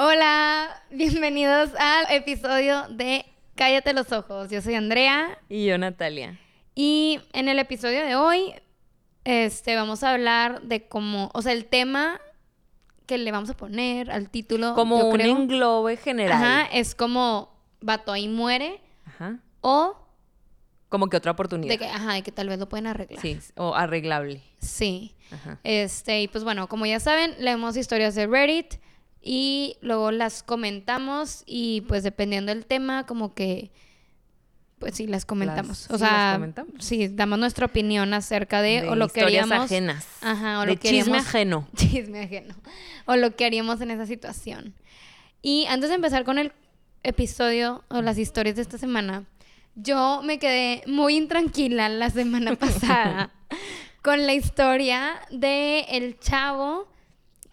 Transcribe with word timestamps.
Hola, 0.00 0.80
bienvenidos 0.92 1.70
al 1.76 2.14
episodio 2.14 2.86
de 2.88 3.26
Cállate 3.56 3.92
los 3.92 4.12
ojos. 4.12 4.48
Yo 4.48 4.62
soy 4.62 4.76
Andrea. 4.76 5.36
Y 5.48 5.66
yo, 5.66 5.76
Natalia. 5.76 6.38
Y 6.76 7.18
en 7.32 7.48
el 7.48 7.58
episodio 7.58 8.06
de 8.06 8.14
hoy, 8.14 8.54
este, 9.24 9.74
vamos 9.74 10.04
a 10.04 10.12
hablar 10.14 10.62
de 10.62 10.86
cómo, 10.86 11.32
o 11.34 11.42
sea, 11.42 11.50
el 11.50 11.64
tema 11.64 12.20
que 13.06 13.18
le 13.18 13.32
vamos 13.32 13.50
a 13.50 13.56
poner 13.56 14.12
al 14.12 14.30
título. 14.30 14.74
Como 14.74 15.00
yo 15.00 15.06
un 15.06 15.16
creo, 15.16 15.36
englobe 15.36 15.96
general. 15.96 16.44
Ajá, 16.44 16.66
es 16.72 16.94
como 16.94 17.52
vato 17.80 18.12
ahí 18.12 18.28
muere 18.28 18.80
Ajá. 19.04 19.40
o 19.62 19.96
Como 20.90 21.08
que 21.08 21.16
otra 21.16 21.32
oportunidad. 21.32 21.72
de 21.72 21.78
que, 21.78 21.86
ajá, 21.86 22.12
de 22.12 22.22
que 22.22 22.30
tal 22.30 22.48
vez 22.48 22.60
lo 22.60 22.68
pueden 22.68 22.86
arreglar. 22.86 23.20
Sí, 23.20 23.40
o 23.56 23.74
arreglable. 23.74 24.44
Sí. 24.60 25.16
Ajá. 25.32 25.58
Este, 25.64 26.22
y 26.22 26.28
pues 26.28 26.44
bueno, 26.44 26.68
como 26.68 26.86
ya 26.86 27.00
saben, 27.00 27.34
leemos 27.40 27.76
historias 27.76 28.14
de 28.14 28.28
Reddit 28.28 28.74
y 29.30 29.76
luego 29.82 30.10
las 30.10 30.42
comentamos 30.42 31.42
y 31.44 31.82
pues 31.82 32.02
dependiendo 32.02 32.50
del 32.54 32.64
tema, 32.64 33.04
como 33.04 33.34
que, 33.34 33.70
pues 34.78 34.94
sí, 34.94 35.06
las 35.06 35.26
comentamos. 35.26 35.82
Las- 35.82 35.90
o 35.90 35.98
sí, 35.98 36.02
las 36.04 36.10
sea, 36.10 36.32
comentamos. 36.36 36.72
sí, 36.78 37.08
damos 37.08 37.38
nuestra 37.38 37.66
opinión 37.66 38.14
acerca 38.14 38.62
de, 38.62 38.80
De 38.82 38.88
o 38.88 38.94
lo 38.94 39.08
que 39.08 39.20
haríamos. 39.20 39.58
ajenas. 39.66 40.06
Ajá, 40.22 40.58
o 40.58 40.60
de 40.62 40.66
lo 40.68 40.80
que 40.80 40.88
chisme 40.88 41.18
haríamos- 41.18 41.26
ajeno. 41.28 41.68
Chisme 41.76 42.22
ajeno. 42.22 42.54
O 43.04 43.16
lo 43.16 43.36
que 43.36 43.44
haríamos 43.44 43.82
en 43.82 43.90
esa 43.90 44.06
situación. 44.06 44.72
Y 45.42 45.66
antes 45.66 45.90
de 45.90 45.96
empezar 45.96 46.24
con 46.24 46.38
el 46.38 46.52
episodio 47.02 47.84
o 47.88 48.00
las 48.00 48.16
historias 48.16 48.56
de 48.56 48.62
esta 48.62 48.78
semana, 48.78 49.24
yo 49.74 50.22
me 50.24 50.38
quedé 50.38 50.82
muy 50.86 51.16
intranquila 51.16 51.90
la 51.90 52.08
semana 52.08 52.54
pasada 52.56 53.30
con 54.02 54.24
la 54.26 54.32
historia 54.32 55.20
de 55.30 55.80
el 55.90 56.18
chavo 56.18 56.88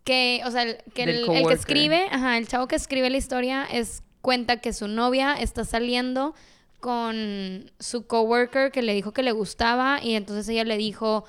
que, 0.06 0.42
o 0.46 0.52
sea, 0.52 0.62
el, 0.62 0.78
que, 0.94 1.04
el, 1.04 1.30
el 1.30 1.48
que 1.48 1.54
escribe, 1.54 2.08
ajá, 2.12 2.38
el 2.38 2.48
chavo 2.48 2.68
que 2.68 2.78
escribe 2.78 3.10
la 3.10 3.18
historia 3.18 3.66
es 3.70 4.04
cuenta 4.22 4.62
que 4.62 4.72
su 4.72 4.88
novia 4.88 5.34
está 5.34 5.66
saliendo 5.66 6.34
con 6.80 7.72
su 7.80 8.06
coworker 8.06 8.72
que 8.72 8.82
le 8.82 8.94
dijo 8.94 9.12
que 9.12 9.24
le 9.24 9.32
gustaba 9.32 10.00
y 10.02 10.14
entonces 10.14 10.48
ella 10.48 10.64
le 10.64 10.78
dijo 10.78 11.26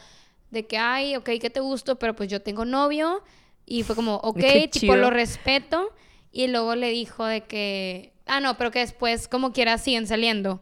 de 0.51 0.67
que, 0.67 0.79
ay, 0.79 1.17
ok, 1.17 1.31
que 1.41 1.51
te 1.51 1.61
gusto, 1.61 1.99
pero 1.99 2.15
pues 2.15 2.29
yo 2.29 2.43
tengo 2.43 2.65
novio. 2.65 3.23
Y 3.65 3.83
fue 3.83 3.97
como, 3.97 4.17
ok, 4.23 4.39
Qué 4.39 4.69
tipo, 4.69 4.93
chido. 4.93 4.97
lo 4.97 5.11
respeto. 5.11 5.91
Y 6.31 6.49
luego 6.49 6.75
le 6.75 6.91
dijo 6.91 7.25
de 7.25 7.45
que, 7.45 8.13
ah, 8.27 8.41
no, 8.41 8.57
pero 8.57 8.71
que 8.71 8.81
después, 8.81 9.29
como 9.29 9.53
quiera, 9.53 9.79
siguen 9.79 10.07
saliendo. 10.07 10.61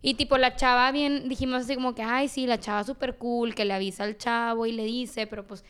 Y 0.00 0.14
tipo, 0.14 0.38
la 0.38 0.54
chava 0.54 0.90
bien, 0.92 1.28
dijimos 1.28 1.64
así 1.64 1.74
como 1.74 1.94
que, 1.94 2.02
ay, 2.02 2.28
sí, 2.28 2.46
la 2.46 2.60
chava 2.60 2.84
súper 2.84 3.16
cool, 3.16 3.54
que 3.54 3.64
le 3.64 3.74
avisa 3.74 4.04
al 4.04 4.16
chavo 4.16 4.66
y 4.66 4.72
le 4.72 4.84
dice, 4.84 5.26
pero 5.26 5.46
pues... 5.46 5.64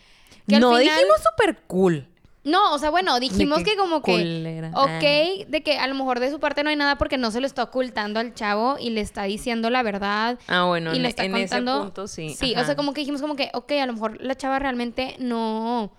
Que 0.49 0.57
al 0.57 0.61
no 0.63 0.77
final- 0.77 0.83
dijimos 0.97 1.17
súper 1.23 1.57
cool. 1.67 2.07
No, 2.45 2.75
o 2.75 2.79
sea, 2.79 2.91
bueno, 2.91 3.19
dijimos 3.19 3.59
que 3.59 3.65
que, 3.73 3.77
como 3.77 4.03
que... 4.03 4.13
culera. 4.13 4.69
Ok, 4.75 4.89
Ah. 4.89 5.45
de 5.49 5.63
que 5.65 5.79
a 5.79 5.87
lo 5.89 5.97
mejor 5.97 6.21
de 6.21 6.31
su 6.31 6.39
parte 6.39 6.63
no 6.63 6.71
hay 6.71 6.77
nada 6.77 6.97
porque 6.97 7.19
no 7.19 7.33
se 7.33 7.41
lo 7.41 7.47
está 7.49 7.65
ocultando 7.65 8.21
al 8.21 8.35
chavo 8.35 8.77
y 8.79 8.91
le 8.91 9.01
está 9.01 9.25
diciendo 9.25 9.69
la 9.69 9.83
verdad. 9.83 10.39
Ah, 10.47 10.63
bueno, 10.67 10.95
y 10.95 11.01
le 11.01 11.09
está 11.09 11.25
en 11.25 11.33
contando. 11.33 11.73
ese 11.73 11.81
punto 11.83 12.07
sí. 12.07 12.35
Sí, 12.39 12.55
o 12.57 12.65
sea, 12.65 12.77
como 12.77 12.93
que 12.95 13.01
dijimos 13.01 13.21
como 13.21 13.35
que, 13.35 13.51
ok, 13.53 13.73
a 13.73 13.87
lo 13.87 13.95
mejor 13.95 14.21
la 14.23 14.37
chava 14.37 14.61
realmente 14.61 15.17
no 15.19 15.93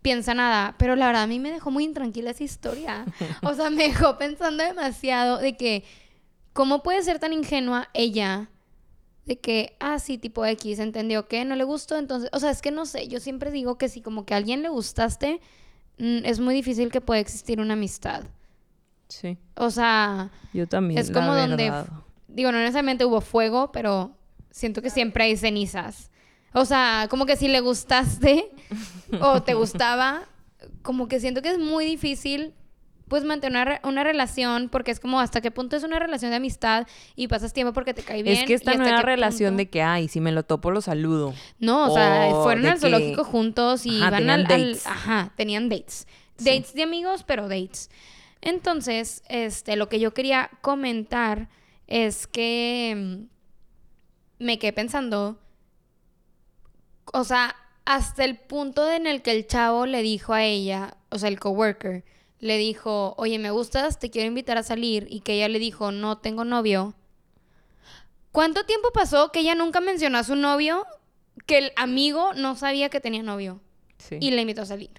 piensa 0.00 0.32
nada, 0.32 0.74
pero 0.78 0.96
la 0.96 1.08
verdad 1.08 1.24
a 1.24 1.26
mí 1.26 1.38
me 1.38 1.50
dejó 1.50 1.70
muy 1.70 1.84
intranquila 1.84 2.30
esa 2.30 2.44
historia. 2.44 3.04
O 3.42 3.52
sea, 3.52 3.68
me 3.68 3.82
dejó 3.88 4.16
pensando 4.16 4.64
demasiado 4.64 5.36
de 5.36 5.58
que, 5.58 5.84
¿cómo 6.54 6.82
puede 6.82 7.02
ser 7.02 7.18
tan 7.18 7.34
ingenua 7.34 7.90
ella? 7.92 8.48
De 9.26 9.38
que, 9.38 9.76
ah, 9.80 9.98
sí, 9.98 10.18
tipo 10.18 10.44
X, 10.44 10.78
entendió 10.78 11.26
que 11.26 11.44
no 11.44 11.56
le 11.56 11.64
gustó, 11.64 11.96
entonces, 11.98 12.30
o 12.32 12.38
sea, 12.38 12.50
es 12.50 12.62
que 12.62 12.70
no 12.70 12.86
sé, 12.86 13.08
yo 13.08 13.18
siempre 13.20 13.50
digo 13.50 13.76
que 13.76 13.88
si 13.88 14.00
como 14.00 14.24
que 14.24 14.34
a 14.34 14.36
alguien 14.36 14.62
le 14.62 14.68
gustaste, 14.68 15.40
mm, 15.98 16.24
es 16.24 16.38
muy 16.38 16.54
difícil 16.54 16.90
que 16.92 17.00
pueda 17.00 17.20
existir 17.20 17.60
una 17.60 17.74
amistad. 17.74 18.22
Sí, 19.08 19.36
O 19.56 19.70
sea, 19.70 20.30
yo 20.52 20.66
también. 20.66 20.98
es 20.98 21.10
la 21.10 21.14
como 21.14 21.34
donde, 21.34 21.72
digo, 22.28 22.52
no 22.52 22.58
necesariamente 22.58 23.04
hubo 23.04 23.20
fuego, 23.20 23.70
pero 23.72 24.12
siento 24.50 24.80
que 24.80 24.90
siempre 24.90 25.24
hay 25.24 25.36
cenizas. 25.36 26.10
O 26.52 26.64
sea, 26.64 27.06
como 27.10 27.26
que 27.26 27.36
si 27.36 27.48
le 27.48 27.60
gustaste 27.60 28.50
o 29.20 29.42
te 29.42 29.54
gustaba, 29.54 30.22
como 30.82 31.08
que 31.08 31.20
siento 31.20 31.42
que 31.42 31.50
es 31.50 31.58
muy 31.58 31.84
difícil 31.84 32.54
pues 33.08 33.22
mantener 33.24 33.50
una, 33.52 33.64
re- 33.64 33.80
una 33.84 34.02
relación 34.04 34.68
porque 34.68 34.90
es 34.90 34.98
como 35.00 35.20
hasta 35.20 35.40
qué 35.40 35.50
punto 35.50 35.76
es 35.76 35.84
una 35.84 35.98
relación 35.98 36.30
de 36.32 36.38
amistad 36.38 36.86
y 37.14 37.28
pasas 37.28 37.52
tiempo 37.52 37.72
porque 37.72 37.94
te 37.94 38.02
cae 38.02 38.22
bien. 38.22 38.36
Es 38.38 38.44
que 38.44 38.54
esta 38.54 38.74
nueva 38.74 38.96
qué 38.98 39.02
relación 39.06 39.50
punto- 39.52 39.58
de 39.58 39.70
que, 39.70 39.82
ay, 39.82 40.08
si 40.08 40.20
me 40.20 40.32
lo 40.32 40.42
topo, 40.42 40.70
lo 40.72 40.80
saludo. 40.80 41.32
No, 41.60 41.90
o 41.90 41.94
sea, 41.94 42.30
fueron 42.42 42.66
al 42.66 42.74
que- 42.74 42.80
zoológico 42.80 43.24
juntos 43.24 43.86
y 43.86 44.00
Ajá, 44.00 44.10
van 44.10 44.28
al, 44.30 44.40
al- 44.40 44.46
dates. 44.48 44.86
Ajá, 44.86 45.32
tenían 45.36 45.68
dates. 45.68 46.06
Sí. 46.36 46.44
Dates 46.46 46.74
de 46.74 46.82
amigos, 46.82 47.22
pero 47.24 47.48
dates. 47.48 47.90
Entonces, 48.42 49.22
este, 49.28 49.76
lo 49.76 49.88
que 49.88 49.98
yo 50.00 50.12
quería 50.12 50.50
comentar 50.60 51.48
es 51.86 52.26
que 52.26 53.26
mm, 54.40 54.44
me 54.44 54.58
quedé 54.58 54.72
pensando, 54.72 55.38
o 57.12 57.24
sea, 57.24 57.54
hasta 57.84 58.24
el 58.24 58.36
punto 58.36 58.90
en 58.90 59.06
el 59.06 59.22
que 59.22 59.30
el 59.30 59.46
chavo 59.46 59.86
le 59.86 60.02
dijo 60.02 60.34
a 60.34 60.42
ella, 60.42 60.96
o 61.10 61.18
sea, 61.18 61.28
el 61.28 61.38
coworker, 61.38 62.04
le 62.40 62.58
dijo, 62.58 63.14
oye, 63.18 63.38
me 63.38 63.50
gustas, 63.50 63.98
te 63.98 64.10
quiero 64.10 64.28
invitar 64.28 64.58
a 64.58 64.62
salir, 64.62 65.06
y 65.10 65.20
que 65.20 65.34
ella 65.34 65.48
le 65.48 65.58
dijo, 65.58 65.90
no 65.92 66.18
tengo 66.18 66.44
novio. 66.44 66.94
¿Cuánto 68.32 68.64
tiempo 68.66 68.90
pasó 68.92 69.32
que 69.32 69.40
ella 69.40 69.54
nunca 69.54 69.80
mencionó 69.80 70.18
a 70.18 70.24
su 70.24 70.36
novio, 70.36 70.84
que 71.46 71.58
el 71.58 71.72
amigo 71.76 72.34
no 72.34 72.54
sabía 72.56 72.88
que 72.90 73.00
tenía 73.00 73.22
novio 73.22 73.60
Sí. 73.98 74.18
y 74.20 74.30
le 74.30 74.42
invitó 74.42 74.62
a 74.62 74.66
salir? 74.66 74.90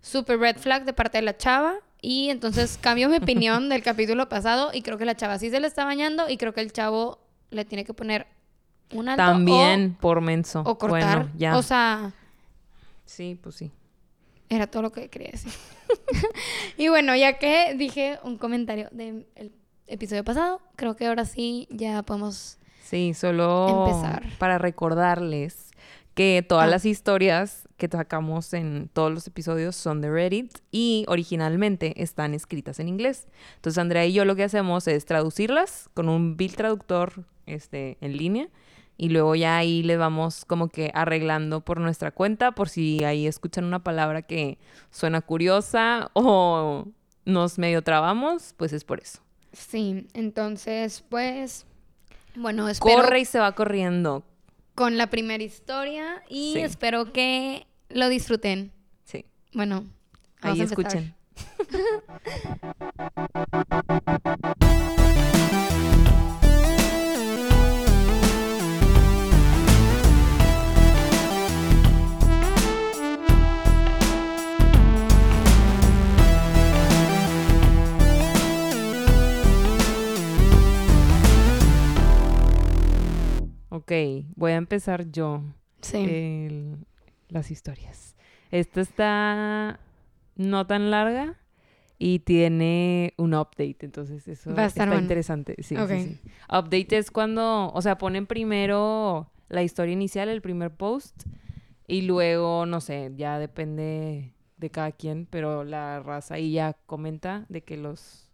Super 0.00 0.38
red 0.38 0.56
flag 0.58 0.84
de 0.84 0.92
parte 0.92 1.18
de 1.18 1.22
la 1.22 1.36
chava. 1.36 1.74
Y 2.00 2.30
entonces 2.30 2.78
cambio 2.80 3.08
mi 3.08 3.16
opinión 3.16 3.68
del 3.68 3.82
capítulo 3.82 4.28
pasado 4.28 4.70
y 4.72 4.82
creo 4.82 4.98
que 4.98 5.04
la 5.04 5.16
chava 5.16 5.38
sí 5.38 5.50
se 5.50 5.60
le 5.60 5.66
está 5.66 5.84
bañando 5.84 6.28
y 6.28 6.36
creo 6.36 6.52
que 6.52 6.60
el 6.60 6.72
chavo 6.72 7.18
le 7.50 7.64
tiene 7.64 7.84
que 7.84 7.94
poner 7.94 8.26
un 8.92 9.08
alto 9.08 9.22
También 9.22 9.96
por 10.00 10.20
menso. 10.20 10.60
o, 10.60 10.70
o 10.70 10.78
cortar. 10.78 11.18
Bueno, 11.18 11.32
ya. 11.36 11.56
O 11.56 11.62
sea, 11.62 12.12
sí, 13.04 13.38
pues 13.42 13.56
sí. 13.56 13.70
era 14.48 14.66
todo 14.68 14.82
lo 14.82 14.92
que 14.92 15.08
quería 15.08 15.30
decir. 15.32 15.52
y 16.76 16.88
bueno, 16.88 17.14
ya 17.16 17.38
que 17.38 17.74
dije 17.76 18.18
un 18.22 18.38
comentario 18.38 18.88
del 18.92 19.26
episodio 19.86 20.24
pasado, 20.24 20.60
creo 20.76 20.96
que 20.96 21.06
ahora 21.06 21.24
sí 21.24 21.68
ya 21.70 22.02
podemos... 22.02 22.58
Sí, 22.82 23.14
solo 23.14 23.86
Empezar. 23.88 24.24
para 24.38 24.58
recordarles 24.58 25.70
que 26.14 26.44
todas 26.46 26.66
Ah. 26.66 26.70
las 26.70 26.84
historias 26.84 27.66
que 27.78 27.88
sacamos 27.88 28.52
en 28.52 28.90
todos 28.92 29.10
los 29.10 29.26
episodios 29.26 29.74
son 29.76 30.00
de 30.02 30.10
Reddit 30.10 30.58
y 30.70 31.04
originalmente 31.08 32.02
están 32.02 32.34
escritas 32.34 32.78
en 32.80 32.88
inglés. 32.88 33.28
Entonces 33.56 33.78
Andrea 33.78 34.04
y 34.04 34.12
yo 34.12 34.24
lo 34.26 34.36
que 34.36 34.44
hacemos 34.44 34.86
es 34.88 35.06
traducirlas 35.06 35.88
con 35.94 36.08
un 36.10 36.36
bill 36.36 36.54
traductor 36.54 37.24
este, 37.46 37.96
en 38.02 38.16
línea 38.16 38.48
y 39.02 39.08
luego 39.08 39.34
ya 39.34 39.56
ahí 39.56 39.82
les 39.82 39.98
vamos 39.98 40.44
como 40.44 40.68
que 40.68 40.92
arreglando 40.94 41.60
por 41.60 41.80
nuestra 41.80 42.12
cuenta 42.12 42.52
por 42.52 42.68
si 42.68 43.02
ahí 43.02 43.26
escuchan 43.26 43.64
una 43.64 43.82
palabra 43.82 44.22
que 44.22 44.58
suena 44.92 45.20
curiosa 45.20 46.08
o 46.14 46.86
nos 47.24 47.58
medio 47.58 47.82
trabamos, 47.82 48.54
pues 48.56 48.72
es 48.72 48.84
por 48.84 49.00
eso. 49.00 49.18
Sí, 49.52 50.06
entonces 50.14 51.04
pues... 51.08 51.66
Bueno, 52.36 52.68
espero 52.68 52.94
Corre 53.02 53.18
y 53.20 53.24
se 53.24 53.40
va 53.40 53.52
corriendo. 53.56 54.22
con 54.76 54.96
la 54.96 55.08
primera 55.08 55.42
historia 55.42 56.22
y 56.28 56.52
Sí. 56.54 56.60
espero 56.60 57.12
que 57.12 57.66
lo 57.88 58.08
disfruten. 58.08 58.70
Sí. 59.02 59.26
Bueno, 59.52 59.84
Ahí 60.42 60.60
escuchen. 60.60 61.12
Ok, 83.82 83.92
voy 84.36 84.52
a 84.52 84.56
empezar 84.56 85.10
yo 85.10 85.42
Sí. 85.80 85.98
el- 85.98 86.76
las 87.28 87.50
historias. 87.50 88.14
Esta 88.52 88.80
está 88.80 89.80
no 90.36 90.66
tan 90.68 90.90
larga 90.92 91.36
y 91.98 92.20
tiene 92.20 93.12
un 93.16 93.34
update, 93.34 93.78
entonces 93.80 94.28
eso 94.28 94.54
Va 94.54 94.62
a 94.62 94.66
estar 94.66 94.84
está 94.84 94.92
bueno. 94.94 95.02
interesante. 95.02 95.56
Sí, 95.58 95.74
sí, 95.74 95.80
Ok. 95.82 95.88
sí. 95.90 96.20
Update 96.48 96.96
es 96.98 97.10
cuando, 97.10 97.72
o 97.72 97.82
sea, 97.82 97.98
ponen 97.98 98.26
primero 98.26 99.30
la 99.48 99.62
historia 99.64 99.92
inicial, 99.92 100.28
el 100.28 100.42
primer 100.42 100.70
post, 100.74 101.24
y 101.88 102.02
luego, 102.02 102.64
no 102.66 102.80
sé, 102.80 103.12
ya 103.16 103.38
depende 103.40 104.32
de 104.58 104.70
cada 104.70 104.92
quien, 104.92 105.26
pero 105.26 105.64
la 105.64 106.00
raza 106.00 106.34
ahí 106.34 106.52
ya 106.52 106.74
comenta 106.86 107.46
de 107.48 107.62
que 107.62 107.76
los, 107.76 108.30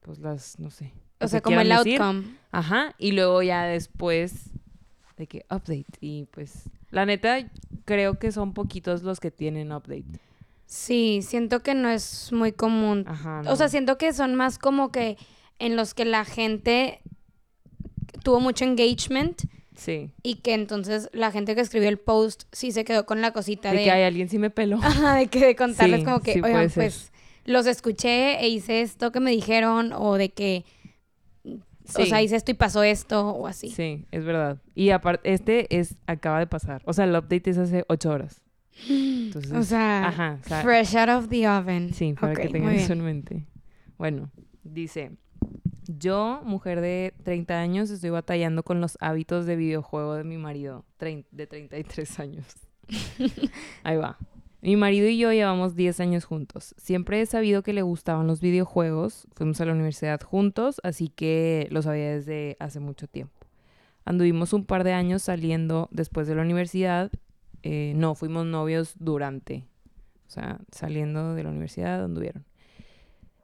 pues 0.00 0.20
las, 0.20 0.60
no 0.60 0.70
sé. 0.70 0.92
o 1.20 1.26
sea, 1.28 1.40
como 1.40 1.60
el 1.60 1.68
decir. 1.70 2.00
outcome. 2.00 2.36
Ajá, 2.52 2.94
y 2.98 3.12
luego 3.12 3.42
ya 3.42 3.64
después 3.64 4.50
de 5.16 5.26
que 5.26 5.44
update 5.50 5.86
y 6.00 6.24
pues 6.30 6.64
la 6.90 7.06
neta 7.06 7.38
creo 7.84 8.18
que 8.18 8.32
son 8.32 8.52
poquitos 8.52 9.02
los 9.02 9.20
que 9.20 9.30
tienen 9.30 9.72
update. 9.72 10.04
Sí, 10.66 11.20
siento 11.22 11.62
que 11.62 11.74
no 11.74 11.88
es 11.88 12.32
muy 12.32 12.52
común. 12.52 13.04
Ajá. 13.06 13.42
O 13.46 13.56
sea, 13.56 13.68
siento 13.68 13.98
que 13.98 14.12
son 14.12 14.34
más 14.34 14.58
como 14.58 14.90
que 14.90 15.16
en 15.58 15.76
los 15.76 15.94
que 15.94 16.04
la 16.04 16.24
gente 16.24 17.00
tuvo 18.22 18.40
mucho 18.40 18.64
engagement 18.64 19.42
Sí. 19.76 20.10
y 20.22 20.36
que 20.36 20.54
entonces 20.54 21.10
la 21.12 21.30
gente 21.30 21.54
que 21.54 21.60
escribió 21.60 21.88
el 21.90 21.98
post 21.98 22.44
sí 22.50 22.72
se 22.72 22.84
quedó 22.84 23.04
con 23.04 23.20
la 23.20 23.32
cosita 23.32 23.70
De 23.72 23.78
de, 23.78 23.84
que 23.84 23.90
hay 23.90 24.02
alguien 24.04 24.28
sí 24.28 24.38
me 24.38 24.50
peló. 24.50 24.78
Ajá, 24.82 25.14
de 25.16 25.26
que 25.28 25.38
de 25.46 25.54
contarles 25.56 26.00
Sí, 26.00 26.04
como 26.04 26.20
que, 26.20 26.32
sí 26.32 26.40
oigan, 26.42 26.70
pues 26.74 27.12
los 27.44 27.66
escuché 27.66 28.40
e 28.40 28.48
hice 28.48 28.80
esto 28.80 29.12
que 29.12 29.20
me 29.20 29.30
dijeron 29.30 29.92
o 29.92 30.14
de 30.14 30.30
que, 30.30 30.64
o 31.94 32.02
Sí. 32.02 32.06
sea, 32.06 32.22
hice 32.22 32.36
esto 32.36 32.50
y 32.50 32.54
pasó 32.54 32.82
esto 32.82 33.28
o 33.30 33.46
así. 33.46 33.70
Sí, 33.70 34.04
es 34.10 34.24
verdad. 34.24 34.58
Y 34.74 34.90
aparte, 34.90 35.32
este 35.32 35.78
es, 35.78 35.96
acaba 36.06 36.38
de 36.38 36.46
pasar. 36.46 36.82
O 36.84 36.92
sea, 36.92 37.04
el 37.04 37.10
update 37.16 37.50
es 37.50 37.58
hace 37.58 37.84
ocho 37.88 38.10
horas. 38.10 38.42
Entonces, 38.88 39.52
O 39.52 39.62
sea, 39.62 40.08
ajá, 40.08 40.38
o 40.44 40.48
sea, 40.48 40.62
fresh 40.62 40.96
out 40.96 41.08
of 41.08 41.28
the 41.28 41.48
oven. 41.48 41.94
Sí, 41.94 42.12
para 42.12 42.32
Ok, 42.34 42.40
que 42.40 42.48
tengan 42.48 42.74
eso 42.74 42.92
en 42.92 43.00
mente. 43.02 43.46
Bueno, 43.98 44.30
dice, 44.64 45.12
yo, 45.86 46.42
mujer 46.44 46.80
de 46.80 47.14
30 47.22 47.58
años, 47.58 47.90
estoy 47.90 48.10
batallando 48.10 48.62
con 48.64 48.80
los 48.80 48.98
hábitos 49.00 49.46
de 49.46 49.56
videojuego 49.56 50.14
de 50.14 50.24
mi 50.24 50.36
marido, 50.36 50.84
de 51.30 51.46
33 51.46 52.20
años. 52.20 52.44
Ahí 53.82 53.96
va. 53.96 54.18
Mi 54.66 54.74
marido 54.74 55.06
y 55.06 55.16
yo 55.16 55.32
llevamos 55.32 55.76
10 55.76 56.00
años 56.00 56.24
juntos. 56.24 56.74
Siempre 56.76 57.20
he 57.20 57.26
sabido 57.26 57.62
que 57.62 57.72
le 57.72 57.82
gustaban 57.82 58.26
los 58.26 58.40
videojuegos. 58.40 59.28
Fuimos 59.36 59.60
a 59.60 59.64
la 59.64 59.70
universidad 59.70 60.20
juntos, 60.20 60.80
así 60.82 61.08
que 61.08 61.68
lo 61.70 61.82
sabía 61.82 62.10
desde 62.10 62.56
hace 62.58 62.80
mucho 62.80 63.06
tiempo. 63.06 63.46
Anduvimos 64.04 64.52
un 64.52 64.64
par 64.64 64.82
de 64.82 64.92
años 64.92 65.22
saliendo 65.22 65.88
después 65.92 66.26
de 66.26 66.34
la 66.34 66.42
universidad. 66.42 67.12
Eh, 67.62 67.92
no, 67.94 68.16
fuimos 68.16 68.44
novios 68.44 68.96
durante. 68.98 69.68
O 70.26 70.30
sea, 70.30 70.58
saliendo 70.72 71.36
de 71.36 71.44
la 71.44 71.50
universidad 71.50 72.02
anduvieron. 72.02 72.44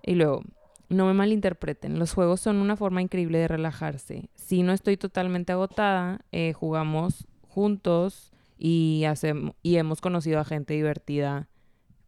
Y 0.03 0.17
luego, 0.17 0.43
no 0.89 1.07
me 1.07 1.15
malinterpreten, 1.15 2.01
los 2.01 2.15
juegos 2.15 2.41
son 2.41 2.57
una 2.57 2.75
forma 2.75 3.01
increíble 3.01 3.39
de 3.39 3.47
relajarse. 3.47 4.29
Si 4.35 4.65
no 4.65 4.73
estoy 4.73 4.97
totalmente 4.97 5.53
agotada, 5.53 6.25
eh, 6.33 6.53
jugamos 6.53 7.29
juntos 7.47 8.31
y, 8.64 9.06
hacemos, 9.06 9.56
y 9.64 9.75
hemos 9.75 10.00
conocido 10.00 10.38
a 10.38 10.44
gente 10.44 10.75
divertida 10.75 11.49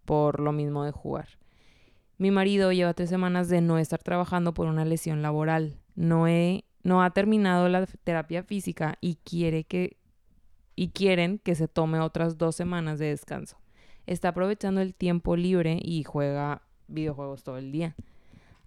por 0.04 0.38
lo 0.38 0.52
mismo 0.52 0.84
de 0.84 0.92
jugar. 0.92 1.30
Mi 2.16 2.30
marido 2.30 2.70
lleva 2.70 2.94
tres 2.94 3.10
semanas 3.10 3.48
de 3.48 3.60
no 3.60 3.76
estar 3.76 4.00
trabajando 4.00 4.54
por 4.54 4.68
una 4.68 4.84
lesión 4.84 5.20
laboral. 5.20 5.80
No, 5.96 6.28
he, 6.28 6.64
no 6.84 7.02
ha 7.02 7.10
terminado 7.10 7.68
la 7.68 7.86
terapia 7.86 8.44
física 8.44 8.98
y 9.00 9.16
quiere 9.16 9.64
que 9.64 9.96
y 10.76 10.90
quieren 10.90 11.38
que 11.38 11.56
se 11.56 11.66
tome 11.66 11.98
otras 11.98 12.38
dos 12.38 12.54
semanas 12.54 13.00
de 13.00 13.06
descanso. 13.06 13.56
Está 14.06 14.28
aprovechando 14.28 14.80
el 14.80 14.94
tiempo 14.94 15.34
libre 15.34 15.80
y 15.82 16.04
juega 16.04 16.62
videojuegos 16.86 17.42
todo 17.42 17.58
el 17.58 17.72
día. 17.72 17.96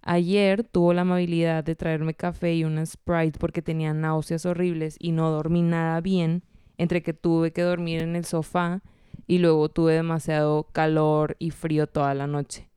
Ayer 0.02 0.62
tuvo 0.62 0.92
la 0.92 1.02
amabilidad 1.02 1.64
de 1.64 1.74
traerme 1.74 2.12
café 2.12 2.54
y 2.54 2.64
una 2.64 2.84
Sprite 2.84 3.38
porque 3.38 3.62
tenía 3.62 3.94
náuseas 3.94 4.44
horribles 4.44 4.96
y 4.98 5.12
no 5.12 5.30
dormí 5.30 5.62
nada 5.62 6.02
bien, 6.02 6.42
entre 6.78 7.02
que 7.02 7.12
tuve 7.14 7.52
que 7.52 7.62
dormir 7.62 8.02
en 8.02 8.16
el 8.16 8.24
sofá 8.24 8.82
y 9.26 9.38
luego 9.38 9.68
tuve 9.68 9.94
demasiado 9.94 10.64
calor 10.72 11.36
y 11.38 11.50
frío 11.50 11.86
toda 11.86 12.14
la 12.14 12.26
noche. 12.26 12.68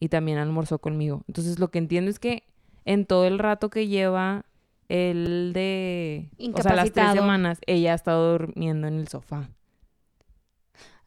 Y 0.00 0.08
también 0.08 0.38
almorzó 0.38 0.78
conmigo. 0.80 1.22
Entonces 1.28 1.58
lo 1.58 1.70
que 1.70 1.78
entiendo 1.78 2.10
es 2.10 2.18
que 2.18 2.44
en 2.84 3.06
todo 3.06 3.26
el 3.26 3.38
rato 3.38 3.70
que 3.70 3.86
lleva 3.88 4.46
el 4.88 5.52
de... 5.54 6.30
O 6.54 6.62
sea, 6.62 6.74
las 6.74 6.92
tres 6.92 7.12
semanas, 7.12 7.60
ella 7.66 7.92
ha 7.92 7.94
estado 7.94 8.32
durmiendo 8.32 8.88
en 8.88 8.94
el 8.94 9.08
sofá. 9.08 9.48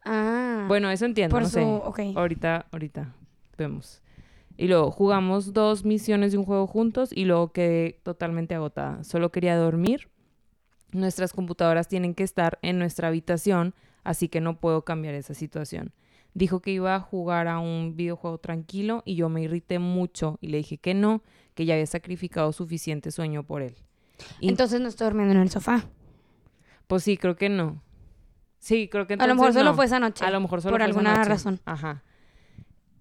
Ah, 0.05 0.65
Bueno, 0.67 0.89
eso 0.89 1.05
entiendo, 1.05 1.33
por 1.33 1.43
no 1.43 1.49
su, 1.49 1.55
sé. 1.55 1.63
ok. 1.63 1.99
Ahorita, 2.15 2.65
ahorita 2.71 3.15
vemos. 3.57 4.01
Y 4.57 4.67
luego 4.67 4.91
jugamos 4.91 5.53
dos 5.53 5.83
misiones 5.85 6.31
de 6.31 6.37
un 6.37 6.45
juego 6.45 6.67
juntos 6.67 7.09
y 7.13 7.25
luego 7.25 7.51
quedé 7.51 7.99
totalmente 8.03 8.55
agotada. 8.55 9.03
Solo 9.03 9.31
quería 9.31 9.57
dormir. 9.57 10.09
Nuestras 10.93 11.33
computadoras 11.33 11.87
tienen 11.87 12.13
que 12.15 12.23
estar 12.23 12.59
en 12.61 12.79
nuestra 12.79 13.07
habitación, 13.09 13.73
así 14.03 14.29
que 14.29 14.41
no 14.41 14.57
puedo 14.59 14.83
cambiar 14.85 15.15
esa 15.15 15.33
situación. 15.33 15.91
Dijo 16.35 16.61
que 16.61 16.71
iba 16.71 16.95
a 16.95 16.99
jugar 16.99 17.47
a 17.47 17.59
un 17.59 17.95
videojuego 17.95 18.37
tranquilo 18.39 19.03
y 19.05 19.15
yo 19.15 19.29
me 19.29 19.41
irrité 19.43 19.77
mucho 19.79 20.37
y 20.41 20.47
le 20.47 20.57
dije 20.57 20.77
que 20.77 20.93
no, 20.93 21.21
que 21.55 21.65
ya 21.65 21.75
había 21.75 21.85
sacrificado 21.85 22.51
suficiente 22.53 23.11
sueño 23.11 23.43
por 23.43 23.61
él. 23.61 23.75
Y- 24.39 24.49
Entonces 24.49 24.81
no 24.81 24.87
estoy 24.87 25.05
durmiendo 25.05 25.33
en 25.35 25.41
el 25.41 25.49
sofá. 25.49 25.85
Pues 26.87 27.03
sí, 27.03 27.17
creo 27.17 27.35
que 27.35 27.49
no. 27.49 27.81
Sí, 28.59 28.87
creo 28.87 29.05
que 29.07 29.13
a 29.13 29.17
lo 29.17 29.23
entonces 29.23 29.41
mejor 29.41 29.53
solo 29.53 29.69
no. 29.71 29.75
fue 29.75 29.85
esa 29.85 29.99
noche. 29.99 30.25
A 30.25 30.31
lo 30.31 30.39
mejor 30.39 30.61
solo 30.61 30.73
por 30.73 30.79
fue 30.81 30.89
esa 30.89 30.99
alguna 30.99 31.17
noche. 31.17 31.29
razón. 31.29 31.59
Ajá. 31.65 32.03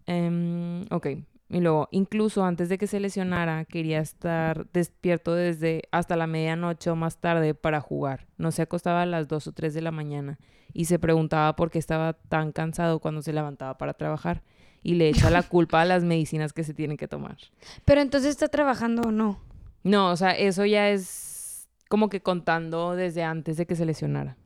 Em, 0.07 0.83
ok. 0.91 1.07
Y 1.53 1.61
luego, 1.61 1.89
incluso 1.91 2.47
antes 2.47 2.71
de 2.71 2.79
que 2.79 2.87
se 2.87 2.99
lesionara, 2.99 3.67
quería 3.67 4.01
estar 4.01 4.67
despierto 4.73 5.35
desde 5.35 5.83
hasta 5.93 6.17
la 6.17 6.27
medianoche 6.27 6.89
o 6.89 6.97
más 6.97 7.19
tarde 7.19 7.53
para 7.53 7.83
jugar. 7.83 8.27
No 8.39 8.53
se 8.53 8.63
acostaba 8.63 9.03
a 9.03 9.07
las 9.07 9.29
2 9.29 9.49
o 9.49 9.53
3 9.53 9.75
de 9.75 9.83
la 9.83 9.91
mañana 9.91 10.39
y 10.73 10.87
se 10.87 10.99
preguntaba 10.99 11.55
por 11.55 11.71
qué 11.71 11.79
estaba 11.79 12.15
tan 12.15 12.53
cansado 12.53 13.01
cuando 13.01 13.21
se 13.21 13.35
levantaba 13.35 13.77
para 13.77 13.93
trabajar. 13.93 14.43
Y 14.83 14.95
le 14.95 15.11
echa 15.11 15.29
la 15.29 15.43
culpa 15.49 15.83
a 15.83 15.85
las 15.85 16.05
medicinas 16.05 16.55
que 16.55 16.65
se 16.65 16.73
tienen 16.73 16.97
que 16.97 17.07
tomar. 17.07 17.37
Pero 17.85 18.01
entonces 18.01 18.31
está 18.31 18.49
trabajando 18.49 19.03
o 19.09 19.13
no. 19.13 19.39
No, 19.83 20.11
o 20.11 20.17
sea, 20.17 20.31
eso 20.31 20.65
ya 20.65 20.89
es 20.89 21.69
como 21.91 22.09
que 22.09 22.23
contando 22.23 22.97
desde 22.97 23.25
antes 23.25 23.59
de 23.59 23.67
que 23.67 23.77
se 23.77 23.85
lesionara. 23.85 24.39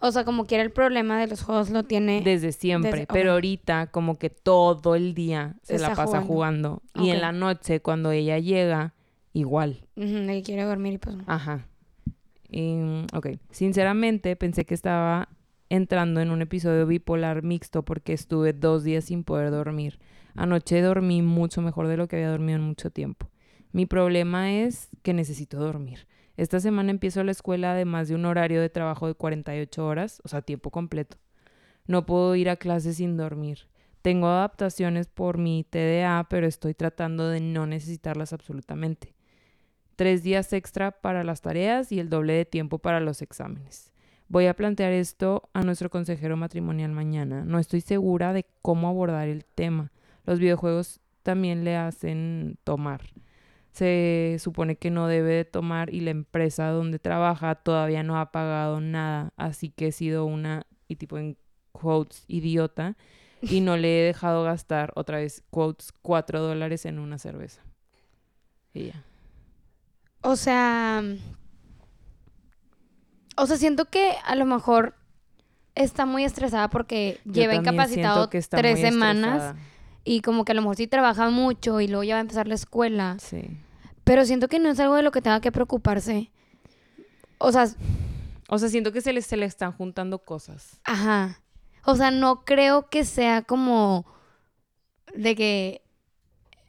O 0.00 0.10
sea, 0.12 0.24
como 0.24 0.46
quiera 0.46 0.62
el 0.62 0.70
problema 0.70 1.20
de 1.20 1.26
los 1.26 1.42
juegos 1.42 1.70
lo 1.70 1.84
tiene. 1.84 2.22
Desde 2.22 2.52
siempre, 2.52 2.90
desde- 2.92 3.06
pero 3.06 3.32
ahorita 3.32 3.88
como 3.88 4.18
que 4.18 4.30
todo 4.30 4.94
el 4.94 5.14
día 5.14 5.56
se 5.62 5.78
la 5.78 5.88
pasa 5.94 6.20
jugando. 6.22 6.26
jugando. 6.26 6.82
Y 6.94 7.10
en 7.10 7.20
la 7.20 7.32
noche, 7.32 7.80
cuando 7.80 8.10
ella 8.12 8.38
llega, 8.38 8.94
igual. 9.32 9.86
De 9.96 10.26
que 10.26 10.42
quiere 10.42 10.62
dormir 10.64 10.94
y 10.94 10.98
pues 10.98 11.16
no. 11.16 11.24
Ajá. 11.26 11.66
Y, 12.48 12.72
mm, 12.74 13.06
ok. 13.14 13.28
Sinceramente, 13.50 14.34
pensé 14.36 14.64
que 14.64 14.74
estaba 14.74 15.28
entrando 15.68 16.20
en 16.20 16.30
un 16.30 16.42
episodio 16.42 16.86
bipolar 16.86 17.42
mixto 17.44 17.84
porque 17.84 18.12
estuve 18.12 18.52
dos 18.52 18.82
días 18.82 19.04
sin 19.04 19.22
poder 19.22 19.50
dormir. 19.52 20.00
Anoche 20.34 20.80
dormí 20.82 21.22
mucho 21.22 21.62
mejor 21.62 21.86
de 21.86 21.96
lo 21.96 22.08
que 22.08 22.16
había 22.16 22.30
dormido 22.30 22.56
en 22.58 22.64
mucho 22.64 22.90
tiempo. 22.90 23.28
Mi 23.72 23.86
problema 23.86 24.52
es 24.52 24.88
que 25.02 25.12
necesito 25.14 25.58
dormir. 25.58 26.08
Esta 26.40 26.58
semana 26.58 26.90
empiezo 26.90 27.22
la 27.22 27.32
escuela 27.32 27.72
además 27.72 28.08
de 28.08 28.14
un 28.14 28.24
horario 28.24 28.62
de 28.62 28.70
trabajo 28.70 29.06
de 29.06 29.12
48 29.12 29.86
horas, 29.86 30.22
o 30.24 30.28
sea, 30.28 30.40
tiempo 30.40 30.70
completo. 30.70 31.18
No 31.86 32.06
puedo 32.06 32.34
ir 32.34 32.48
a 32.48 32.56
clases 32.56 32.96
sin 32.96 33.18
dormir. 33.18 33.68
Tengo 34.00 34.26
adaptaciones 34.26 35.06
por 35.06 35.36
mi 35.36 35.66
TDA, 35.68 36.28
pero 36.30 36.46
estoy 36.46 36.72
tratando 36.72 37.28
de 37.28 37.40
no 37.40 37.66
necesitarlas 37.66 38.32
absolutamente. 38.32 39.14
Tres 39.96 40.22
días 40.22 40.54
extra 40.54 40.92
para 40.92 41.24
las 41.24 41.42
tareas 41.42 41.92
y 41.92 42.00
el 42.00 42.08
doble 42.08 42.32
de 42.32 42.46
tiempo 42.46 42.78
para 42.78 43.00
los 43.00 43.20
exámenes. 43.20 43.92
Voy 44.28 44.46
a 44.46 44.56
plantear 44.56 44.92
esto 44.94 45.50
a 45.52 45.62
nuestro 45.62 45.90
consejero 45.90 46.38
matrimonial 46.38 46.92
mañana. 46.92 47.44
No 47.44 47.58
estoy 47.58 47.82
segura 47.82 48.32
de 48.32 48.46
cómo 48.62 48.88
abordar 48.88 49.28
el 49.28 49.44
tema. 49.44 49.92
Los 50.24 50.38
videojuegos 50.38 51.00
también 51.22 51.64
le 51.64 51.76
hacen 51.76 52.56
tomar. 52.64 53.02
Se 53.72 54.36
supone 54.40 54.76
que 54.76 54.90
no 54.90 55.06
debe 55.06 55.32
de 55.32 55.44
tomar 55.44 55.94
y 55.94 56.00
la 56.00 56.10
empresa 56.10 56.70
donde 56.70 56.98
trabaja 56.98 57.54
todavía 57.54 58.02
no 58.02 58.18
ha 58.18 58.32
pagado 58.32 58.80
nada, 58.80 59.32
así 59.36 59.70
que 59.70 59.88
he 59.88 59.92
sido 59.92 60.24
una, 60.24 60.66
y 60.88 60.96
tipo 60.96 61.18
en 61.18 61.36
quotes, 61.72 62.24
idiota, 62.26 62.96
y 63.42 63.60
no 63.60 63.76
le 63.76 64.00
he 64.00 64.06
dejado 64.06 64.44
gastar 64.44 64.92
otra 64.96 65.18
vez, 65.18 65.42
quotes, 65.50 65.92
cuatro 66.02 66.40
dólares 66.40 66.84
en 66.84 66.98
una 66.98 67.18
cerveza. 67.18 67.62
Y 68.74 68.86
ya. 68.86 69.04
O 70.22 70.36
sea. 70.36 71.02
O 73.36 73.46
sea, 73.46 73.56
siento 73.56 73.86
que 73.86 74.14
a 74.24 74.34
lo 74.34 74.44
mejor 74.44 74.94
está 75.74 76.04
muy 76.04 76.24
estresada 76.24 76.68
porque 76.68 77.20
Yo 77.24 77.32
lleva 77.32 77.54
incapacitado 77.54 78.28
tres 78.28 78.80
semanas 78.80 79.34
estresada. 79.34 79.56
Y 80.04 80.20
como 80.22 80.44
que 80.44 80.52
a 80.52 80.54
lo 80.54 80.62
mejor 80.62 80.76
sí 80.76 80.86
trabaja 80.86 81.30
mucho 81.30 81.80
y 81.80 81.88
luego 81.88 82.04
ya 82.04 82.14
va 82.14 82.18
a 82.18 82.22
empezar 82.22 82.46
la 82.48 82.54
escuela. 82.54 83.16
Sí. 83.20 83.42
Pero 84.04 84.24
siento 84.24 84.48
que 84.48 84.58
no 84.58 84.70
es 84.70 84.80
algo 84.80 84.94
de 84.96 85.02
lo 85.02 85.10
que 85.12 85.22
tenga 85.22 85.40
que 85.40 85.52
preocuparse. 85.52 86.30
O 87.38 87.52
sea, 87.52 87.68
O 88.48 88.58
sea, 88.58 88.68
siento 88.68 88.92
que 88.92 89.00
se 89.00 89.12
le, 89.12 89.22
se 89.22 89.36
le 89.36 89.46
están 89.46 89.72
juntando 89.72 90.18
cosas. 90.20 90.80
ajá. 90.84 91.40
O 91.84 91.96
sea, 91.96 92.10
no 92.10 92.44
creo 92.44 92.90
que 92.90 93.04
sea 93.06 93.40
como 93.42 94.04
de 95.14 95.34
que 95.34 95.82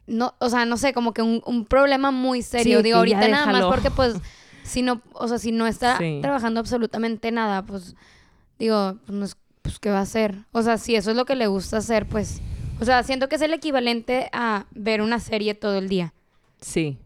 no, 0.06 0.34
o 0.38 0.48
sea, 0.48 0.64
no 0.64 0.76
sé, 0.78 0.92
como 0.94 1.12
que 1.12 1.20
un, 1.22 1.42
un 1.44 1.66
problema 1.66 2.10
muy 2.10 2.40
serio. 2.42 2.78
Sí, 2.78 2.84
Digo, 2.84 2.96
ahorita 2.98 3.28
nada 3.28 3.46
más 3.46 3.64
porque 3.66 3.90
pues 3.90 4.14
si 4.64 4.80
no, 4.82 5.02
o 5.12 5.28
sea, 5.28 5.38
si 5.38 5.52
no 5.52 5.66
está 5.66 5.98
Sí. 5.98 6.18
trabajando 6.22 6.60
absolutamente 6.60 7.30
nada, 7.30 7.62
pues 7.62 7.94
digo, 8.58 8.96
pues, 9.06 9.36
pues 9.60 9.78
qué 9.78 9.90
va 9.90 9.98
a 9.98 10.02
hacer. 10.02 10.46
O 10.52 10.62
sea, 10.62 10.78
si 10.78 10.96
eso 10.96 11.10
es 11.10 11.16
lo 11.16 11.24
que 11.26 11.36
le 11.36 11.46
gusta 11.46 11.76
hacer, 11.76 12.08
pues 12.08 12.40
o 12.82 12.84
sea, 12.84 13.02
siento 13.04 13.28
que 13.28 13.36
es 13.36 13.42
el 13.42 13.54
equivalente 13.54 14.28
a 14.32 14.66
ver 14.72 15.00
una 15.02 15.18
serie 15.20 15.54
todo 15.54 15.78
el 15.78 15.88
día. 15.88 16.12
Sí. 16.60 16.98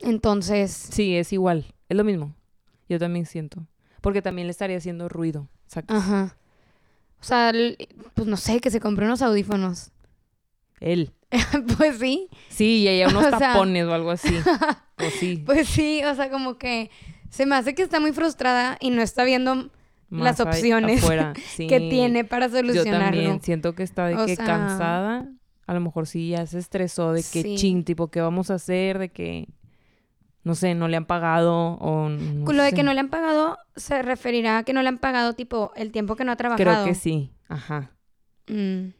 Entonces, 0.00 0.70
Sí, 0.90 1.16
es 1.16 1.32
igual. 1.32 1.66
Es 1.88 1.96
lo 1.96 2.04
mismo. 2.04 2.34
Yo 2.88 2.98
también 2.98 3.26
siento. 3.26 3.66
Porque 4.00 4.22
también 4.22 4.46
le 4.46 4.52
estaría 4.52 4.78
haciendo 4.78 5.08
ruido. 5.08 5.48
Exacto. 5.66 5.94
ajá. 5.94 6.36
O 7.20 7.24
sea, 7.24 7.52
pues 8.14 8.28
no 8.28 8.36
sé, 8.36 8.60
que 8.60 8.70
se 8.70 8.80
compró 8.80 9.04
unos 9.06 9.22
audífonos. 9.22 9.90
Él. 10.80 11.12
pues 11.76 11.98
sí, 11.98 12.28
Sí, 12.48 12.78
y 12.82 12.88
ella 12.88 13.08
unos 13.10 13.26
O 13.26 13.28
sea- 13.30 13.38
tapones 13.52 13.84
o 13.86 13.92
algo 13.92 14.10
así. 14.10 14.34
o 14.98 15.10
sí. 15.18 15.42
pues 15.44 15.68
sí, 15.68 16.02
o 16.04 16.14
sea, 16.14 16.30
como 16.30 16.56
que 16.58 16.90
se 17.28 17.44
me 17.44 17.54
hace 17.56 17.74
que 17.74 17.82
está 17.82 18.00
muy 18.00 18.12
frustrada 18.12 18.78
y 18.80 18.90
no 18.90 19.02
está 19.02 19.24
viendo 19.24 19.68
las 20.10 20.40
opciones 20.40 21.02
afuera. 21.02 21.32
que 21.56 21.80
tiene 21.90 22.24
para 22.24 22.46
Yo 22.48 22.56
solucionarlo. 22.58 23.04
también 23.04 23.40
siento 23.42 23.74
que 23.74 23.82
está 23.82 24.06
de 24.06 24.16
O 24.16 24.26
que 24.26 24.36
sea- 24.36 24.44
cansada. 24.46 25.28
A 25.66 25.74
lo 25.74 25.80
mejor 25.80 26.06
sí 26.06 26.30
ya 26.30 26.46
se 26.46 26.58
estresó 26.58 27.12
de 27.12 27.20
que 27.22 27.42
Sí. 27.42 27.56
ching, 27.56 27.84
tipo, 27.84 28.08
¿qué 28.08 28.20
vamos 28.22 28.50
a 28.50 28.54
hacer? 28.54 28.98
De 28.98 29.10
que, 29.10 29.48
no 30.42 30.54
sé, 30.54 30.74
no 30.74 30.88
le 30.88 30.96
han 30.96 31.04
pagado 31.04 31.72
o 31.74 32.08
no 32.08 32.50
lo 32.52 32.62
de 32.62 32.72
que 32.72 32.82
no 32.82 32.94
le 32.94 33.00
han 33.00 33.10
pagado, 33.10 33.58
se 33.76 34.00
referirá 34.00 34.58
a 34.58 34.62
que 34.62 34.72
no 34.72 34.80
le 34.80 34.88
han 34.88 34.96
pagado, 34.98 35.34
tipo, 35.34 35.72
el 35.76 35.92
tiempo 35.92 36.16
que 36.16 36.24
no 36.24 36.32
ha 36.32 36.36
trabajado. 36.36 36.64
Creo 36.70 36.84
que 36.86 36.94
sí. 36.94 37.32
Ajá. 37.48 37.90
Mm. 38.46 38.92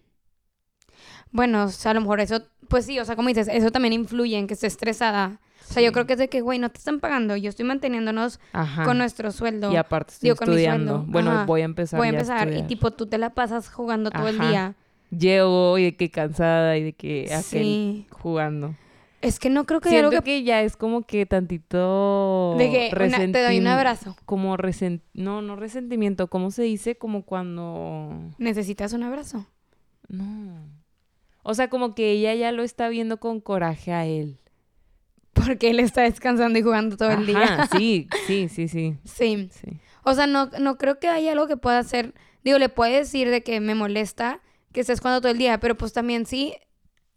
Bueno, 1.30 1.64
o 1.64 1.68
sea, 1.68 1.92
a 1.92 1.94
lo 1.94 2.00
mejor 2.02 2.20
eso, 2.20 2.42
pues 2.68 2.84
sí, 2.86 2.98
o 2.98 3.04
sea, 3.04 3.16
como 3.16 3.28
dices, 3.28 3.48
eso 3.50 3.70
también 3.70 3.92
influye 3.94 4.36
en 4.36 4.46
que 4.46 4.54
esté 4.54 4.66
estresada. 4.66 5.40
O 5.60 5.72
sea, 5.72 5.82
yo 5.82 5.92
creo 5.92 6.06
que 6.06 6.14
es 6.14 6.18
de 6.18 6.28
que, 6.28 6.40
güey, 6.40 6.58
no 6.58 6.70
te 6.70 6.78
están 6.78 6.98
pagando, 7.00 7.36
yo 7.36 7.48
estoy 7.50 7.64
manteniéndonos 7.66 8.40
Ajá. 8.52 8.84
con 8.84 8.98
nuestro 8.98 9.30
sueldo. 9.32 9.70
Y 9.72 9.76
aparte 9.76 10.14
estoy 10.14 10.28
digo, 10.28 10.36
con 10.36 10.48
mi 10.48 10.54
estudiando. 10.54 11.04
Bueno, 11.06 11.30
Ajá. 11.30 11.44
voy 11.44 11.60
a 11.60 11.64
empezar 11.64 11.98
Voy 11.98 12.06
a 12.06 12.10
empezar 12.10 12.52
y 12.52 12.62
tipo, 12.62 12.90
tú 12.92 13.06
te 13.06 13.18
la 13.18 13.30
pasas 13.30 13.68
jugando 13.70 14.10
todo 14.10 14.28
el 14.28 14.38
día. 14.38 14.74
Llego 15.10 15.78
y 15.78 15.84
de 15.84 15.96
que 15.96 16.10
cansada 16.10 16.76
y 16.76 16.82
de 16.84 16.92
que 16.92 17.24
aquel 17.32 17.42
Sí. 17.42 18.06
jugando. 18.10 18.74
Es 19.20 19.38
que 19.40 19.50
no 19.50 19.64
creo 19.64 19.80
que 19.80 19.88
haya 19.88 19.98
Siento 19.98 20.10
algo 20.10 20.22
que... 20.24 20.38
que... 20.38 20.42
ya 20.44 20.62
es 20.62 20.76
como 20.76 21.02
que 21.02 21.26
tantito... 21.26 22.54
De 22.56 22.70
que 22.70 22.90
una- 22.94 23.18
te 23.18 23.42
doy 23.42 23.58
un 23.58 23.64
resentim- 23.64 23.68
abrazo. 23.68 24.16
Como 24.24 24.56
resent... 24.56 25.02
No, 25.12 25.42
no 25.42 25.56
resentimiento. 25.56 26.28
¿Cómo 26.28 26.50
se 26.52 26.62
dice? 26.62 26.96
Como 26.96 27.22
cuando... 27.24 28.12
¿Necesitas 28.38 28.92
un 28.92 29.02
abrazo? 29.02 29.44
No. 30.08 30.68
O 31.42 31.54
sea, 31.54 31.68
como 31.68 31.94
que 31.94 32.12
ella 32.12 32.34
ya 32.34 32.52
lo 32.52 32.62
está 32.62 32.88
viendo 32.88 33.18
con 33.18 33.40
coraje 33.40 33.92
a 33.92 34.06
él. 34.06 34.38
Porque 35.46 35.70
él 35.70 35.80
está 35.80 36.02
descansando 36.02 36.58
y 36.58 36.62
jugando 36.62 36.96
todo 36.96 37.10
el 37.10 37.26
día. 37.26 37.68
Sí, 37.76 38.08
sí, 38.26 38.48
sí, 38.48 38.68
sí. 38.68 38.96
Sí. 39.04 39.48
sí. 39.52 39.78
O 40.04 40.14
sea, 40.14 40.26
no, 40.26 40.46
no 40.58 40.76
creo 40.78 40.98
que 40.98 41.08
haya 41.08 41.32
algo 41.32 41.46
que 41.46 41.56
pueda 41.56 41.78
hacer. 41.78 42.14
Digo, 42.44 42.58
le 42.58 42.68
puede 42.68 42.96
decir 42.98 43.30
de 43.30 43.42
que 43.42 43.60
me 43.60 43.74
molesta 43.74 44.40
que 44.72 44.80
estés 44.80 45.00
jugando 45.00 45.20
todo 45.20 45.32
el 45.32 45.38
día, 45.38 45.58
pero 45.60 45.76
pues 45.76 45.92
también 45.92 46.24
sí 46.26 46.54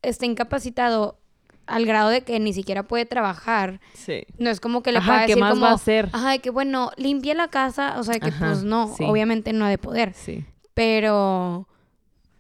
está 0.01 0.25
incapacitado 0.25 1.19
al 1.67 1.85
grado 1.85 2.09
de 2.09 2.21
que 2.21 2.39
ni 2.39 2.53
siquiera 2.53 2.83
puede 2.83 3.05
trabajar. 3.05 3.79
Sí. 3.93 4.23
No 4.37 4.49
es 4.49 4.59
como 4.59 4.81
que 4.83 4.91
le 4.91 4.99
pueda 5.01 5.21
¿qué 5.21 5.27
decir 5.27 5.39
más 5.41 5.51
como, 5.51 5.65
va 5.65 5.71
a 5.71 5.75
hacer? 5.75 6.09
ajá, 6.11 6.37
que 6.39 6.49
bueno, 6.49 6.91
limpia 6.97 7.33
la 7.33 7.47
casa, 7.49 7.95
o 7.99 8.03
sea, 8.03 8.19
que 8.19 8.29
Ajá, 8.29 8.47
pues 8.47 8.63
no, 8.63 8.93
sí. 8.97 9.03
obviamente 9.07 9.53
no 9.53 9.65
ha 9.65 9.69
de 9.69 9.77
poder, 9.77 10.13
Sí. 10.13 10.43
pero 10.73 11.67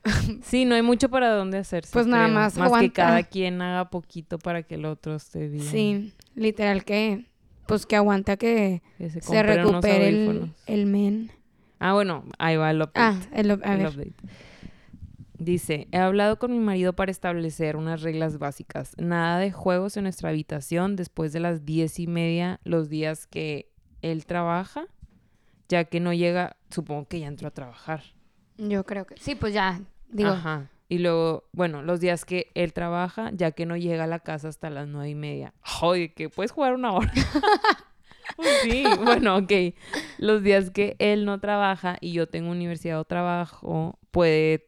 Sí, 0.43 0.65
no 0.65 0.75
hay 0.75 0.81
mucho 0.81 1.09
para 1.09 1.33
dónde 1.33 1.57
hacerse. 1.59 1.91
Pues 1.93 2.07
nada 2.07 2.25
creo. 2.25 2.35
más 2.35 2.57
Más 2.57 2.67
que 2.69 2.75
aguanta. 2.75 2.93
cada 2.93 3.23
quien 3.23 3.61
haga 3.61 3.89
poquito 3.89 4.39
para 4.39 4.63
que 4.63 4.75
el 4.75 4.85
otro 4.85 5.15
esté 5.15 5.47
bien. 5.47 5.63
sí, 5.63 6.13
literal 6.35 6.83
que 6.83 7.25
pues 7.67 7.85
que 7.85 7.95
aguanta 7.95 8.35
que 8.37 8.81
Que 8.97 9.09
se, 9.09 9.43
recupere 9.43 10.09
el, 10.67 10.85
men. 10.87 11.31
Ah, 11.79 11.93
bueno, 11.93 12.25
ahí 12.37 12.57
va 12.57 12.71
el 12.71 12.81
update. 12.81 12.99
Ah, 12.99 13.17
el, 13.33 13.51
a 13.51 13.53
el 13.53 13.77
ver. 13.77 13.87
update. 13.87 14.13
Dice, 15.37 15.87
he 15.91 15.97
hablado 15.97 16.37
con 16.37 16.51
mi 16.51 16.59
marido 16.59 16.93
para 16.93 17.09
establecer 17.09 17.75
unas 17.75 18.01
reglas 18.01 18.37
básicas. 18.37 18.93
Nada 18.97 19.39
de 19.39 19.51
juegos 19.51 19.97
en 19.97 20.03
nuestra 20.03 20.29
habitación 20.29 20.95
después 20.95 21.33
de 21.33 21.39
las 21.39 21.65
diez 21.65 21.97
y 21.99 22.07
media 22.07 22.59
los 22.63 22.89
días 22.89 23.25
que 23.25 23.71
él 24.01 24.25
trabaja, 24.25 24.85
ya 25.67 25.85
que 25.85 25.99
no 25.99 26.13
llega, 26.13 26.57
supongo 26.69 27.07
que 27.07 27.21
ya 27.21 27.27
entró 27.27 27.47
a 27.47 27.51
trabajar. 27.51 28.03
Yo 28.57 28.83
creo 28.83 29.05
que 29.05 29.15
sí, 29.17 29.33
pues 29.33 29.53
ya 29.53 29.81
Ajá. 30.23 30.69
Y 30.89 30.97
luego, 30.97 31.45
bueno, 31.53 31.81
los 31.83 32.01
días 32.01 32.25
que 32.25 32.51
él 32.53 32.73
trabaja, 32.73 33.31
ya 33.33 33.51
que 33.51 33.65
no 33.65 33.77
llega 33.77 34.03
a 34.03 34.07
la 34.07 34.19
casa 34.19 34.49
hasta 34.49 34.69
las 34.69 34.87
nueve 34.87 35.09
y 35.09 35.15
media. 35.15 35.53
Oye, 35.81 36.13
que 36.13 36.29
puedes 36.29 36.51
jugar 36.51 36.73
una 36.73 36.91
hora. 36.91 37.11
Pues 38.35 38.49
sí, 38.63 38.83
bueno, 39.03 39.37
ok. 39.37 39.51
Los 40.17 40.43
días 40.43 40.69
que 40.69 40.95
él 40.99 41.25
no 41.25 41.39
trabaja 41.39 41.97
y 42.01 42.11
yo 42.13 42.27
tengo 42.27 42.51
universidad 42.51 42.99
o 42.99 43.05
trabajo, 43.05 43.99
puede... 44.11 44.67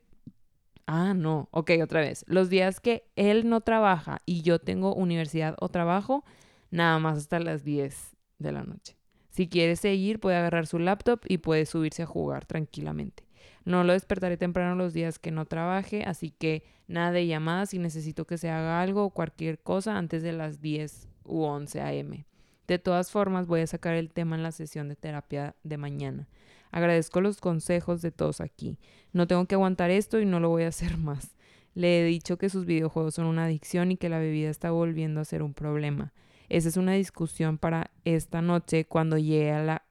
Ah, 0.86 1.14
no. 1.14 1.48
Ok, 1.52 1.72
otra 1.82 2.02
vez. 2.02 2.26
Los 2.28 2.50
días 2.50 2.80
que 2.80 3.06
él 3.16 3.50
no 3.50 3.62
trabaja 3.62 4.20
y 4.26 4.42
yo 4.42 4.60
tengo 4.60 4.94
universidad 4.94 5.56
o 5.60 5.70
trabajo, 5.70 6.26
nada 6.72 7.00
más 7.00 7.18
hasta 7.18 7.40
las 7.40 7.64
10 7.64 8.16
de 8.40 8.52
la 8.52 8.64
noche. 8.64 8.98
Si 9.30 9.48
quiere 9.48 9.76
seguir, 9.76 10.20
puede 10.20 10.38
agarrar 10.38 10.68
su 10.68 10.78
laptop 10.78 11.22
y 11.28 11.38
puede 11.40 11.66
subirse 11.66 12.04
a 12.04 12.06
jugar 12.06 12.46
tranquilamente. 12.46 13.23
No 13.66 13.84
lo 13.84 13.94
despertaré 13.94 14.38
temprano 14.38 14.76
los 14.76 14.94
días 14.94 15.20
que 15.20 15.32
no 15.32 15.46
trabaje, 15.46 16.04
así 16.04 16.32
que 16.32 16.64
nada 16.88 17.12
de 17.12 17.28
llamadas 17.28 17.70
si 17.70 17.80
necesito 17.80 18.26
que 18.26 18.38
se 18.38 18.50
haga 18.50 18.82
algo 18.82 19.06
o 19.06 19.10
cualquier 19.10 19.60
cosa 19.60 19.98
antes 19.98 20.22
de 20.24 20.34
las 20.34 20.62
10 20.62 21.08
u 21.24 21.44
11 21.44 21.82
a.m. 21.82 22.26
De 22.68 22.80
todas 22.80 23.12
formas, 23.12 23.48
voy 23.48 23.62
a 23.62 23.68
sacar 23.68 23.96
el 23.96 24.12
tema 24.12 24.36
en 24.36 24.44
la 24.44 24.52
sesión 24.52 24.90
de 24.90 24.96
terapia 24.96 25.56
de 25.64 25.78
mañana. 25.78 26.28
Agradezco 26.72 27.22
los 27.22 27.40
consejos 27.40 28.02
de 28.02 28.12
todos 28.12 28.42
aquí. 28.42 28.80
No 29.12 29.28
tengo 29.28 29.46
que 29.46 29.56
aguantar 29.56 29.92
esto 29.92 30.20
y 30.20 30.26
no 30.26 30.40
lo 30.40 30.50
voy 30.50 30.64
a 30.64 30.70
hacer 30.70 30.98
más. 31.00 31.36
Le 31.76 32.02
he 32.02 32.06
dicho 32.06 32.38
que 32.38 32.50
sus 32.50 32.66
videojuegos 32.66 33.16
son 33.16 33.26
una 33.26 33.46
adicción 33.46 33.92
y 33.92 33.98
que 33.98 34.10
la 34.10 34.20
bebida 34.20 34.50
está 34.50 34.72
volviendo 34.72 35.22
a 35.22 35.26
ser 35.26 35.44
un 35.44 35.54
problema. 35.54 36.14
Esa 36.50 36.70
es 36.70 36.78
una 36.78 36.94
discusión 36.94 37.58
para 37.58 37.92
esta 38.06 38.42
noche 38.42 38.86
cuando 38.86 39.18
llegue 39.18 39.52
a 39.52 39.64
la 39.64 39.84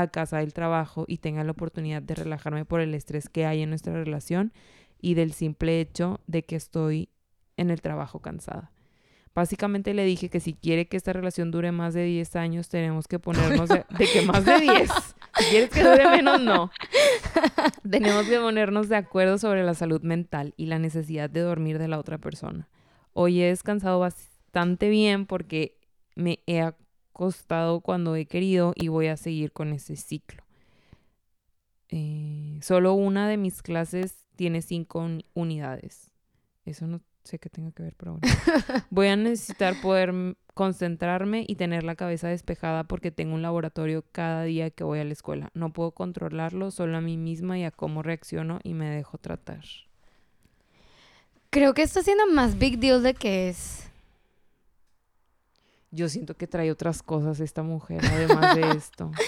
a 0.00 0.10
casa 0.10 0.38
del 0.38 0.52
trabajo 0.52 1.04
y 1.06 1.18
tenga 1.18 1.44
la 1.44 1.52
oportunidad 1.52 2.02
de 2.02 2.14
relajarme 2.14 2.64
por 2.64 2.80
el 2.80 2.94
estrés 2.94 3.28
que 3.28 3.46
hay 3.46 3.62
en 3.62 3.70
nuestra 3.70 3.92
relación 3.92 4.52
y 5.00 5.14
del 5.14 5.32
simple 5.32 5.80
hecho 5.80 6.20
de 6.26 6.42
que 6.42 6.56
estoy 6.56 7.08
en 7.56 7.70
el 7.70 7.80
trabajo 7.80 8.20
cansada. 8.20 8.72
Básicamente 9.34 9.94
le 9.94 10.04
dije 10.04 10.28
que 10.28 10.40
si 10.40 10.54
quiere 10.54 10.88
que 10.88 10.96
esta 10.96 11.12
relación 11.12 11.50
dure 11.50 11.70
más 11.70 11.94
de 11.94 12.04
10 12.04 12.36
años, 12.36 12.68
tenemos 12.68 13.06
que 13.06 13.20
ponernos 13.20 13.68
de, 13.68 13.84
de 13.96 14.06
que 14.12 14.22
más 14.22 14.44
de 14.44 14.58
10. 14.58 14.90
Si 15.38 15.44
quieres 15.44 15.70
que 15.70 15.84
dure 15.84 16.10
menos, 16.10 16.40
no. 16.40 16.70
Tenemos 17.90 18.26
que 18.26 18.38
ponernos 18.38 18.88
de 18.88 18.96
acuerdo 18.96 19.38
sobre 19.38 19.62
la 19.62 19.74
salud 19.74 20.02
mental 20.02 20.52
y 20.56 20.66
la 20.66 20.80
necesidad 20.80 21.30
de 21.30 21.40
dormir 21.40 21.78
de 21.78 21.86
la 21.86 21.98
otra 21.98 22.18
persona. 22.18 22.68
Hoy 23.12 23.40
he 23.40 23.46
descansado 23.46 24.00
bastante 24.00 24.88
bien 24.88 25.26
porque 25.26 25.78
me 26.16 26.40
he 26.46 26.60
acostado 27.20 27.80
cuando 27.80 28.16
he 28.16 28.24
querido 28.24 28.72
y 28.76 28.88
voy 28.88 29.08
a 29.08 29.16
seguir 29.16 29.52
con 29.52 29.72
ese 29.72 29.96
ciclo. 29.96 30.42
Eh, 31.90 32.58
solo 32.62 32.94
una 32.94 33.28
de 33.28 33.36
mis 33.36 33.62
clases 33.62 34.14
tiene 34.36 34.62
cinco 34.62 35.00
un- 35.00 35.24
unidades. 35.34 36.12
Eso 36.64 36.86
no 36.86 37.00
sé 37.24 37.38
qué 37.38 37.50
tenga 37.50 37.72
que 37.72 37.82
ver, 37.82 37.94
pero 37.96 38.12
bueno. 38.12 38.26
Voy 38.90 39.08
a 39.08 39.16
necesitar 39.16 39.74
poder 39.82 40.14
concentrarme 40.54 41.44
y 41.46 41.56
tener 41.56 41.82
la 41.82 41.94
cabeza 41.96 42.28
despejada 42.28 42.84
porque 42.84 43.10
tengo 43.10 43.34
un 43.34 43.42
laboratorio 43.42 44.04
cada 44.12 44.44
día 44.44 44.70
que 44.70 44.84
voy 44.84 44.98
a 45.00 45.04
la 45.04 45.12
escuela. 45.12 45.50
No 45.54 45.72
puedo 45.72 45.92
controlarlo 45.92 46.70
solo 46.70 46.96
a 46.96 47.00
mí 47.00 47.16
misma 47.16 47.58
y 47.58 47.64
a 47.64 47.70
cómo 47.70 48.02
reacciono 48.02 48.60
y 48.62 48.74
me 48.74 48.88
dejo 48.90 49.18
tratar. 49.18 49.64
creo 51.50 51.74
que 51.74 51.82
está 51.82 52.02
siendo 52.02 52.26
más 52.28 52.58
big 52.58 52.78
deal 52.78 53.02
de 53.02 53.14
que 53.14 53.48
es. 53.48 53.89
Yo 55.92 56.08
siento 56.08 56.36
que 56.36 56.46
trae 56.46 56.70
otras 56.70 57.02
cosas 57.02 57.40
esta 57.40 57.62
mujer, 57.62 58.00
además 58.04 58.54
de 58.54 58.70
esto. 58.70 59.10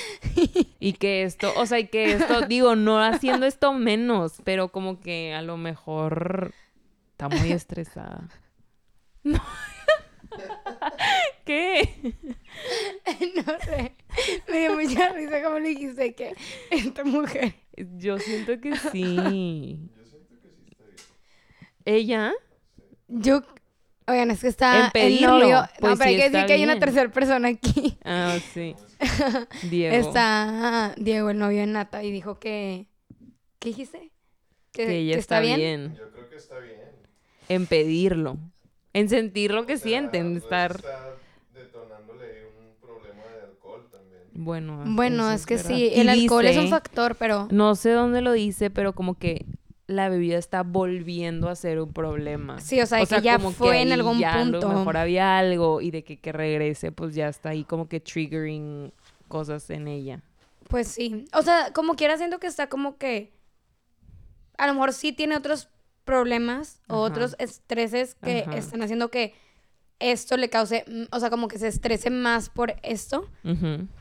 Y 0.78 0.94
que 0.94 1.22
esto, 1.22 1.52
o 1.56 1.66
sea, 1.66 1.78
y 1.78 1.86
que 1.86 2.12
esto, 2.12 2.46
digo, 2.48 2.74
no 2.74 3.00
haciendo 3.00 3.46
esto 3.46 3.72
menos, 3.72 4.40
pero 4.42 4.72
como 4.72 4.98
que 4.98 5.32
a 5.32 5.40
lo 5.40 5.56
mejor 5.56 6.52
está 7.12 7.28
muy 7.28 7.52
estresada. 7.52 8.28
No. 9.22 9.40
¿Qué? 11.44 12.14
no 13.36 13.58
sé. 13.60 13.94
Me 14.48 14.58
dio 14.60 14.74
mucha 14.74 15.12
risa 15.12 15.42
como 15.42 15.58
le 15.58 15.68
dijiste 15.68 16.14
que 16.14 16.34
esta 16.70 17.04
mujer. 17.04 17.54
Yo 17.76 18.18
siento 18.18 18.60
que 18.60 18.76
sí. 18.76 19.78
¿Ella? 21.84 22.32
Yo. 23.08 23.42
Oigan, 24.12 24.30
es 24.30 24.40
que 24.40 24.48
está 24.48 24.86
En 24.86 24.90
pedirlo, 24.92 25.36
el 25.36 25.42
novio. 25.42 25.64
pues 25.80 25.92
no, 25.92 25.96
pero 25.96 25.96
sí 25.96 26.02
hay 26.08 26.16
que 26.16 26.30
decir 26.30 26.46
que 26.46 26.52
hay 26.52 26.62
una 26.64 26.74
bien. 26.74 26.80
tercera 26.80 27.10
persona 27.10 27.48
aquí. 27.48 27.98
Ah, 28.04 28.38
sí. 28.52 28.74
Diego. 29.70 29.96
Está 29.96 30.94
Diego, 30.96 31.30
el 31.30 31.38
novio 31.38 31.60
de 31.60 31.66
Nata, 31.66 32.02
y 32.04 32.10
dijo 32.12 32.38
que. 32.38 32.86
¿Qué 33.58 33.68
dijiste? 33.70 34.10
Que 34.72 34.98
ella 34.98 35.16
está 35.18 35.40
bien. 35.40 35.96
Yo 35.98 36.10
creo 36.12 36.28
que 36.28 36.36
está 36.36 36.58
bien. 36.58 36.78
En 37.48 37.66
pedirlo. 37.66 38.38
En 38.92 39.08
sentir 39.08 39.52
lo 39.52 39.66
que 39.66 39.74
O 39.74 39.76
sea, 39.76 39.82
sienten, 39.82 40.32
pues, 40.32 40.42
estar... 40.44 40.72
Está 40.76 40.90
detonándole 41.54 42.46
un 42.46 42.74
problema 42.80 43.22
de 43.34 43.42
alcohol 43.50 43.88
también. 43.90 44.22
Bueno, 44.34 44.82
Bueno, 44.86 45.30
es 45.30 45.46
que 45.46 45.56
verdad. 45.56 45.68
sí, 45.70 45.90
Y 45.94 46.00
el 46.00 46.08
alcohol 46.08 46.44
es 46.46 46.56
un 46.56 46.64
dice- 46.64 46.70
factor, 46.74 47.16
pero. 47.16 47.48
No 47.50 47.74
sé 47.74 47.90
dónde 47.90 48.20
lo 48.20 48.32
dice, 48.32 48.70
pero 48.70 48.92
como 48.94 49.14
que 49.18 49.46
la 49.86 50.08
bebida 50.08 50.38
está 50.38 50.62
volviendo 50.62 51.48
a 51.48 51.56
ser 51.56 51.80
un 51.80 51.92
problema. 51.92 52.60
Sí, 52.60 52.80
o 52.80 52.86
sea, 52.86 52.98
de 52.98 53.06
que 53.06 53.20
ya 53.20 53.36
como 53.36 53.50
fue 53.50 53.82
en 53.82 53.92
algún 53.92 54.18
ya 54.18 54.34
A 54.34 54.42
punto. 54.42 54.60
lo 54.60 54.68
mejor 54.78 54.96
había 54.96 55.38
algo 55.38 55.80
y 55.80 55.90
de 55.90 56.04
que, 56.04 56.18
que 56.18 56.32
regrese, 56.32 56.92
pues 56.92 57.14
ya 57.14 57.28
está 57.28 57.50
ahí 57.50 57.64
como 57.64 57.88
que 57.88 58.00
triggering 58.00 58.92
cosas 59.28 59.68
en 59.70 59.88
ella. 59.88 60.20
Pues 60.68 60.88
sí. 60.88 61.26
O 61.34 61.42
sea, 61.42 61.72
como 61.72 61.94
quiera, 61.96 62.16
siento 62.16 62.38
que 62.38 62.46
está 62.46 62.68
como 62.68 62.96
que. 62.96 63.32
a 64.56 64.66
lo 64.66 64.74
mejor 64.74 64.92
sí 64.92 65.12
tiene 65.12 65.36
otros 65.36 65.68
problemas 66.04 66.80
o 66.88 66.96
otros 66.96 67.36
estreses 67.38 68.14
que 68.16 68.40
Ajá. 68.46 68.56
están 68.56 68.82
haciendo 68.82 69.10
que 69.10 69.34
esto 70.00 70.36
le 70.36 70.48
cause, 70.50 70.84
o 71.12 71.20
sea, 71.20 71.30
como 71.30 71.46
que 71.46 71.58
se 71.60 71.68
estrese 71.68 72.10
más 72.10 72.50
por 72.50 72.74
esto, 72.82 73.28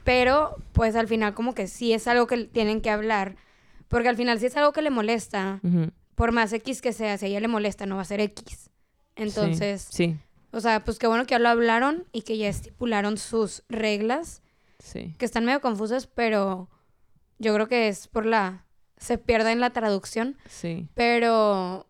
pero 0.04 0.56
pues 0.74 0.96
al 0.96 1.08
final 1.08 1.36
como 1.36 1.54
que 1.54 1.68
sí 1.68 1.94
es 1.94 2.08
algo 2.08 2.26
que 2.26 2.46
tienen 2.46 2.82
que 2.82 2.90
hablar, 2.90 3.36
porque 3.91 4.10
al 4.10 4.17
final 4.17 4.39
si 4.39 4.48
es 4.48 4.57
algo 4.57 4.71
que 4.74 4.81
le 4.81 4.89
molesta, 4.89 5.62
por 6.15 6.31
más 6.31 6.51
X 6.53 6.81
que 6.81 6.91
sea, 6.93 7.17
si 7.19 7.25
a 7.25 7.29
ella 7.29 7.39
le 7.41 7.48
molesta, 7.48 7.86
no 7.86 7.98
va 7.98 8.01
a 8.01 8.05
ser 8.05 8.19
X. 8.21 8.71
Entonces, 9.15 9.88
Sí, 9.91 10.17
o 10.51 10.60
sea, 10.60 10.83
pues 10.83 10.98
qué 10.98 11.05
bueno 11.05 11.25
que 11.25 11.31
ya 11.31 11.39
lo 11.39 11.50
hablaron 11.50 12.05
y 12.12 12.24
que 12.24 12.38
ya 12.38 12.48
estipularon 12.50 13.17
sus 13.17 13.63
reglas, 13.69 14.41
sí. 14.79 15.13
que 15.19 15.25
están 15.25 15.45
medio 15.45 15.62
confusas, 15.62 16.07
pero 16.07 16.69
yo 17.38 17.53
creo 17.53 17.67
que 17.67 17.88
es 17.88 18.07
por 18.07 18.25
la... 18.25 18.65
se 18.98 19.17
pierde 19.17 19.51
en 19.51 19.60
la 19.60 19.69
traducción, 19.71 20.38
Sí. 20.50 20.88
pero... 20.95 21.88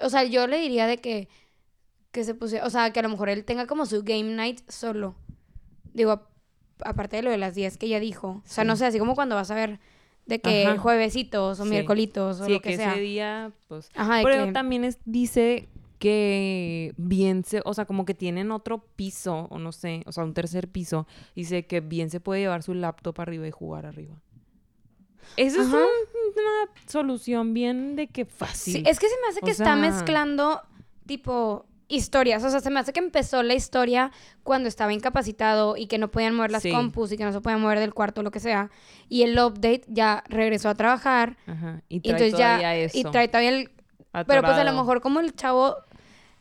O 0.00 0.08
sea, 0.08 0.24
yo 0.24 0.46
le 0.46 0.58
diría 0.58 0.86
de 0.86 0.98
que, 0.98 1.28
que 2.10 2.24
se 2.24 2.34
pusiera, 2.34 2.64
o 2.66 2.70
sea, 2.70 2.92
que 2.92 3.00
a 3.00 3.02
lo 3.02 3.10
mejor 3.10 3.28
él 3.28 3.44
tenga 3.44 3.66
como 3.66 3.84
su 3.84 4.02
game 4.04 4.22
night 4.34 4.62
solo. 4.70 5.16
Digo, 5.92 6.26
aparte 6.82 7.16
de 7.16 7.22
lo 7.22 7.30
de 7.30 7.36
las 7.36 7.54
10 7.54 7.76
que 7.76 7.86
ella 7.86 8.00
dijo. 8.00 8.28
O 8.28 8.42
sea, 8.46 8.64
Sí. 8.64 8.68
no 8.68 8.76
sé, 8.76 8.86
así 8.86 8.98
como 8.98 9.14
cuando 9.14 9.34
vas 9.34 9.50
a 9.50 9.54
ver 9.54 9.78
de 10.26 10.40
que 10.40 10.66
Ajá. 10.66 10.78
juevesitos 10.78 11.60
o 11.60 11.64
Sí. 11.64 11.70
miércolitos 11.70 12.40
o 12.40 12.44
Sí, 12.46 12.52
lo 12.52 12.60
que, 12.60 12.70
que 12.70 12.76
sea. 12.76 12.92
ese 12.92 13.00
día, 13.00 13.52
pues... 13.68 13.90
Ajá, 13.94 14.20
Pero 14.24 14.46
que- 14.46 14.52
también 14.52 14.84
es- 14.84 14.98
dice 15.04 15.68
que 15.98 16.92
bien 16.98 17.42
se, 17.44 17.62
o 17.64 17.72
sea, 17.72 17.86
como 17.86 18.04
que 18.04 18.12
tienen 18.14 18.50
otro 18.50 18.84
piso, 18.96 19.46
o 19.50 19.58
no 19.58 19.72
sé, 19.72 20.02
o 20.06 20.12
sea, 20.12 20.24
un 20.24 20.34
tercer 20.34 20.68
piso, 20.68 21.06
dice 21.34 21.66
que 21.66 21.80
bien 21.80 22.10
se 22.10 22.20
puede 22.20 22.40
llevar 22.40 22.62
su 22.62 22.74
laptop 22.74 23.18
arriba 23.20 23.46
y 23.48 23.50
jugar 23.50 23.86
arriba. 23.86 24.20
Eso 25.36 25.60
es 25.62 25.68
un- 25.68 25.74
una 25.74 26.70
solución 26.86 27.54
bien 27.54 27.96
de 27.96 28.08
que 28.08 28.24
fácil. 28.26 28.74
Sí, 28.74 28.82
es 28.86 28.98
que 28.98 29.08
se 29.08 29.14
me 29.22 29.28
hace 29.28 29.40
O 29.42 29.44
que 29.44 29.50
está 29.52 29.64
sea- 29.64 29.76
mezclando 29.76 30.60
tipo 31.06 31.66
historias. 31.88 32.42
O 32.44 32.50
sea, 32.50 32.60
se 32.60 32.70
me 32.70 32.80
hace 32.80 32.92
que 32.92 33.00
empezó 33.00 33.42
la 33.42 33.54
historia 33.54 34.10
cuando 34.42 34.68
estaba 34.68 34.92
incapacitado 34.92 35.76
y 35.76 35.86
que 35.86 35.98
no 35.98 36.10
podían 36.10 36.34
mover 36.34 36.50
las 36.50 36.62
Sí. 36.62 36.70
compus 36.72 37.12
y 37.12 37.16
que 37.16 37.24
no 37.24 37.32
se 37.32 37.40
podían 37.40 37.60
mover 37.60 37.78
del 37.78 37.94
cuarto 37.94 38.20
o 38.20 38.24
lo 38.24 38.30
que 38.30 38.40
sea. 38.40 38.70
Y 39.08 39.22
el 39.22 39.38
update 39.38 39.82
ya 39.88 40.24
regresó 40.28 40.68
a 40.68 40.74
trabajar. 40.74 41.36
Ajá. 41.46 41.82
Y 41.88 42.00
trae 42.00 42.12
entonces 42.12 42.32
todavía 42.34 42.60
ya. 42.60 42.76
eso. 42.76 42.98
Y 42.98 43.04
trae 43.04 43.28
todavía 43.28 43.50
el. 43.50 43.70
Pero 44.26 44.42
pues 44.42 44.56
a 44.56 44.64
lo 44.64 44.72
mejor 44.72 45.00
como 45.00 45.20
el 45.20 45.34
chavo. 45.34 45.76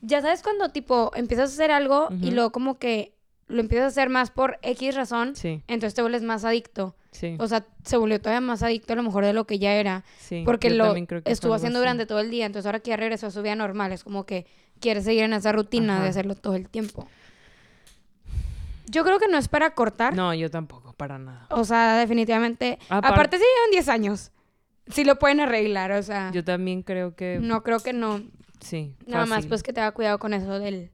Ya 0.01 0.21
sabes 0.21 0.43
cuando 0.43 0.69
tipo 0.69 1.11
empiezas 1.15 1.49
a 1.51 1.53
hacer 1.53 1.71
algo 1.71 2.09
y 2.21 2.31
luego 2.31 2.51
como 2.51 2.77
que 2.77 3.13
lo 3.47 3.59
empiezas 3.59 3.85
a 3.85 3.87
hacer 3.87 4.09
más 4.09 4.31
por 4.31 4.57
X 4.61 4.95
razón. 4.95 5.35
Sí, 5.35 5.61
Entonces 5.67 5.93
te 5.95 6.01
vuelves 6.01 6.21
más 6.23 6.45
adicto. 6.45 6.95
sí, 7.11 7.35
O 7.39 7.47
sea, 7.47 7.65
se 7.83 7.97
volvió 7.97 8.19
todavía 8.19 8.41
más 8.41 8.61
adicto 8.63 8.93
a 8.93 8.95
lo 8.95 9.03
mejor 9.03 9.23
de 9.25 9.33
lo 9.33 9.45
que 9.45 9.57
ya 9.59 9.73
era. 9.75 10.03
sí. 10.19 10.41
Porque 10.45 10.69
lo 10.69 10.93
estuvo 11.25 11.53
haciendo 11.53 11.77
así. 11.79 11.83
durante 11.83 12.05
todo 12.05 12.19
el 12.19 12.29
día, 12.31 12.45
entonces 12.45 12.65
ahora 12.67 12.79
que 12.79 12.89
ya 12.89 12.97
regresó 12.97 13.27
a 13.27 13.31
su 13.31 13.41
vida 13.41 13.55
normal, 13.55 13.91
es 13.91 14.03
como 14.03 14.25
que 14.25 14.45
quiere 14.79 15.01
seguir 15.01 15.23
en 15.23 15.33
esa 15.33 15.51
rutina 15.51 16.01
de 16.01 16.09
hacerlo 16.09 16.35
todo 16.35 16.55
el 16.55 16.69
tiempo. 16.69 17.07
Yo 18.87 19.03
creo 19.03 19.19
que 19.19 19.27
no 19.27 19.37
es 19.37 19.47
para 19.47 19.71
cortar, 19.71 20.15
No, 20.15 20.33
yo 20.33 20.49
tampoco, 20.51 20.93
para 20.93 21.17
nada. 21.17 21.47
o 21.49 21.63
sea, 21.65 21.97
definitivamente. 21.97 22.77
Apar- 22.89 23.13
Aparte, 23.13 23.37
si 23.37 23.43
llevan 23.43 23.71
10 23.71 23.89
años, 23.89 24.31
sí 24.87 25.03
lo 25.03 25.17
pueden 25.17 25.39
arreglar, 25.39 25.91
o 25.91 26.03
sea, 26.03 26.31
Yo 26.31 26.43
también 26.43 26.83
creo 26.83 27.15
que 27.15 27.39
no 27.41 27.63
creo 27.63 27.79
que 27.79 27.93
no. 27.93 28.21
sí. 28.59 28.95
Nada 29.07 29.25
más, 29.25 29.47
pues 29.47 29.63
que 29.63 29.73
te 29.73 29.81
haga 29.81 29.91
cuidado 29.91 30.19
con 30.19 30.33
eso 30.33 30.59
del 30.59 30.91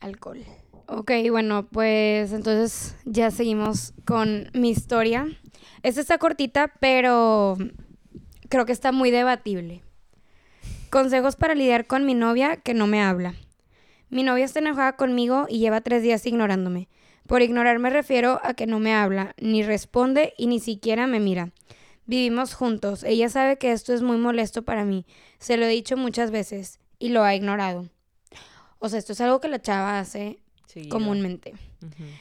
alcohol. 0.00 0.42
Ok, 0.86 1.12
bueno, 1.30 1.66
pues 1.68 2.32
entonces 2.32 2.96
ya 3.04 3.30
seguimos 3.30 3.92
con 4.06 4.50
mi 4.54 4.70
historia. 4.70 5.26
Esta 5.82 6.00
está 6.00 6.18
cortita, 6.18 6.72
pero 6.80 7.56
creo 8.48 8.64
que 8.66 8.72
está 8.72 8.90
muy 8.92 9.10
debatible. 9.10 9.82
Consejos 10.90 11.36
para 11.36 11.54
lidiar 11.54 11.86
con 11.86 12.04
mi 12.04 12.14
novia 12.14 12.56
que 12.56 12.74
no 12.74 12.88
me 12.88 13.00
habla. 13.00 13.36
Mi 14.08 14.24
novia 14.24 14.44
está 14.44 14.58
enojada 14.58 14.96
conmigo 14.96 15.46
y 15.48 15.60
lleva 15.60 15.82
tres 15.82 16.02
días 16.02 16.26
ignorándome. 16.26 16.88
Por 17.28 17.42
ignorar 17.42 17.78
me 17.78 17.90
refiero 17.90 18.40
a 18.42 18.54
que 18.54 18.66
no 18.66 18.80
me 18.80 18.92
habla, 18.92 19.36
ni 19.40 19.62
responde 19.62 20.34
y 20.36 20.48
ni 20.48 20.58
siquiera 20.58 21.06
me 21.06 21.20
mira. 21.20 21.52
Vivimos 22.06 22.54
juntos. 22.54 23.04
Ella 23.04 23.28
sabe 23.28 23.56
que 23.56 23.70
esto 23.70 23.94
es 23.94 24.02
muy 24.02 24.16
molesto 24.16 24.62
para 24.62 24.84
mí. 24.84 25.06
Se 25.38 25.56
lo 25.56 25.66
he 25.66 25.68
dicho 25.68 25.96
muchas 25.96 26.32
veces 26.32 26.80
y 26.98 27.10
lo 27.10 27.22
ha 27.22 27.36
ignorado. 27.36 27.88
O 28.80 28.88
sea, 28.88 28.98
esto 28.98 29.12
es 29.12 29.20
algo 29.20 29.40
que 29.40 29.46
la 29.46 29.62
chava 29.62 30.00
hace 30.00 30.40
comúnmente. 30.88 31.54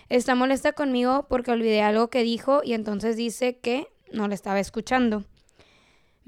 Está 0.09 0.35
molesta 0.35 0.73
conmigo 0.73 1.25
porque 1.27 1.49
olvidé 1.49 1.81
algo 1.81 2.11
que 2.11 2.21
dijo 2.21 2.61
y 2.63 2.73
entonces 2.73 3.17
dice 3.17 3.57
que 3.57 3.87
no 4.11 4.27
le 4.27 4.35
estaba 4.35 4.59
escuchando. 4.59 5.23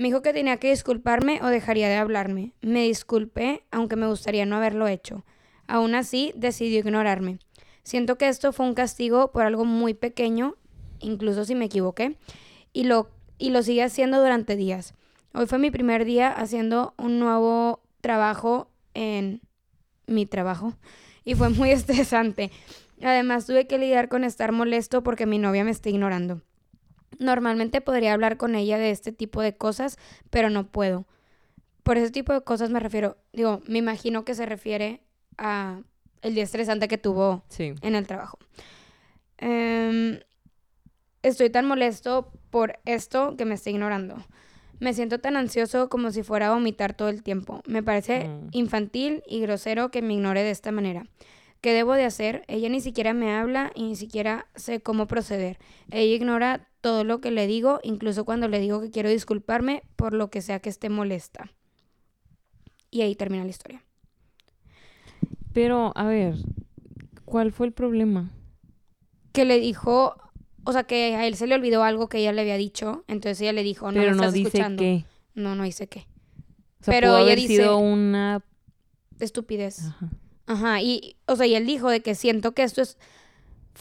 Me 0.02 0.08
dijo 0.08 0.24
que 0.24 0.34
tenía 0.34 0.58
que 0.58 0.72
disculparme 0.72 1.40
o 1.44 1.46
dejaría 1.46 1.88
de 1.88 1.94
hablarme. 1.94 2.56
Me 2.64 2.86
disculpé, 2.86 3.66
aunque 3.70 3.96
me 3.96 4.08
gustaría 4.08 4.48
no 4.48 4.56
haberlo 4.56 4.88
hecho. 4.88 5.24
Aún 5.68 5.94
así, 5.94 6.34
decidió 6.36 6.80
ignorarme. 6.80 7.38
Siento 7.84 8.18
que 8.18 8.28
esto 8.28 8.52
fue 8.52 8.66
un 8.66 8.74
castigo 8.74 9.32
por 9.32 9.44
algo 9.44 9.64
muy 9.64 9.94
pequeño, 9.94 10.56
incluso 11.02 11.46
si 11.46 11.54
me 11.54 11.66
equivoqué, 11.66 12.18
y 12.74 12.86
lo, 12.86 13.12
y 13.38 13.52
lo 13.52 13.62
sigue 13.62 13.84
haciendo 13.84 14.20
durante 14.20 14.56
días. 14.56 14.96
Hoy 15.36 15.46
fue 15.46 15.60
mi 15.60 15.70
primer 15.70 16.04
día 16.04 16.32
haciendo 16.32 16.96
un 16.98 17.20
nuevo 17.20 17.84
trabajo 18.02 18.72
en 18.96 19.42
mi 20.08 20.26
trabajo 20.26 20.74
y 21.24 21.36
fue 21.36 21.50
muy 21.50 21.70
estresante. 21.80 22.50
Además 23.04 23.46
tuve 23.46 23.68
que 23.68 23.78
lidiar 23.78 24.10
con 24.10 24.24
estar 24.24 24.52
molesto 24.52 25.04
porque 25.04 25.28
mi 25.28 25.38
novia 25.38 25.64
me 25.64 25.70
está 25.70 25.90
ignorando. 25.90 26.42
Normalmente 27.20 27.82
podría 27.82 28.14
hablar 28.14 28.38
con 28.38 28.56
ella 28.56 28.78
de 28.78 28.92
este 28.92 29.12
tipo 29.12 29.42
de 29.42 29.56
cosas, 29.56 29.98
pero 30.30 30.50
no 30.50 30.68
puedo. 30.68 31.06
Por 31.84 31.98
ese 31.98 32.12
tipo 32.12 32.34
de 32.34 32.42
cosas 32.42 32.70
me 32.70 32.80
refiero, 32.80 33.18
digo, 33.34 33.62
me 33.68 33.80
imagino 33.80 34.24
que 34.26 34.36
se 34.36 34.46
refiere 34.46 35.02
a 35.38 35.82
el 36.22 36.36
día 36.36 36.44
estresante 36.44 36.88
que 36.88 36.98
tuvo 36.98 37.44
Sí. 37.48 37.74
en 37.82 37.96
el 37.96 38.06
trabajo. 38.08 38.38
Em, 39.38 40.20
estoy 41.24 41.50
tan 41.50 41.66
molesto 41.66 42.32
por 42.50 42.80
esto 42.86 43.36
que 43.38 43.46
me 43.46 43.56
está 43.56 43.70
ignorando. 43.70 44.16
Me 44.80 44.94
siento 44.94 45.20
tan 45.20 45.36
ansioso 45.36 45.90
como 45.90 46.12
si 46.12 46.24
fuera 46.24 46.48
a 46.48 46.54
vomitar 46.54 46.94
todo 46.94 47.10
el 47.10 47.24
tiempo. 47.24 47.62
Me 47.68 47.84
parece 47.84 48.28
Mm. 48.28 48.48
infantil 48.52 49.24
y 49.28 49.40
grosero 49.42 49.92
que 49.92 50.02
me 50.02 50.14
ignore 50.14 50.44
de 50.44 50.52
esta 50.52 50.72
manera. 50.72 51.06
¿Qué 51.62 51.74
debo 51.74 51.94
de 51.94 52.06
hacer? 52.06 52.44
Ella 52.48 52.70
ni 52.70 52.82
siquiera 52.82 53.14
me 53.14 53.32
habla 53.34 53.72
y 53.76 53.84
ni 53.84 53.96
siquiera 53.96 54.48
sé 54.56 54.82
cómo 54.82 55.08
proceder. 55.08 55.60
Ella 55.92 56.16
ignora 56.16 56.68
todo 56.82 57.04
lo 57.04 57.22
que 57.22 57.30
le 57.32 57.46
digo, 57.46 57.80
incluso 57.84 58.26
cuando 58.26 58.48
le 58.48 58.60
digo 58.60 58.82
que 58.82 58.90
quiero 58.90 59.10
disculparme 59.10 59.84
por 59.96 60.14
lo 60.14 60.30
que 60.32 60.42
sea 60.42 60.60
que 60.60 60.70
esté 60.70 60.90
molesta. 60.90 61.52
Y 62.90 63.02
ahí 63.02 63.16
termina 63.16 63.44
la 63.44 63.50
historia. 63.52 63.84
Pero, 65.54 65.92
a 65.96 66.06
ver, 66.06 66.36
¿cuál 67.26 67.52
fue 67.52 67.68
el 67.68 67.74
problema? 67.74 68.32
que 69.34 69.46
le 69.46 69.62
dijo, 69.62 70.18
o 70.66 70.74
sea, 70.74 70.84
que 70.84 71.16
a 71.16 71.26
él 71.26 71.36
se 71.38 71.48
le 71.48 71.56
olvidó 71.56 71.84
algo 71.86 72.10
que 72.10 72.18
ella 72.18 72.34
le 72.34 72.42
había 72.42 72.58
dicho, 72.58 73.06
entonces 73.08 73.40
ella 73.42 73.54
le 73.54 73.64
dijo, 73.64 73.90
no 73.90 73.94
Pero 74.02 74.12
me 74.12 74.18
no 74.18 74.24
estás 74.24 74.34
dice 74.34 74.48
escuchando. 74.50 74.82
qué. 74.84 75.06
No, 75.36 75.56
no 75.56 75.64
dice 75.64 75.88
qué. 75.88 76.00
O 76.82 76.84
sea, 76.84 76.92
Pero 76.94 77.08
pudo 77.08 77.18
ella 77.20 77.26
haber 77.28 77.38
dice- 77.40 77.56
sido 77.56 77.78
una... 77.78 78.44
Estupidez. 79.22 79.86
Ajá. 79.86 80.10
Ajá, 80.48 80.82
y, 80.82 81.16
o 81.28 81.36
sea, 81.36 81.46
y 81.48 81.56
él 81.56 81.66
dijo 81.66 81.90
de 81.90 82.02
que 82.02 82.16
siento 82.16 82.54
que 82.54 82.64
esto 82.64 82.82
es, 82.82 82.98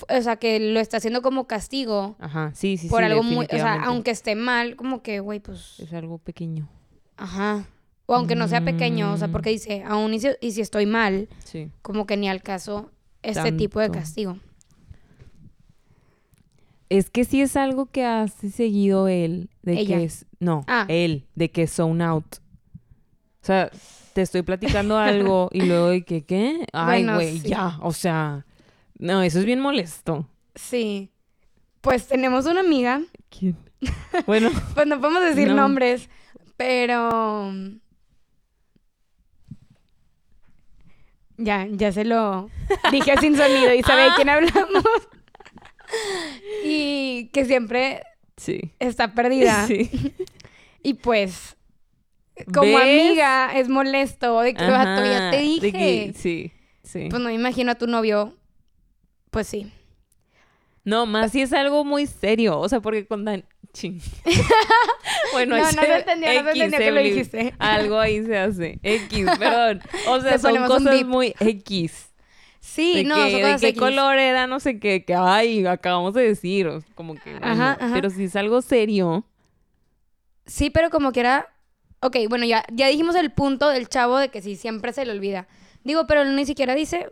o 0.08 0.22
sea, 0.22 0.36
que 0.36 0.60
lo 0.60 0.78
está 0.80 0.98
haciendo 0.98 1.20
como 1.22 1.46
castigo 1.48 2.16
Ajá, 2.20 2.52
sí, 2.54 2.76
sí, 2.76 2.88
por 2.88 3.00
sí, 3.00 3.06
algo 3.06 3.22
muy, 3.24 3.46
o 3.46 3.48
sea, 3.56 3.82
aunque 3.84 4.10
esté 4.12 4.34
mal, 4.36 4.76
como 4.76 5.02
que, 5.02 5.20
güey, 5.20 5.40
pues, 5.40 5.80
Es 5.80 5.92
algo 5.92 6.18
pequeño. 6.18 6.68
ajá. 7.16 7.66
O 8.06 8.14
aunque 8.16 8.34
no 8.34 8.48
sea 8.48 8.64
pequeño, 8.64 9.12
o 9.12 9.16
sea, 9.16 9.28
porque 9.28 9.50
dice, 9.50 9.84
aún 9.86 10.12
y 10.14 10.18
si, 10.18 10.28
y 10.40 10.50
si 10.50 10.60
estoy 10.60 10.84
mal, 10.84 11.28
Sí. 11.44 11.70
como 11.80 12.06
que 12.06 12.16
ni 12.16 12.28
al 12.28 12.42
caso 12.42 12.90
este 13.22 13.52
tipo 13.52 13.78
de 13.78 13.90
castigo. 13.92 14.36
Es 16.88 17.08
que 17.08 17.24
sí 17.24 17.40
es 17.40 17.54
algo 17.56 17.86
que 17.86 18.04
hace 18.04 18.50
seguido 18.50 19.06
él. 19.06 19.48
De 19.62 19.78
Ella. 19.78 19.98
que 19.98 20.04
es... 20.04 20.26
No, 20.40 20.64
Ah. 20.66 20.86
él. 20.88 21.24
De 21.36 21.50
que 21.52 21.62
es 21.62 21.70
zone 21.72 22.02
out. 22.02 22.26
O 23.42 23.46
sea, 23.46 23.70
te 24.12 24.22
estoy 24.22 24.42
platicando 24.42 24.98
algo 24.98 25.48
y 25.52 25.62
luego 25.62 25.88
de 25.88 26.02
que, 26.04 26.24
¿qué? 26.24 26.66
Ay, 26.72 27.02
Bueno, 27.04 27.14
güey, 27.14 27.38
sí. 27.40 27.48
ya. 27.48 27.78
O 27.82 27.92
sea... 27.92 28.44
No, 28.98 29.22
eso 29.22 29.38
es 29.38 29.46
bien 29.46 29.60
molesto. 29.60 30.28
Sí. 30.54 31.10
Pues 31.80 32.06
tenemos 32.06 32.44
una 32.44 32.60
amiga 32.60 33.00
¿Quién? 33.30 33.56
Bueno, 34.26 34.50
Pues 34.74 34.86
no 34.86 35.00
podemos 35.00 35.22
decir 35.22 35.48
No. 35.48 35.54
nombres, 35.54 36.10
pero... 36.58 37.52
Ya, 41.38 41.66
ya 41.70 41.90
se 41.90 42.04
lo 42.04 42.50
dije 42.92 43.14
sin 43.18 43.34
sonido 43.36 43.72
y 43.72 43.82
sabe 43.82 44.02
de 44.02 44.10
quién 44.16 44.28
hablamos. 44.28 44.84
y 46.64 47.30
que 47.32 47.46
siempre 47.46 48.02
sí. 48.36 48.72
está 48.78 49.14
perdida. 49.14 49.66
Sí. 49.66 50.14
Y 50.82 50.94
pues, 50.94 51.56
como 52.52 52.76
¿Ves? 52.78 53.08
amiga, 53.08 53.52
es 53.58 53.68
molesto 53.68 54.40
de 54.40 54.54
que 54.54 54.64
vato, 54.64 55.04
ya 55.04 55.18
Ajá, 55.18 55.30
te 55.30 55.38
dije. 55.40 55.72
que- 55.72 56.12
sí, 56.16 56.52
sí. 56.82 57.06
Pues 57.10 57.20
no 57.22 57.28
me 57.28 57.34
imagino 57.34 57.72
a 57.72 57.74
tu 57.76 57.86
novio. 57.86 58.36
Pues 59.30 59.46
sí. 59.46 59.72
No, 60.84 61.06
más 61.06 61.32
si 61.32 61.42
es 61.42 61.52
algo 61.52 61.84
muy 61.84 62.06
serio. 62.06 62.58
O 62.58 62.68
sea, 62.68 62.80
porque 62.80 63.06
con, 63.06 63.24
Dan- 63.24 63.44
Ching. 63.72 64.00
bueno, 65.32 65.56
No, 65.56 65.62
no 65.62 65.68
se 65.70 65.98
entendió, 65.98 66.42
no 66.42 66.52
se 66.52 66.64
entendió 66.64 66.78
que 66.78 66.90
lo 66.92 67.00
dijiste. 67.00 67.54
Algo 67.58 67.98
ahí 68.00 68.24
se 68.24 68.36
hace. 68.36 68.78
X, 68.82 69.26
perdón. 69.38 69.80
O 70.08 70.20
sea, 70.20 70.38
son 70.38 70.56
cosas 70.66 71.04
muy 71.04 71.34
X. 71.38 72.08
Sí, 72.58 72.96
de 72.96 73.04
no, 73.04 73.14
que, 73.14 73.30
son 73.30 73.42
de 73.42 73.56
qué 73.60 73.68
X. 73.68 73.78
color 73.78 74.18
era, 74.18 74.46
no 74.46 74.60
sé 74.60 74.78
qué, 74.78 75.04
que 75.04 75.14
ay, 75.14 75.64
acabamos 75.66 76.12
de 76.14 76.22
decir, 76.22 76.68
como 76.94 77.14
que 77.14 77.30
bueno, 77.30 77.46
Ajá, 77.46 77.72
ajá. 77.80 77.90
pero 77.94 78.10
si 78.10 78.24
es 78.24 78.36
algo 78.36 78.60
serio, 78.60 79.24
Sí, 80.46 80.68
pero 80.70 80.90
como 80.90 81.12
que 81.12 81.20
era... 81.20 81.48
Ok, 82.02 82.16
bueno, 82.28 82.44
ya, 82.46 82.64
ya 82.72 82.88
dijimos 82.88 83.14
el 83.14 83.30
punto 83.30 83.68
del 83.68 83.88
chavo 83.88 84.18
de 84.18 84.28
que 84.30 84.40
sí, 84.42 84.56
siempre 84.56 84.92
se 84.92 85.04
le 85.04 85.12
olvida. 85.12 85.46
Digo, 85.84 86.06
pero 86.06 86.22
él 86.22 86.34
ni 86.36 86.46
siquiera 86.46 86.74
dice... 86.74 87.08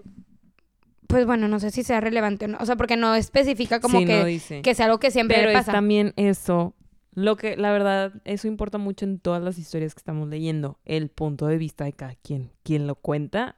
Pues 1.07 1.25
bueno, 1.25 1.49
no 1.49 1.59
sé 1.59 1.71
si 1.71 1.85
sea 1.85 2.03
relevante 2.03 2.45
o 2.45 2.49
no. 2.49 2.59
O 2.61 2.67
sea, 2.67 2.77
porque 2.77 2.97
no 2.99 3.15
especifica 3.15 3.81
como 3.81 3.99
sí, 4.01 4.05
que, 4.05 4.19
no 4.19 4.25
dice. 4.27 4.61
que 4.61 4.75
sea 4.75 4.85
algo 4.87 4.99
que 5.01 5.11
siempre 5.11 5.39
pero 5.39 5.49
le 5.49 5.55
es 5.55 5.61
pasa. 5.61 5.73
también 5.73 6.13
eso, 6.17 6.75
lo 7.15 7.37
que 7.37 7.57
la 7.57 7.73
verdad 7.73 8.13
eso 8.27 8.47
importa 8.47 8.77
mucho 8.77 9.07
en 9.07 9.19
todas 9.19 9.43
las 9.43 9.57
historias 9.59 9.95
que 9.95 10.01
estamos 10.01 10.29
leyendo, 10.29 10.79
el 10.85 11.09
punto 11.09 11.47
de 11.47 11.57
vista 11.57 11.85
de 11.87 11.95
cada 11.95 12.15
quien, 12.17 12.51
quien 12.63 12.87
lo 12.87 12.95
cuenta, 12.95 13.57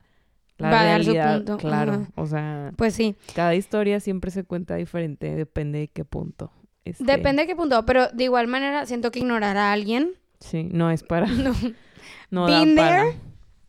la 0.59 0.71
Va 0.71 0.81
a 0.83 0.85
dar 0.85 1.03
su 1.05 1.11
realidad, 1.13 1.37
punto, 1.39 1.57
claro, 1.57 1.93
ajá. 1.95 2.07
o 2.15 2.27
sea, 2.29 2.73
Pues 2.77 2.95
sí. 2.95 3.17
cada 3.35 3.57
historia 3.57 3.99
siempre 3.99 4.31
se 4.31 4.45
cuenta 4.45 4.77
diferente, 4.77 5.35
depende 5.35 5.81
de 5.81 5.89
qué 5.89 6.05
punto. 6.05 6.53
este, 6.85 7.03
Depende 7.03 7.43
de 7.43 7.49
qué 7.49 7.57
punto. 7.57 7.85
Pero 7.85 8.11
de 8.11 8.23
igual 8.25 8.47
manera, 8.47 8.87
siento 8.87 9.11
que 9.11 9.19
ignorar 9.19 9.57
a 9.57 9.73
alguien... 9.73 10.13
Sí, 10.41 10.65
no 10.65 10.91
es 10.91 11.03
para, 11.03 11.27
No. 11.29 11.55
no 12.31 12.49
da 12.49 12.61
Been 12.61 12.77
para. 12.77 13.03
there. 13.05 13.17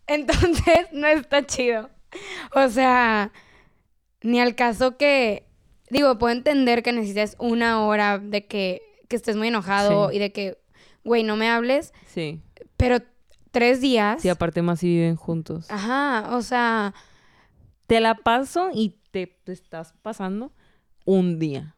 Entonces, 0.08 0.88
no 0.94 1.08
está 1.08 1.46
chido. 1.46 1.90
O 2.56 2.68
sea, 2.70 3.32
ni 4.22 4.40
al 4.42 4.56
caso 4.56 4.98
que, 4.98 5.46
digo, 5.90 6.18
puedo 6.18 6.34
entender 6.36 6.84
que 6.84 6.92
necesites 6.92 7.36
una 7.40 7.82
hora 7.86 8.18
de 8.20 8.46
que, 8.46 8.82
que 9.08 9.16
estés 9.16 9.36
muy 9.38 9.48
enojado 9.50 10.10
Sí. 10.10 10.16
y 10.18 10.20
de 10.20 10.32
que, 10.32 10.58
güey, 11.04 11.24
no 11.24 11.36
me 11.38 11.50
hables, 11.50 11.94
Sí, 12.08 12.42
pero 12.78 12.98
tres 13.52 13.80
días. 13.82 14.22
sí, 14.22 14.30
aparte 14.30 14.62
más 14.62 14.80
si 14.80 14.88
viven 14.88 15.16
juntos. 15.16 15.70
Ajá, 15.72 16.36
o 16.36 16.42
sea, 16.42 16.94
Te 17.88 18.00
la 18.00 18.16
paso 18.16 18.70
y 18.74 18.96
te, 19.12 19.28
te 19.28 19.52
estás 19.52 19.94
pasando 20.02 20.52
un 21.06 21.40
día. 21.40 21.76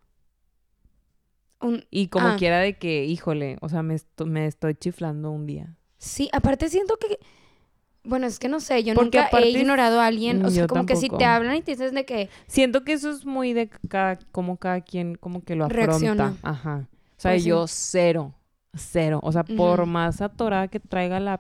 Un- 1.63 1.86
Y 1.89 2.08
como 2.08 2.28
Ah. 2.28 2.36
quiera 2.38 2.60
de 2.60 2.78
que, 2.78 3.06
híjole, 3.06 3.58
o 3.62 3.69
sea, 3.69 3.82
me, 3.84 3.95
esto- 3.95 4.26
me 4.26 4.45
estoy 4.45 4.76
chiflando 4.76 5.32
un 5.32 5.45
día. 5.45 5.76
sí, 5.97 6.30
aparte 6.34 6.67
siento 6.69 6.97
que, 6.97 7.17
bueno, 8.04 8.28
es 8.28 8.38
que 8.38 8.49
no 8.49 8.60
sé, 8.60 8.84
yo 8.84 8.93
Porque 8.93 9.17
nunca 9.19 9.28
aparte 9.30 9.47
he 9.47 9.52
ignorado 9.52 10.02
a 10.02 10.06
alguien, 10.08 10.45
o 10.45 10.49
Mm, 10.49 10.52
sea, 10.52 10.67
como 10.67 10.86
que 10.86 10.95
si 10.97 11.08
te 11.10 11.23
hablan 11.26 11.56
y 11.56 11.62
te 11.62 11.71
dices 11.71 11.93
de 11.93 12.06
que, 12.06 12.30
Siento 12.47 12.84
que 12.84 12.91
eso 12.93 13.10
es 13.10 13.26
muy 13.26 13.54
de 13.54 13.69
cada, 13.88 14.19
como 14.34 14.58
cada 14.58 14.82
quien, 14.82 15.15
como 15.15 15.43
que 15.43 15.56
lo 15.56 15.65
afronta. 15.65 15.88
Reacciona. 15.88 16.36
Ajá. 16.43 16.88
O 17.17 17.21
sea, 17.23 17.32
Pues 17.32 17.43
sí. 17.43 17.49
yo 17.49 17.65
cero, 17.67 18.34
cero. 18.76 19.19
O 19.23 19.32
sea, 19.32 19.43
por 19.45 19.86
más 19.86 20.21
atorada 20.21 20.67
que 20.67 20.82
traiga 20.82 21.19
la 21.21 21.39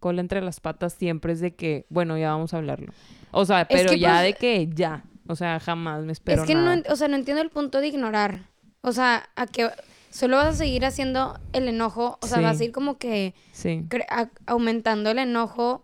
cola 0.00 0.20
entre 0.20 0.40
las 0.40 0.60
patas, 0.60 0.92
siempre 0.94 1.32
es 1.32 1.40
de 1.40 1.54
que, 1.54 1.86
bueno, 1.90 2.16
ya 2.18 2.30
vamos 2.30 2.54
a 2.54 2.58
hablarlo. 2.58 2.92
O 3.30 3.44
sea, 3.44 3.66
pero 3.68 3.90
que, 3.90 3.98
ya 3.98 4.14
pues, 4.14 4.22
de 4.22 4.32
que 4.34 4.68
ya. 4.74 5.04
O 5.28 5.36
sea, 5.36 5.60
jamás 5.60 6.04
me 6.04 6.12
espero 6.12 6.42
es 6.42 6.48
que 6.48 6.54
nada. 6.54 6.76
no, 6.76 6.82
o 6.90 6.96
sea, 6.96 7.06
no 7.08 7.16
entiendo 7.16 7.42
el 7.42 7.50
punto 7.50 7.80
de 7.80 7.88
ignorar. 7.88 8.48
O 8.88 8.92
sea, 8.92 9.28
a 9.36 9.46
que 9.46 9.70
solo 10.10 10.36
vas 10.36 10.54
a 10.54 10.58
seguir 10.58 10.84
haciendo 10.84 11.38
el 11.52 11.68
enojo, 11.68 12.18
o 12.22 12.26
sea, 12.26 12.38
Sí. 12.38 12.42
vas 12.44 12.60
a 12.60 12.64
ir 12.64 12.72
como 12.72 12.98
que 12.98 13.34
Sí. 13.52 13.84
aumentando 14.46 15.10
el 15.10 15.18
enojo, 15.18 15.82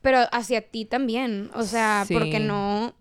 pero 0.00 0.18
hacia 0.32 0.62
ti 0.62 0.84
también. 0.84 1.50
O 1.54 1.64
sea, 1.64 2.04
porque 2.10 2.40
no, 2.40 2.94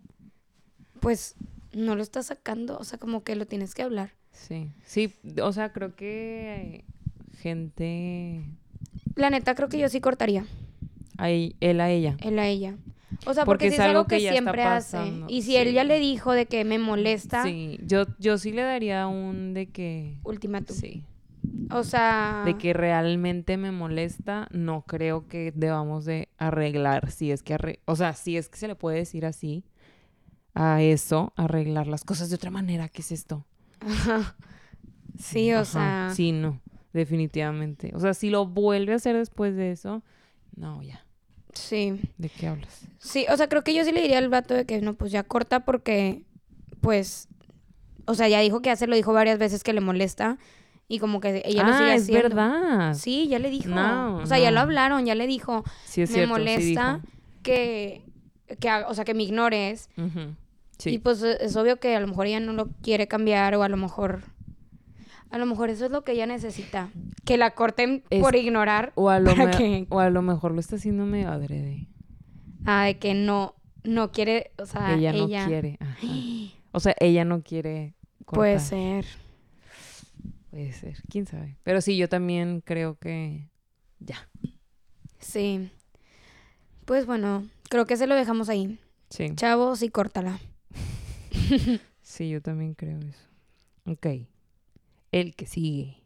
pues, 1.00 1.36
no 1.74 1.96
lo 1.96 2.02
estás 2.04 2.28
sacando, 2.28 2.78
o 2.78 2.84
sea, 2.84 3.00
como 3.00 3.24
que 3.24 3.36
lo 3.36 3.46
tienes 3.46 3.74
que 3.76 3.84
hablar. 3.84 4.12
Sí. 4.32 4.72
Sí, 4.86 5.14
o 5.42 5.52
sea, 5.54 5.72
creo 5.72 5.96
que 5.96 6.84
gente... 7.40 8.44
La 9.16 9.30
neta, 9.30 9.56
creo 9.56 9.68
que 9.70 9.78
yo 9.78 9.90
sí 9.90 10.00
cortaría 10.00 10.46
A 11.18 11.30
él 11.30 11.56
a 11.82 11.90
ella. 11.90 12.16
él 12.22 12.40
a 12.40 12.48
ella. 12.48 12.76
O 13.26 13.34
sea, 13.34 13.46
Porque 13.46 13.66
porque, 13.66 13.68
es 13.68 13.72
si 13.74 13.76
es 13.76 13.82
algo 13.82 14.00
algo 14.00 14.08
que, 14.08 14.16
que 14.18 14.30
siempre 14.30 14.64
hace. 14.64 14.98
Y 15.28 15.42
si 15.44 15.52
sí. 15.52 15.58
él 15.58 15.74
ya 15.74 15.84
le 15.84 16.00
dijo 16.00 16.32
de 16.34 16.46
que 16.48 16.64
me 16.66 16.80
molesta, 16.80 17.44
Sí, 17.44 17.80
yo, 17.86 18.06
yo 18.20 18.38
sí 18.38 18.52
le 18.52 18.62
daría 18.64 19.08
un 19.08 19.54
de 19.54 19.68
que... 19.72 20.18
ultimátum. 20.24 20.76
Sí. 20.76 21.04
O 21.72 21.84
sea, 21.84 22.44
de 22.46 22.58
que 22.58 22.74
realmente 22.74 23.58
me 23.58 23.72
molesta, 23.72 24.48
no 24.52 24.84
creo 24.86 25.28
que 25.28 25.52
debamos 25.56 26.06
de 26.06 26.30
arreglar, 26.38 27.12
si 27.12 27.32
es 27.32 27.44
que 27.44 27.56
arre- 27.56 27.80
o 27.86 27.96
sea, 27.96 28.14
si 28.14 28.36
es 28.38 28.50
que 28.50 28.58
se 28.58 28.68
le 28.68 28.76
puede 28.76 28.98
decir 28.98 29.26
así 29.26 29.64
a 30.56 30.82
eso, 30.82 31.34
arreglar 31.38 31.88
las 31.88 32.04
cosas 32.06 32.30
de 32.30 32.36
otra 32.36 32.52
manera, 32.52 32.90
¿qué 32.90 33.02
es 33.02 33.12
esto? 33.12 33.46
Ajá. 33.80 34.36
Sí, 35.18 35.54
o 35.54 35.60
Ajá, 35.62 35.66
sea. 35.66 36.10
sí, 36.16 36.32
no, 36.32 36.62
definitivamente. 36.94 37.92
O 37.96 38.00
sea, 38.00 38.14
si 38.14 38.30
lo 38.30 38.46
vuelve 38.48 38.94
a 38.94 38.96
hacer 38.98 39.16
después 39.18 39.56
de 39.56 39.72
eso, 39.72 40.04
no, 40.56 40.82
ya, 40.84 41.06
Sí. 41.54 42.00
¿de 42.18 42.30
qué 42.30 42.48
hablas? 42.48 42.82
Sí, 43.00 43.26
o 43.30 43.38
sea, 43.38 43.48
creo 43.50 43.64
que 43.64 43.74
yo 43.74 43.84
sí 43.84 43.92
le 43.92 44.02
diría 44.02 44.18
al 44.18 44.30
vato 44.30 44.54
de 44.54 44.66
que 44.66 44.82
no, 44.82 44.94
pues 44.94 45.12
ya 45.12 45.24
corta 45.24 45.62
porque, 45.66 46.24
pues, 46.82 47.28
o 48.06 48.14
sea, 48.16 48.28
ya 48.28 48.40
dijo 48.40 48.62
que 48.62 48.68
ya 48.70 48.76
se 48.76 48.88
lo 48.88 48.96
dijo 48.96 49.14
varias 49.14 49.38
veces 49.40 49.64
que 49.64 49.74
le 49.74 49.82
molesta 49.82 50.38
y 50.88 51.00
como 51.00 51.20
que 51.22 51.42
ella 51.46 51.64
lo 51.64 51.74
ah, 51.74 51.78
sigue 51.78 51.94
es 51.96 52.02
haciendo. 52.04 52.30
verdad. 52.30 52.94
Sí, 52.96 53.28
ya 53.28 53.40
le 53.40 53.50
dijo. 53.50 53.70
No, 53.70 54.18
o 54.18 54.26
sea, 54.26 54.40
ya 54.40 54.52
lo 54.52 54.60
hablaron, 54.60 55.06
ya 55.06 55.16
le 55.16 55.28
dijo 55.28 55.64
Sí, 55.86 56.02
es 56.02 56.10
me 56.10 56.16
cierto, 56.16 56.34
molesta 56.34 57.00
que, 57.44 58.04
que, 58.60 58.72
o 58.88 58.94
sea, 58.94 59.06
que 59.06 59.14
me 59.14 59.24
ignores. 59.24 59.90
Y 59.98 60.02
Sí, 60.78 60.98
pues 60.98 61.22
e- 61.22 61.38
es 61.46 61.56
obvio 61.56 61.80
que 61.80 61.96
a 61.96 62.00
lo 62.00 62.08
mejor 62.08 62.26
ella 62.26 62.40
no 62.40 62.54
lo 62.54 62.68
quiere 62.82 63.08
cambiar 63.08 63.54
o 63.56 63.62
a 63.64 63.70
lo 63.70 63.78
mejor, 63.78 64.24
a 65.32 65.38
lo 65.38 65.46
mejor 65.46 65.70
eso 65.70 65.86
es 65.86 65.92
lo 65.92 66.04
que 66.04 66.12
ella 66.12 66.28
necesita. 66.28 66.90
Que 67.26 67.38
la 67.38 67.52
corten 67.52 68.04
Es- 68.10 68.22
por 68.22 68.36
ignorar. 68.36 68.92
o, 68.96 69.10
a 69.10 69.20
lo 69.20 69.32
para 69.32 69.46
me- 69.48 69.58
que- 69.58 69.88
o 69.90 70.00
a 70.00 70.10
lo 70.10 70.22
mejor 70.22 70.54
lo 70.54 70.60
está 70.60 70.76
haciendo 70.76 71.06
medio 71.06 71.30
adrede. 71.30 71.88
Ah, 72.66 72.86
de 72.86 73.00
que 73.00 73.14
no, 73.14 73.56
no 73.84 74.12
quiere, 74.12 74.52
o 74.58 74.66
sea, 74.66 74.94
ella 74.94 75.14
no 75.14 75.28
quiere. 75.28 75.78
ajá. 75.80 75.98
O 76.74 76.80
sea, 76.80 76.96
ella 77.02 77.26
no 77.26 77.42
quiere 77.44 77.96
puede 78.26 78.60
ser. 78.60 79.06
Puede 80.52 80.72
ser, 80.72 81.02
quién 81.10 81.26
sabe. 81.26 81.58
Pero 81.64 81.82
sí, 81.82 81.98
yo 81.98 82.08
también 82.08 82.62
creo 82.62 82.98
que 82.98 83.50
ya. 84.00 84.30
Sí. 85.20 85.70
Pues 86.86 87.06
bueno, 87.06 87.46
creo 87.70 87.86
que 87.86 87.98
se 87.98 88.08
lo 88.08 88.16
dejamos 88.16 88.48
ahí. 88.50 88.80
Sí, 89.10 89.36
Chavos, 89.36 89.82
y 89.82 89.90
córtala. 89.90 90.40
sí, 92.02 92.30
yo 92.30 92.42
también 92.42 92.74
creo 92.74 93.00
eso. 93.00 93.28
Ok. 93.86 94.08
El 95.12 95.36
que 95.36 95.46
sigue. 95.46 96.04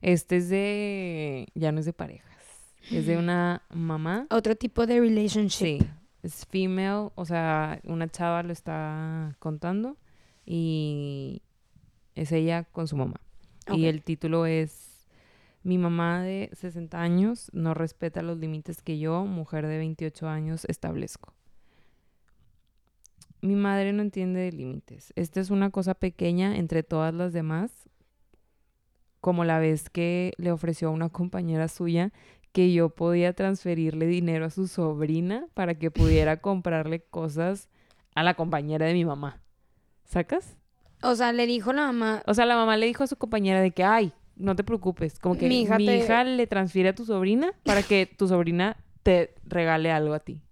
Este 0.00 0.36
es 0.36 0.48
de. 0.48 1.48
Ya 1.54 1.72
no 1.72 1.80
es 1.80 1.86
de 1.86 1.92
parejas. 1.92 2.30
Es 2.90 3.06
de 3.06 3.16
una 3.16 3.62
mamá. 3.70 4.26
Otro 4.30 4.56
tipo 4.56 4.86
de 4.86 5.00
relationship. 5.00 5.80
Sí. 5.80 5.86
Es 6.22 6.46
female. 6.46 7.10
O 7.14 7.24
sea, 7.24 7.80
una 7.84 8.08
chava 8.08 8.42
lo 8.42 8.52
está 8.52 9.36
contando. 9.38 9.96
Y 10.44 11.42
es 12.14 12.32
ella 12.32 12.64
con 12.64 12.88
su 12.88 12.96
mamá. 12.96 13.20
Y 13.72 13.86
el 13.86 14.02
título 14.02 14.46
es 14.46 15.06
Mi 15.62 15.78
mamá 15.78 16.22
de 16.22 16.50
60 16.52 17.00
años 17.00 17.50
no 17.52 17.74
respeta 17.74 18.22
los 18.22 18.38
límites 18.38 18.82
que 18.82 18.98
yo, 18.98 19.24
mujer 19.26 19.66
de 19.66 19.78
28 19.78 20.28
años, 20.28 20.64
establezco. 20.66 21.34
Mi 23.42 23.54
madre 23.54 23.92
no 23.92 24.02
entiende 24.02 24.40
de 24.40 24.52
límites. 24.52 25.12
Esta 25.16 25.40
es 25.40 25.50
una 25.50 25.70
cosa 25.70 25.94
pequeña 25.94 26.56
entre 26.56 26.82
todas 26.82 27.14
las 27.14 27.32
demás, 27.32 27.70
como 29.20 29.44
la 29.44 29.58
vez 29.58 29.90
que 29.90 30.32
le 30.38 30.52
ofreció 30.52 30.88
a 30.88 30.92
una 30.92 31.08
compañera 31.08 31.68
suya 31.68 32.12
que 32.52 32.72
yo 32.72 32.90
podía 32.90 33.32
transferirle 33.32 34.06
dinero 34.06 34.46
a 34.46 34.50
su 34.50 34.66
sobrina 34.66 35.46
para 35.54 35.74
que 35.74 35.90
pudiera 35.90 36.36
comprarle 36.40 37.00
cosas 37.00 37.68
a 38.14 38.22
la 38.22 38.34
compañera 38.34 38.86
de 38.86 38.94
mi 38.94 39.04
mamá. 39.04 39.40
¿Sacas? 40.04 40.56
O 41.02 41.14
sea, 41.14 41.32
le 41.32 41.46
dijo 41.46 41.72
la 41.72 41.86
mamá, 41.86 42.22
O 42.26 42.34
sea, 42.34 42.44
la 42.46 42.56
mamá 42.56 42.76
le 42.76 42.86
dijo 42.86 43.04
a 43.04 43.06
su 43.06 43.16
compañera 43.16 43.60
de 43.62 43.70
que, 43.70 43.84
ay, 43.84 44.12
no 44.36 44.56
te 44.56 44.64
preocupes, 44.64 45.18
como 45.18 45.36
que 45.36 45.48
Mi 45.48 45.56
mi 45.56 45.62
hija 45.62 45.80
hija, 45.80 46.24
le 46.24 46.46
transfiere 46.46 46.88
a 46.90 46.94
tu 46.94 47.04
sobrina 47.04 47.52
para 47.62 47.82
que 47.82 48.06
tu 48.06 48.26
sobrina 48.26 48.76
te 49.02 49.34
regale 49.44 49.90
algo 49.92 50.14
a 50.14 50.20
ti. 50.20 50.42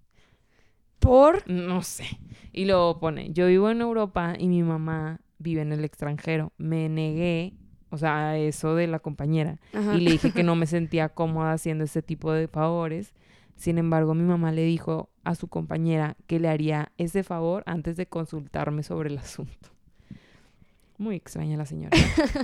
por... 1.00 1.48
No 1.50 1.82
sé. 1.82 2.06
Y 2.52 2.64
luego 2.64 2.98
pone, 2.98 3.32
yo 3.32 3.46
vivo 3.46 3.70
en 3.70 3.80
Europa 3.80 4.34
y 4.38 4.48
mi 4.48 4.62
mamá 4.62 5.20
vive 5.38 5.62
en 5.62 5.72
el 5.72 5.84
extranjero. 5.84 6.52
Me 6.58 6.88
negué, 6.88 7.54
o 7.90 7.98
sea, 7.98 8.30
a 8.30 8.38
eso 8.38 8.74
de 8.74 8.86
la 8.86 8.98
compañera. 8.98 9.58
Ajá. 9.72 9.94
Y 9.96 10.00
le 10.00 10.12
dije 10.12 10.32
que 10.32 10.42
no 10.42 10.56
me 10.56 10.66
sentía 10.66 11.08
cómoda 11.08 11.52
haciendo 11.52 11.84
ese 11.84 12.02
tipo 12.02 12.32
de 12.32 12.48
favores. 12.48 13.14
Sin 13.56 13.78
embargo, 13.78 14.14
mi 14.14 14.24
mamá 14.24 14.52
le 14.52 14.62
dijo 14.62 15.08
a 15.24 15.34
su 15.34 15.48
compañera 15.48 16.16
que 16.26 16.38
le 16.38 16.48
haría 16.48 16.92
ese 16.96 17.22
favor 17.22 17.62
antes 17.66 17.96
de 17.96 18.06
consultarme 18.06 18.82
sobre 18.82 19.10
el 19.10 19.18
asunto. 19.18 19.70
Muy 20.96 21.16
extraña 21.16 21.56
la 21.56 21.66
señora. 21.66 21.96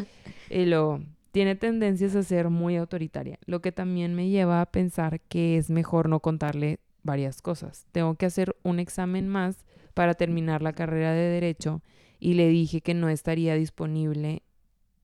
y 0.51 0.67
luego, 0.67 1.01
tiene 1.35 1.57
tendencias 1.57 2.15
a 2.15 2.23
ser 2.23 2.49
muy 2.49 2.77
autoritaria, 2.77 3.41
lo 3.45 3.61
que 3.61 3.73
también 3.73 4.15
me 4.15 4.29
lleva 4.29 4.61
a 4.61 4.67
pensar 4.67 5.21
que 5.23 5.57
es 5.57 5.69
mejor 5.69 6.09
no 6.09 6.21
contarle 6.21 6.79
varias 7.03 7.43
cosas. 7.43 7.87
Tengo 7.91 8.15
que 8.15 8.27
hacer 8.27 8.55
un 8.63 8.79
examen 8.79 9.29
más 9.29 9.65
para 9.95 10.15
terminar 10.15 10.63
la 10.63 10.75
carrera 10.75 11.11
de 11.11 11.29
derecho 11.29 11.83
y 12.21 12.35
le 12.35 12.49
dije 12.49 12.83
que 12.83 12.95
no 12.95 13.09
estaría 13.09 13.57
disponible 13.57 14.44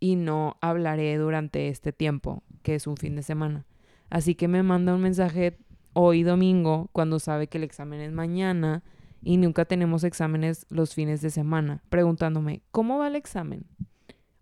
y 0.00 0.16
no 0.16 0.56
hablaré 0.60 1.16
durante 1.18 1.68
este 1.68 1.92
tiempo, 1.92 2.42
que 2.62 2.74
es 2.74 2.86
un 2.86 2.96
fin 2.96 3.14
de 3.14 3.22
semana. 3.22 3.66
Así 4.08 4.34
que 4.34 4.48
me 4.48 4.62
manda 4.62 4.94
un 4.94 5.02
mensaje 5.02 5.58
hoy 5.92 6.22
domingo 6.22 6.88
cuando 6.92 7.18
sabe 7.18 7.46
que 7.46 7.58
el 7.58 7.64
examen 7.64 8.00
es 8.00 8.10
mañana 8.10 8.82
y 9.22 9.36
nunca 9.36 9.66
tenemos 9.66 10.02
exámenes 10.02 10.66
los 10.70 10.94
fines 10.94 11.20
de 11.20 11.30
semana, 11.30 11.82
preguntándome, 11.90 12.62
¿cómo 12.70 12.98
va 12.98 13.08
el 13.08 13.16
examen? 13.16 13.66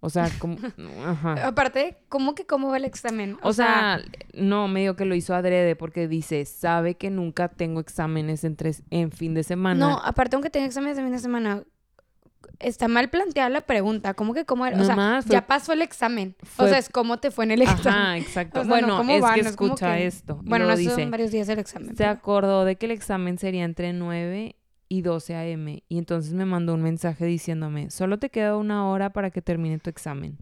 O 0.01 0.11
sea, 0.11 0.31
como... 0.39 0.57
Ajá. 1.05 1.47
Aparte, 1.47 1.99
¿cómo 2.09 2.35
que 2.35 2.47
cómo 2.47 2.69
va 2.69 2.77
el 2.77 2.85
examen? 2.85 3.37
O, 3.43 3.53
sea, 3.53 4.01
no, 4.33 4.69
medio 4.69 4.95
que 4.95 5.05
lo 5.05 5.15
hizo 5.15 5.35
adrede 5.35 5.75
porque 5.75 6.07
dice, 6.07 6.45
sabe 6.45 6.97
que 6.97 7.11
nunca 7.11 7.49
tengo 7.49 7.81
exámenes 7.81 8.45
en, 8.45 8.57
tres, 8.57 8.83
en 8.91 9.11
fin 9.11 9.35
de 9.35 9.43
semana. 9.43 9.89
no, 9.89 9.99
aparte 9.99 10.37
aunque 10.37 10.51
tenga 10.51 10.67
exámenes 10.67 10.97
de 10.97 11.03
fin 11.03 11.13
de 11.13 11.19
semana, 11.19 11.65
está 12.61 12.89
mal 12.89 13.11
planteada 13.11 13.49
la 13.51 13.61
pregunta. 13.63 14.15
¿Cómo 14.15 14.35
que 14.35 14.45
cómo 14.45 14.67
era? 14.67 14.81
O 14.81 14.85
sea, 14.85 14.97
más, 14.97 15.25
fue- 15.27 15.35
ya 15.35 15.47
pasó 15.47 15.73
el 15.73 15.83
examen. 15.83 16.35
o 16.57 16.67
sea, 16.67 16.79
es 16.79 16.89
cómo 16.89 17.19
te 17.19 17.31
fue 17.31 17.45
en 17.45 17.53
el 17.53 17.63
examen. 17.63 17.87
Ajá, 17.89 18.17
exacto. 18.19 18.61
O 18.61 18.65
sea, 18.65 18.69
no, 18.81 18.87
bueno, 18.87 18.97
¿cómo 18.99 19.11
es 19.13 19.25
que 19.35 19.43
No 19.43 19.49
escucha 19.51 19.97
que- 19.97 20.07
esto. 20.07 20.41
Bueno, 20.45 20.67
no 20.67 20.77
dice, 20.77 20.95
son 20.95 21.11
varios 21.11 21.31
días 21.31 21.49
el 21.49 21.59
examen. 21.59 21.91
se 21.91 21.95
pero- 21.97 22.11
acordó 22.11 22.65
de 22.65 22.77
que 22.77 22.87
el 22.87 22.93
examen 22.93 23.39
sería 23.39 23.65
entre 23.65 23.93
9 23.93 24.57
y 24.89 25.03
12 25.03 25.35
a.m. 25.35 25.83
Y 25.89 25.99
entonces 25.99 26.33
me 26.33 26.45
mandó 26.47 26.75
un 26.75 26.83
mensaje 26.83 27.27
diciéndome, 27.27 27.91
solo 27.91 28.19
te 28.19 28.31
queda 28.31 28.57
una 28.57 28.89
hora 28.89 29.11
para 29.13 29.31
que 29.31 29.43
termine 29.43 29.79
tu 29.79 29.91
examen. 29.91 30.39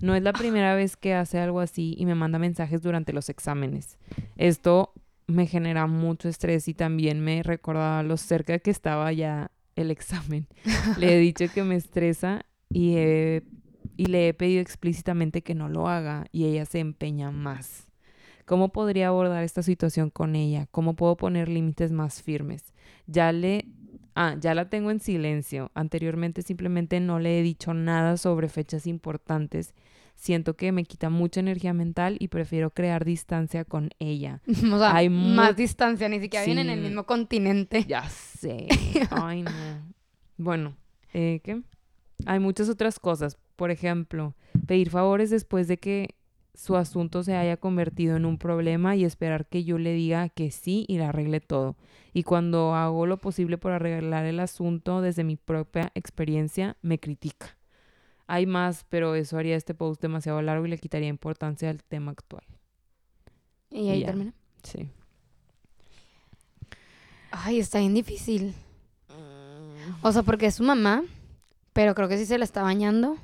No 0.00 0.14
es 0.14 0.22
la 0.22 0.32
primera 0.32 0.74
vez 0.74 0.96
que 0.96 1.12
hace 1.14 1.38
algo 1.38 1.60
así 1.60 1.94
y 1.98 2.06
me 2.06 2.14
manda 2.14 2.38
mensajes 2.38 2.80
durante 2.82 3.12
los 3.12 3.28
exámenes. 3.28 3.98
Esto 4.36 4.92
me 5.26 5.46
genera 5.46 5.86
mucho 5.86 6.28
estrés 6.28 6.66
y 6.68 6.74
también 6.74 7.20
me 7.20 7.42
recordaba 7.42 8.02
lo 8.02 8.16
cerca 8.16 8.58
que 8.58 8.70
estaba 8.70 9.12
ya 9.12 9.50
el 9.80 9.90
examen. 9.90 10.46
le 10.96 11.16
he 11.16 11.18
dicho 11.20 11.50
que 11.50 11.62
me 11.64 11.76
estresa 11.76 12.44
y, 12.72 12.96
he- 12.96 13.42
y 13.96 14.06
le 14.06 14.28
he 14.28 14.34
pedido 14.34 14.60
explícitamente 14.62 15.42
que 15.42 15.54
no 15.54 15.68
lo 15.68 15.88
haga 15.88 16.26
y 16.32 16.44
ella 16.46 16.64
se 16.66 16.78
empeña 16.80 17.30
más. 17.30 17.86
¿Cómo 18.46 18.70
podría 18.72 19.08
abordar 19.08 19.44
esta 19.44 19.62
situación 19.62 20.10
con 20.10 20.34
ella? 20.34 20.66
¿Cómo 20.70 20.94
puedo 20.96 21.16
poner 21.16 21.48
límites 21.48 21.92
más 21.92 22.22
firmes? 22.22 22.74
Ya 23.06 23.32
le... 23.32 23.66
Ah, 24.16 24.36
ya 24.40 24.54
la 24.54 24.68
tengo 24.68 24.90
en 24.90 25.00
silencio. 25.00 25.70
Anteriormente 25.74 26.42
simplemente 26.42 26.98
no 27.00 27.20
le 27.20 27.38
he 27.38 27.42
dicho 27.42 27.74
nada 27.74 28.16
sobre 28.16 28.48
fechas 28.48 28.86
importantes. 28.86 29.72
Siento 30.20 30.54
que 30.54 30.70
me 30.70 30.84
quita 30.84 31.08
mucha 31.08 31.40
energía 31.40 31.72
mental 31.72 32.18
y 32.20 32.28
prefiero 32.28 32.68
crear 32.68 33.06
distancia 33.06 33.64
con 33.64 33.88
ella. 34.00 34.42
O 34.70 34.78
sea, 34.78 34.94
Hay 34.94 35.08
más 35.08 35.56
distancia, 35.56 36.10
ni 36.10 36.20
siquiera 36.20 36.44
vienen 36.44 36.66
en 36.68 36.72
el 36.74 36.84
Sí. 36.84 36.88
mismo 36.88 37.04
continente. 37.06 37.86
Ya 37.88 38.06
sé. 38.10 38.68
Ay, 39.10 39.42
no. 39.44 39.50
Bueno, 40.36 40.76
eh, 41.14 41.40
¿qué? 41.42 41.62
Hay 42.26 42.38
muchas 42.38 42.68
otras 42.68 42.98
cosas. 43.00 43.38
Por 43.56 43.70
ejemplo, 43.70 44.34
pedir 44.66 44.90
favores 44.90 45.30
después 45.30 45.68
de 45.68 45.78
que 45.78 46.14
su 46.52 46.76
asunto 46.76 47.22
se 47.22 47.34
haya 47.34 47.56
convertido 47.56 48.14
en 48.16 48.26
un 48.26 48.36
problema 48.36 48.96
y 48.96 49.04
esperar 49.06 49.46
que 49.46 49.64
yo 49.64 49.78
le 49.78 49.94
diga 49.94 50.28
que 50.28 50.50
sí 50.50 50.84
y 50.86 50.98
le 50.98 51.04
arregle 51.04 51.40
todo. 51.40 51.76
Y 52.12 52.24
cuando 52.24 52.74
hago 52.74 53.06
lo 53.06 53.16
posible 53.16 53.56
por 53.56 53.72
arreglar 53.72 54.26
el 54.26 54.38
asunto 54.40 55.00
desde 55.00 55.24
mi 55.24 55.36
propia 55.36 55.92
experiencia, 55.94 56.76
me 56.82 56.98
critica. 57.00 57.56
Hay 58.32 58.46
más, 58.46 58.86
pero 58.88 59.16
eso 59.16 59.38
haría 59.38 59.56
este 59.56 59.74
post 59.74 60.00
demasiado 60.00 60.40
largo 60.40 60.64
y 60.64 60.70
le 60.70 60.78
quitaría 60.78 61.08
importancia 61.08 61.68
al 61.68 61.82
tema 61.82 62.12
actual. 62.12 62.44
Y 63.70 63.88
ahí 63.88 64.00
ya. 64.02 64.06
termina. 64.06 64.32
Sí. 64.62 64.88
Ay, 67.32 67.58
está 67.58 67.80
bien 67.80 67.92
difícil. 67.92 68.54
O 70.02 70.12
sea, 70.12 70.22
porque 70.22 70.46
es 70.46 70.54
su 70.54 70.62
mamá, 70.62 71.02
pero 71.72 71.96
creo 71.96 72.06
que 72.06 72.18
sí 72.18 72.24
se 72.24 72.38
la 72.38 72.44
está 72.44 72.62
bañando. 72.62 73.16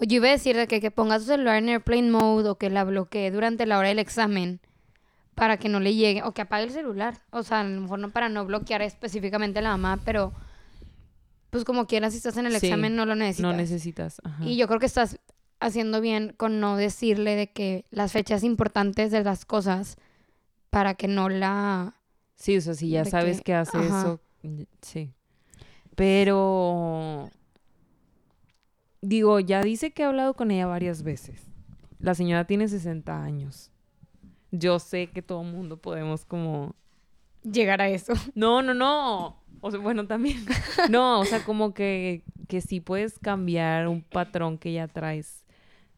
O 0.00 0.04
yo 0.04 0.16
iba 0.16 0.28
a 0.28 0.30
decir 0.30 0.56
de 0.56 0.66
que, 0.66 0.80
que 0.80 0.90
ponga 0.90 1.18
su 1.18 1.26
celular 1.26 1.56
en 1.56 1.68
airplane 1.68 2.10
mode 2.10 2.48
o 2.48 2.56
que 2.56 2.70
la 2.70 2.84
bloquee 2.84 3.30
durante 3.30 3.66
la 3.66 3.78
hora 3.78 3.88
del 3.88 3.98
examen 3.98 4.62
para 5.34 5.58
que 5.58 5.68
no 5.68 5.78
le 5.78 5.94
llegue, 5.94 6.22
o 6.22 6.32
que 6.32 6.40
apague 6.40 6.64
el 6.64 6.70
celular. 6.70 7.18
O 7.32 7.42
sea, 7.42 7.60
a 7.60 7.64
lo 7.64 7.82
mejor 7.82 7.98
no 7.98 8.08
para 8.08 8.30
no 8.30 8.46
bloquear 8.46 8.80
específicamente 8.80 9.58
a 9.58 9.62
la 9.62 9.76
mamá, 9.76 10.00
pero 10.06 10.32
pues 11.50 11.64
como 11.64 11.86
quieras, 11.86 12.12
si 12.12 12.18
estás 12.18 12.36
en 12.36 12.46
el 12.46 12.58
Sí, 12.58 12.66
examen 12.66 12.94
no 12.96 13.06
lo 13.06 13.14
necesitas. 13.14 13.50
No 13.50 13.56
necesitas. 13.56 14.20
Ajá. 14.24 14.44
Y 14.44 14.56
yo 14.56 14.66
creo 14.68 14.78
que 14.80 14.86
estás 14.86 15.18
haciendo 15.60 16.00
bien 16.00 16.34
con 16.36 16.60
no 16.60 16.76
decirle 16.76 17.34
de 17.36 17.50
que 17.50 17.84
las 17.90 18.12
fechas 18.12 18.44
importantes 18.44 19.10
de 19.10 19.24
las 19.24 19.44
cosas 19.44 19.96
para 20.70 20.94
que 20.94 21.08
no 21.08 21.28
la... 21.28 21.94
Sí, 22.36 22.56
o 22.56 22.60
sea, 22.60 22.74
si 22.74 22.90
ya 22.90 23.04
sabes 23.04 23.38
que- 23.38 23.44
que, 23.44 23.54
hace 23.54 23.76
ajá. 23.78 24.00
eso, 24.00 24.20
sí. 24.82 25.12
Pero 25.96 27.30
digo, 29.00 29.40
ya 29.40 29.62
dice 29.62 29.90
que 29.92 30.04
ha 30.04 30.08
hablado 30.08 30.34
con 30.34 30.50
ella 30.50 30.66
varias 30.66 31.02
veces. 31.02 31.40
La 31.98 32.14
señora 32.14 32.46
tiene 32.46 32.68
60 32.68 33.22
años. 33.22 33.70
Yo 34.52 34.78
sé 34.78 35.08
que 35.08 35.22
todo 35.22 35.42
mundo 35.42 35.76
podemos 35.78 36.24
como 36.24 36.74
llegar 37.42 37.80
a 37.82 37.88
eso. 37.88 38.12
no, 38.34 38.62
no, 38.62 38.74
no. 38.74 39.37
O 39.60 39.70
sea, 39.70 39.80
bueno, 39.80 40.06
también. 40.06 40.44
No, 40.90 41.20
o 41.20 41.24
sea, 41.24 41.44
como 41.44 41.74
que, 41.74 42.22
que 42.48 42.60
sí 42.60 42.80
puedes 42.80 43.18
cambiar 43.18 43.88
un 43.88 44.02
patrón 44.02 44.58
que 44.58 44.72
ya 44.72 44.88
traes. 44.88 45.44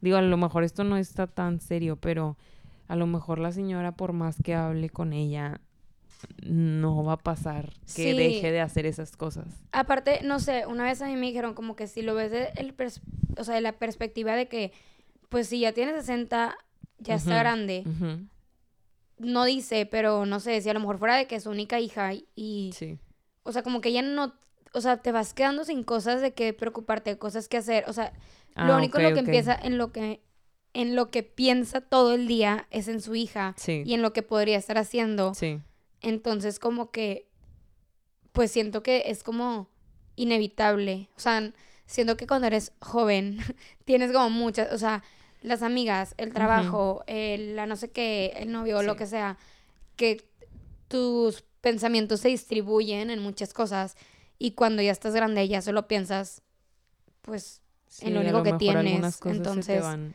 Digo, 0.00 0.16
a 0.16 0.22
lo 0.22 0.36
mejor 0.36 0.64
esto 0.64 0.82
no 0.84 0.96
está 0.96 1.26
tan 1.26 1.60
serio, 1.60 1.96
pero 1.96 2.36
a 2.88 2.96
lo 2.96 3.06
mejor 3.06 3.38
la 3.38 3.52
señora, 3.52 3.92
por 3.92 4.12
más 4.14 4.36
que 4.42 4.54
hable 4.54 4.88
con 4.88 5.12
ella, 5.12 5.60
no 6.42 7.04
va 7.04 7.14
a 7.14 7.16
pasar 7.18 7.72
que 7.94 8.12
Sí. 8.12 8.16
deje 8.16 8.50
de 8.50 8.60
hacer 8.60 8.86
esas 8.86 9.16
cosas. 9.16 9.46
Aparte, 9.72 10.20
no 10.24 10.38
sé, 10.40 10.66
una 10.66 10.84
vez 10.84 11.00
a 11.02 11.06
mí 11.06 11.16
me 11.16 11.26
dijeron 11.26 11.54
como 11.54 11.76
que 11.76 11.86
si 11.86 12.02
lo 12.02 12.14
ves 12.14 12.30
de, 12.30 12.48
el 12.56 12.76
pers- 12.76 13.00
o 13.38 13.44
sea, 13.44 13.54
de 13.54 13.60
la 13.60 13.72
perspectiva 13.72 14.34
de 14.36 14.48
que, 14.48 14.72
pues 15.28 15.48
si 15.48 15.60
ya 15.60 15.72
tiene 15.72 15.92
60, 15.92 16.56
ya 16.98 17.14
está 17.14 17.38
grande. 17.38 17.84
No 19.18 19.44
dice, 19.44 19.84
pero 19.86 20.24
no 20.24 20.40
sé, 20.40 20.60
si 20.62 20.70
a 20.70 20.74
lo 20.74 20.80
mejor 20.80 20.98
fuera 20.98 21.16
de 21.16 21.26
que 21.26 21.36
es 21.36 21.42
su 21.42 21.50
única 21.50 21.78
hija 21.78 22.12
y, 22.34 22.70
Sí. 22.74 22.98
O 23.42 23.52
sea, 23.52 23.62
como 23.62 23.80
que 23.80 23.92
ya 23.92 24.02
no, 24.02 24.34
o 24.72 24.80
sea, 24.80 24.98
te 24.98 25.12
vas 25.12 25.34
quedando 25.34 25.64
sin 25.64 25.82
cosas 25.82 26.20
de 26.20 26.32
que 26.34 26.52
preocuparte, 26.52 27.18
cosas 27.18 27.48
que 27.48 27.56
hacer. 27.56 27.84
O 27.88 27.92
sea, 27.92 28.12
lo 28.56 28.74
Ah, 28.74 28.76
único 28.76 28.98
ok, 28.98 29.04
en 29.04 29.08
lo 29.10 29.14
que 29.14 29.20
empieza, 29.20 29.54
en 29.54 29.78
lo 29.78 29.92
que, 29.92 30.20
en 30.74 30.94
lo 30.96 31.10
que 31.10 31.22
piensa 31.22 31.80
todo 31.80 32.14
el 32.14 32.26
día 32.28 32.66
es 32.70 32.88
en 32.88 33.00
su 33.00 33.14
hija 33.14 33.54
Sí. 33.56 33.82
y 33.84 33.94
en 33.94 34.02
lo 34.02 34.12
que 34.12 34.22
podría 34.22 34.58
estar 34.58 34.78
haciendo. 34.78 35.34
Sí. 35.34 35.60
Entonces, 36.00 36.58
como 36.58 36.90
que, 36.90 37.28
pues 38.32 38.50
siento 38.52 38.82
que 38.82 39.04
es 39.06 39.22
como 39.22 39.68
inevitable. 40.16 41.08
O 41.16 41.20
sea, 41.20 41.52
siento 41.86 42.16
que 42.16 42.26
cuando 42.26 42.46
eres 42.46 42.72
joven 42.80 43.38
tienes 43.84 44.12
como 44.12 44.30
muchas, 44.30 44.72
o 44.72 44.78
sea, 44.78 45.02
las 45.42 45.62
amigas, 45.62 46.14
el 46.18 46.32
trabajo, 46.34 47.02
el, 47.06 47.56
la 47.56 47.66
no 47.66 47.74
sé 47.76 47.90
qué, 47.90 48.32
el 48.36 48.52
novio, 48.52 48.82
lo 48.82 48.92
Sí. 48.92 48.98
que 48.98 49.06
sea, 49.06 49.38
que 49.96 50.22
tus 50.88 51.44
pensamientos 51.60 52.20
se 52.20 52.28
distribuyen 52.28 53.10
en 53.10 53.20
muchas 53.20 53.52
cosas 53.52 53.96
y 54.38 54.52
cuando 54.52 54.82
ya 54.82 54.92
estás 54.92 55.14
grande 55.14 55.46
ya 55.48 55.60
solo 55.62 55.86
piensas, 55.88 56.42
pues, 57.22 57.60
Sí, 57.86 58.06
en 58.06 58.14
lo 58.14 58.20
único 58.20 58.42
que 58.44 58.52
tienes. 58.52 59.20
Entonces, 59.24 59.82
van- 59.82 60.14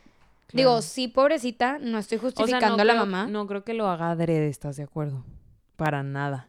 digo, 0.53 0.81
sí, 0.81 1.09
pobrecita, 1.09 1.77
no 1.79 1.97
estoy 1.99 2.17
O 2.17 2.21
sea, 2.21 2.29
justificando 2.29 2.77
no 2.77 2.81
a 2.81 2.85
la 2.85 2.93
creo- 2.93 3.05
mamá. 3.05 3.27
No 3.27 3.45
creo 3.47 3.63
que 3.65 3.73
lo 3.73 3.87
haga 3.89 4.11
adrede, 4.11 4.47
¿estás 4.47 4.77
de 4.77 4.83
acuerdo? 4.83 5.25
Para 5.75 6.01
nada. 6.01 6.47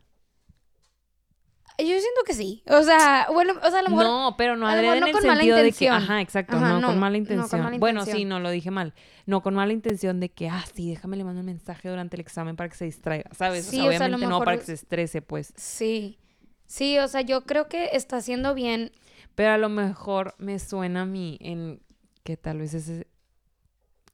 Yo 1.78 1.84
siento 1.88 2.22
que 2.26 2.32
sí. 2.32 2.62
O 2.68 2.82
sea, 2.82 3.26
bueno, 3.32 3.52
o 3.62 3.70
sea, 3.70 3.80
a 3.80 3.82
lo 3.82 3.90
mejor 3.90 4.04
No, 4.06 4.34
pero 4.38 4.56
no 4.56 4.66
a 4.66 4.70
lo 4.72 4.76
adrede 4.78 4.92
mejor 4.92 4.96
en 4.96 5.00
no 5.00 5.06
el 5.06 5.12
con 5.12 5.26
mala 5.26 5.40
sentido 5.40 5.56
de 5.58 5.72
que, 5.72 5.88
ajá, 5.90 6.20
exacto, 6.22 6.56
Ajá, 6.56 6.68
no, 6.70 6.80
no, 6.80 6.86
con 6.88 6.98
mala 6.98 7.18
no 7.18 7.24
con 7.24 7.32
intención. 7.34 7.62
mala 7.62 7.78
Bueno, 7.78 8.04
sí, 8.06 8.24
no 8.24 8.40
lo 8.40 8.50
dije 8.50 8.70
mal. 8.70 8.94
No 9.26 9.42
con 9.42 9.54
mala 9.54 9.72
intención 9.72 10.18
de 10.20 10.30
que, 10.30 10.48
ah, 10.48 10.64
sí, 10.74 10.88
déjame 10.88 11.16
le 11.18 11.24
mando 11.24 11.40
un 11.40 11.46
mensaje 11.46 11.88
durante 11.88 12.16
el 12.16 12.20
examen 12.20 12.56
para 12.56 12.68
que 12.70 12.76
se 12.76 12.86
distraiga, 12.86 13.28
¿sabes? 13.34 13.66
Sí, 13.66 13.76
o 13.76 13.80
sea, 13.80 13.88
obviamente 13.88 14.26
no 14.26 14.38
para 14.38 14.56
que 14.58 14.64
se 14.64 14.72
estrese, 14.72 15.20
pues. 15.22 15.52
Sí. 15.56 16.18
Sí, 16.64 16.98
o 16.98 17.06
sea, 17.08 17.20
yo 17.20 17.44
creo 17.44 17.68
que 17.68 17.90
está 17.92 18.16
haciendo 18.16 18.54
bien. 18.54 18.90
Pero 19.34 19.50
a 19.52 19.58
lo 19.58 19.68
mejor 19.68 20.34
me 20.38 20.58
suena 20.58 21.02
a 21.02 21.06
mí 21.06 21.36
en 21.40 21.80
que 22.24 22.36
tal 22.36 22.58
vez 22.58 22.74
ese, 22.74 23.06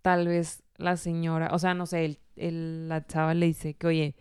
tal 0.03 0.27
vez 0.29 0.63
la 0.77 0.97
señora, 0.97 1.49
o 1.53 1.59
sea, 1.59 1.75
no 1.75 1.87
sé, 1.87 2.05
el, 2.05 2.19
el- 2.37 2.89
la 2.89 3.07
chava 3.07 3.35
le 3.35 3.47
dice 3.47 3.75
que, 3.75 3.87
oye, 3.87 4.17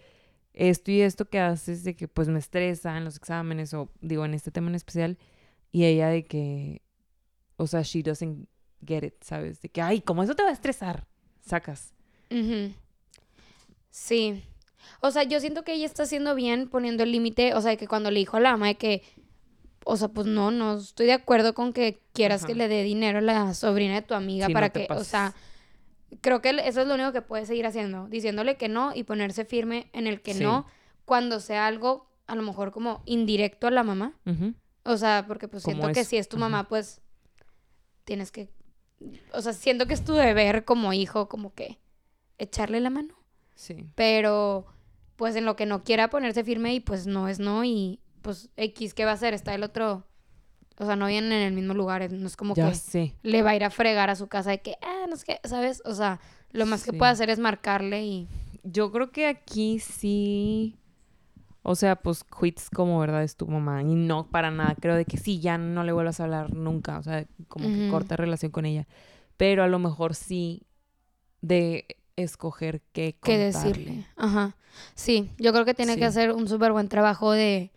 esto 0.53 0.91
y 0.91 1.01
esto 1.01 1.29
que 1.29 1.39
haces 1.39 1.83
de 1.83 1.95
que 1.95 2.07
pues 2.07 2.27
me 2.27 2.39
estresa 2.39 2.97
en 2.97 3.05
los 3.05 3.15
exámenes 3.15 3.73
o 3.73 3.89
digo 4.01 4.25
en 4.25 4.33
este 4.33 4.51
tema 4.51 4.69
en 4.69 4.75
especial 4.75 5.17
y 5.71 5.85
ella 5.85 6.09
de 6.09 6.25
que, 6.25 6.81
o 7.55 7.67
sea, 7.67 7.81
she 7.81 8.03
doesn't 8.03 8.47
get 8.85 9.03
it, 9.03 9.23
¿sabes? 9.23 9.61
De 9.61 9.69
que, 9.69 9.81
ay, 9.81 10.01
¿cómo 10.01 10.23
eso 10.23 10.35
te 10.35 10.43
va 10.43 10.49
a 10.49 10.53
estresar? 10.53 11.07
Sacas. 11.39 11.93
Sí. 13.89 14.43
O 14.99 15.11
sea, 15.11 15.23
yo 15.23 15.39
siento 15.39 15.63
que 15.63 15.73
ella 15.73 15.85
está 15.85 16.03
haciendo 16.03 16.35
bien 16.35 16.69
poniendo 16.69 17.03
el 17.03 17.11
límite. 17.11 17.53
O 17.53 17.61
sea, 17.61 17.75
que 17.77 17.87
cuando 17.87 18.11
le 18.11 18.19
dijo 18.19 18.37
a 18.37 18.39
la 18.39 18.51
mamá 18.51 18.67
de 18.67 18.75
que, 18.75 19.03
o 19.85 19.97
sea, 19.97 20.09
pues 20.09 20.27
no, 20.27 20.51
no 20.51 20.77
estoy 20.77 21.05
de 21.05 21.13
acuerdo 21.13 21.53
con 21.53 21.73
que 21.73 22.01
quieras 22.13 22.45
que 22.45 22.55
le 22.55 22.67
dé 22.67 22.83
dinero 22.83 23.19
a 23.19 23.21
la 23.21 23.53
sobrina 23.53 23.95
de 23.95 24.01
tu 24.01 24.13
amiga 24.13 24.49
para 24.49 24.69
que, 24.69 24.87
o 24.89 25.03
sea, 25.03 25.33
creo 26.21 26.41
que 26.41 26.49
eso 26.65 26.81
es 26.81 26.87
lo 26.87 26.95
único 26.95 27.11
que 27.13 27.21
puede 27.21 27.45
seguir 27.45 27.65
haciendo, 27.65 28.07
diciéndole 28.07 28.57
que 28.57 28.67
no 28.69 28.93
y 28.93 29.03
ponerse 29.03 29.45
firme 29.45 29.89
en 29.93 30.07
el 30.07 30.21
que 30.21 30.33
Sí. 30.33 30.43
no 30.43 30.65
cuando 31.05 31.39
sea 31.39 31.67
algo 31.67 32.07
a 32.27 32.35
lo 32.35 32.41
mejor 32.43 32.71
como 32.71 33.01
indirecto 33.05 33.67
a 33.67 33.71
la 33.71 33.83
mamá. 33.83 34.13
O 34.83 34.97
sea, 34.97 35.25
porque 35.27 35.47
pues 35.47 35.63
siento 35.63 35.91
que 35.91 36.03
si 36.03 36.17
es 36.17 36.27
tu 36.29 36.37
mamá, 36.37 36.67
pues 36.67 37.01
tienes 38.03 38.31
que 38.31 38.49
o 39.33 39.41
sea, 39.41 39.53
siento 39.53 39.87
que 39.87 39.93
es 39.95 40.03
tu 40.05 40.13
deber 40.13 40.63
como 40.63 40.93
hijo, 40.93 41.27
como 41.27 41.53
que 41.55 41.79
echarle 42.37 42.79
la 42.79 42.89
mano. 42.91 43.15
Sí. 43.55 43.87
Pero, 43.95 44.65
pues 45.15 45.35
en 45.35 45.45
lo 45.45 45.55
que 45.55 45.65
no 45.65 45.83
quiera 45.83 46.09
ponerse 46.09 46.43
firme 46.43 46.73
y 46.75 46.79
pues 46.79 47.07
no 47.07 47.27
es 47.27 47.39
no 47.39 47.63
y 47.63 47.99
pues 48.21 48.49
X, 48.57 48.93
¿qué 48.93 49.05
va 49.05 49.11
a 49.11 49.13
hacer? 49.15 49.33
Está 49.33 49.55
el 49.55 49.63
otro, 49.63 50.05
o 50.81 50.85
sea, 50.85 50.95
no 50.95 51.05
vienen 51.05 51.31
en 51.31 51.43
el 51.43 51.53
mismo 51.53 51.75
lugar, 51.75 52.11
no 52.11 52.25
es 52.27 52.35
como 52.35 52.55
Ya 52.55 52.69
que 52.69 52.75
sé. 52.75 53.15
le 53.21 53.43
va 53.43 53.51
a 53.51 53.55
ir 53.55 53.63
a 53.63 53.69
fregar 53.69 54.09
a 54.09 54.15
su 54.15 54.27
casa 54.27 54.49
de 54.49 54.61
que, 54.61 54.77
ah, 54.81 55.05
no 55.07 55.15
sé 55.15 55.25
qué, 55.27 55.47
¿sabes? 55.47 55.83
O 55.85 55.93
sea, 55.93 56.19
lo 56.51 56.65
más 56.65 56.83
que 56.83 56.91
puede 56.91 57.11
hacer 57.11 57.29
es 57.29 57.37
marcarle 57.37 58.03
y... 58.03 58.27
Yo 58.63 58.91
creo 58.91 59.11
que 59.11 59.27
aquí 59.27 59.79
sí. 59.79 60.75
O 61.63 61.75
sea, 61.75 61.95
pues 61.95 62.23
quits 62.23 62.69
como 62.71 62.99
verdad 62.99 63.23
es 63.23 63.35
tu 63.35 63.47
mamá. 63.47 63.83
Y 63.83 63.93
no 63.93 64.27
para 64.27 64.49
nada. 64.49 64.75
Creo 64.79 64.95
de 64.95 65.05
que 65.05 65.17
sí, 65.17 65.39
ya 65.39 65.57
no 65.59 65.83
le 65.83 65.91
vuelvas 65.91 66.19
a 66.19 66.23
hablar 66.23 66.53
nunca. 66.53 66.97
O 66.97 67.03
sea, 67.03 67.25
como 67.47 67.67
que 67.67 67.89
corta 67.89 68.17
relación 68.17 68.51
con 68.51 68.65
ella. 68.65 68.87
Pero 69.37 69.63
a 69.63 69.67
lo 69.67 69.77
mejor 69.79 70.15
sí 70.15 70.63
de 71.41 71.85
escoger 72.15 72.81
qué 72.91 73.17
qué 73.21 73.37
decirle. 73.37 74.05
Ajá. 74.15 74.55
Sí, 74.95 75.29
yo 75.37 75.53
creo 75.53 75.65
que 75.65 75.73
tiene 75.73 75.97
que 75.97 76.05
hacer 76.05 76.31
un 76.31 76.47
súper 76.47 76.71
buen 76.71 76.87
trabajo 76.87 77.31
de... 77.31 77.71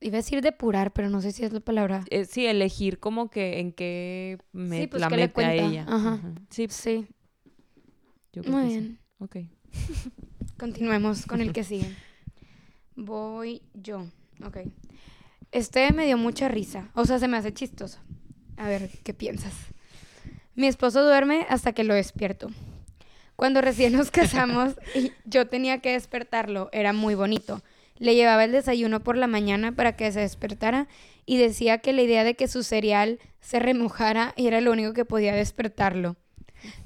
Iba 0.00 0.14
a 0.14 0.22
decir 0.22 0.40
depurar, 0.42 0.92
pero 0.92 1.10
no 1.10 1.20
sé 1.20 1.32
si 1.32 1.44
es 1.44 1.52
la 1.52 1.60
palabra. 1.60 2.04
Eh, 2.10 2.24
sí, 2.24 2.46
elegir 2.46 3.00
como 3.00 3.30
que 3.30 3.58
en 3.58 3.72
qué 3.72 4.38
me, 4.52 4.82
Sí, 4.82 4.86
pues, 4.86 5.00
la 5.00 5.08
qué 5.08 5.16
le 5.16 5.22
mete 5.22 5.44
a 5.44 5.54
ella. 5.54 5.86
Ajá. 5.88 6.20
Sí, 6.50 6.66
Sí, 6.70 7.06
yo 8.32 8.42
creo 8.42 8.54
muy 8.56 8.64
que 8.68 8.70
sí. 8.70 8.78
bien. 8.78 8.98
Ok. 9.18 9.36
Continuemos 10.58 11.26
con 11.26 11.40
el 11.40 11.52
que 11.52 11.64
sigue. 11.64 11.94
Voy 12.94 13.62
yo. 13.74 14.06
Ok. 14.44 14.58
Este 15.50 15.92
me 15.92 16.06
dio 16.06 16.16
mucha 16.18 16.48
risa. 16.48 16.90
O 16.94 17.04
sea, 17.04 17.18
se 17.18 17.28
me 17.28 17.36
hace 17.36 17.52
chistoso. 17.52 17.98
A 18.56 18.68
ver, 18.68 18.90
¿qué 19.04 19.14
piensas? 19.14 19.54
Mi 20.54 20.66
esposo 20.66 21.04
duerme 21.04 21.46
hasta 21.48 21.72
que 21.72 21.84
lo 21.84 21.94
despierto. 21.94 22.50
Cuando 23.36 23.60
recién 23.60 23.92
nos 23.92 24.10
casamos 24.12 24.74
y 24.94 25.12
yo 25.24 25.46
tenía 25.46 25.78
que 25.80 25.92
despertarlo, 25.92 26.68
era 26.72 26.92
muy 26.92 27.14
bonito. 27.14 27.62
Le 27.98 28.14
llevaba 28.14 28.44
el 28.44 28.52
desayuno 28.52 29.02
por 29.02 29.16
la 29.16 29.26
mañana 29.26 29.72
para 29.72 29.96
que 29.96 30.10
se 30.12 30.20
despertara 30.20 30.88
y 31.26 31.36
decía 31.36 31.78
que 31.78 31.92
la 31.92 32.02
idea 32.02 32.24
de 32.24 32.34
que 32.34 32.48
su 32.48 32.62
cereal 32.62 33.18
se 33.40 33.58
remojara 33.58 34.32
era 34.36 34.60
lo 34.60 34.72
único 34.72 34.94
que 34.94 35.04
podía 35.04 35.34
despertarlo. 35.34 36.16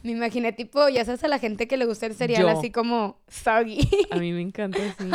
Me 0.03 0.13
imaginé 0.13 0.53
tipo, 0.53 0.89
ya 0.89 1.05
sabes 1.05 1.25
a 1.25 1.29
la 1.29 1.39
gente 1.39 1.67
que 1.67 1.77
le 1.77 1.87
gusta 1.87 2.07
el 2.07 2.15
cereal 2.15 2.43
Yo. 2.43 2.49
así 2.49 2.71
como 2.71 3.21
soggy. 3.29 3.79
A 4.11 4.17
mí 4.17 4.33
me 4.33 4.41
encanta 4.41 4.79
así. 4.99 5.11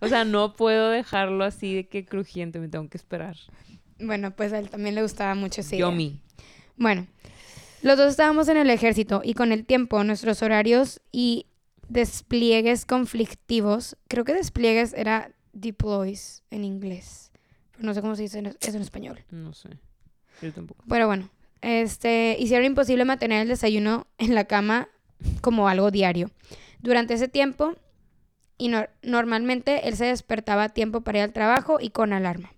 O 0.00 0.08
sea, 0.08 0.24
no 0.24 0.54
puedo 0.54 0.90
dejarlo 0.90 1.44
así 1.44 1.74
de 1.74 1.88
que 1.88 2.04
crujiente. 2.04 2.58
Me 2.58 2.68
tengo 2.68 2.88
que 2.88 2.96
esperar. 2.96 3.36
Bueno, 3.98 4.30
pues 4.34 4.52
a 4.52 4.58
él 4.58 4.70
también 4.70 4.94
le 4.94 5.02
gustaba 5.02 5.34
mucho 5.34 5.60
ese. 5.60 5.76
Yomi. 5.76 6.20
Bueno, 6.76 7.06
los 7.82 7.98
dos 7.98 8.10
estábamos 8.10 8.48
en 8.48 8.56
el 8.56 8.70
ejército 8.70 9.20
y 9.24 9.34
con 9.34 9.52
el 9.52 9.66
tiempo 9.66 10.02
nuestros 10.04 10.42
horarios 10.42 11.00
y 11.12 11.46
despliegues 11.88 12.86
conflictivos, 12.86 13.96
creo 14.08 14.24
que 14.24 14.34
despliegues 14.34 14.94
era 14.94 15.32
deploys 15.60 16.42
en 16.50 16.64
inglés, 16.64 17.30
pero 17.72 17.84
no 17.84 17.94
sé 17.94 18.00
cómo 18.00 18.16
se 18.16 18.22
dice 18.22 18.38
eso 18.60 18.76
en 18.76 18.82
español. 18.82 19.24
No 19.30 19.52
sé. 19.52 19.70
Yo 20.42 20.52
tampoco. 20.52 20.84
Pero 20.88 21.06
bueno, 21.06 21.28
este, 21.60 22.36
hicieron 22.38 22.66
imposible 22.66 23.04
mantener 23.04 23.42
el 23.42 23.48
desayuno 23.48 24.06
en 24.18 24.34
la 24.34 24.44
cama 24.44 24.88
como 25.40 25.68
algo 25.68 25.90
diario. 25.90 26.30
Durante 26.80 27.14
ese 27.14 27.28
tiempo, 27.28 27.74
y 28.56 28.68
no- 28.68 28.86
normalmente 29.02 29.88
él 29.88 29.96
se 29.96 30.06
despertaba 30.06 30.64
a 30.64 30.68
tiempo 30.68 31.00
para 31.00 31.18
ir 31.18 31.24
al 31.24 31.32
trabajo 31.32 31.78
y 31.80 31.90
con 31.90 32.12
alarma. 32.12 32.52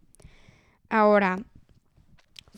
Ahora, 0.89 1.39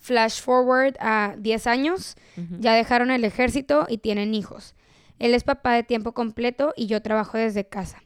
flash 0.00 0.40
forward 0.40 0.96
a 1.00 1.34
10 1.38 1.66
años, 1.66 2.16
ya 2.58 2.74
dejaron 2.74 3.10
el 3.10 3.24
ejército 3.24 3.86
y 3.88 3.98
tienen 3.98 4.34
hijos. 4.34 4.74
Él 5.18 5.34
es 5.34 5.44
papá 5.44 5.74
de 5.74 5.82
tiempo 5.84 6.12
completo 6.12 6.72
y 6.76 6.86
yo 6.86 7.00
trabajo 7.02 7.38
desde 7.38 7.64
casa. 7.68 8.02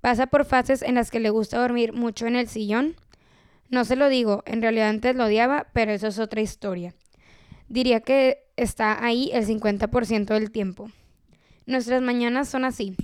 Pasa 0.00 0.26
por 0.26 0.44
fases 0.44 0.82
en 0.82 0.94
las 0.94 1.10
que 1.10 1.20
le 1.20 1.30
gusta 1.30 1.58
dormir 1.58 1.92
mucho 1.92 2.26
en 2.26 2.36
el 2.36 2.48
sillón. 2.48 2.94
No 3.70 3.84
se 3.84 3.96
lo 3.96 4.08
digo, 4.08 4.42
en 4.46 4.62
realidad 4.62 4.88
antes 4.88 5.14
lo 5.16 5.24
odiaba, 5.24 5.66
pero 5.72 5.92
eso 5.92 6.06
es 6.06 6.18
otra 6.18 6.40
historia. 6.40 6.94
Diría 7.68 8.00
que 8.00 8.46
está 8.56 9.04
ahí 9.04 9.30
el 9.32 9.46
50% 9.46 10.26
del 10.26 10.50
tiempo. 10.50 10.90
Nuestras 11.66 12.00
mañanas 12.00 12.48
son 12.48 12.64
así. 12.64 12.96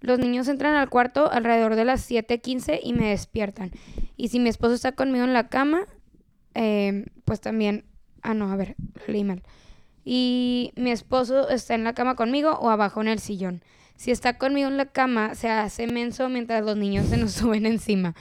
Los 0.00 0.18
niños 0.18 0.48
entran 0.48 0.74
al 0.74 0.90
cuarto 0.90 1.30
alrededor 1.30 1.76
de 1.76 1.84
las 1.84 2.08
7:15 2.08 2.80
y 2.82 2.92
me 2.92 3.10
despiertan. 3.10 3.70
Y 4.16 4.28
si 4.28 4.40
mi 4.40 4.48
esposo 4.48 4.74
está 4.74 4.92
conmigo 4.92 5.24
en 5.24 5.32
la 5.32 5.48
cama, 5.48 5.86
eh, 6.54 7.06
pues 7.24 7.40
también... 7.40 7.84
Ah, 8.22 8.34
no, 8.34 8.52
a 8.52 8.56
ver, 8.56 8.76
leí 9.08 9.24
mal. 9.24 9.42
Y 10.04 10.72
mi 10.76 10.92
esposo 10.92 11.48
está 11.48 11.74
en 11.74 11.84
la 11.84 11.94
cama 11.94 12.14
conmigo 12.14 12.50
o 12.52 12.70
abajo 12.70 13.00
en 13.00 13.08
el 13.08 13.18
sillón. 13.18 13.62
Si 14.02 14.10
está 14.10 14.36
conmigo 14.36 14.66
en 14.66 14.78
la 14.78 14.86
cama, 14.86 15.36
se 15.36 15.48
hace 15.48 15.86
menso 15.86 16.28
mientras 16.28 16.64
los 16.64 16.76
niños 16.76 17.06
se 17.06 17.16
nos 17.16 17.30
suben 17.34 17.66
encima. 17.66 18.16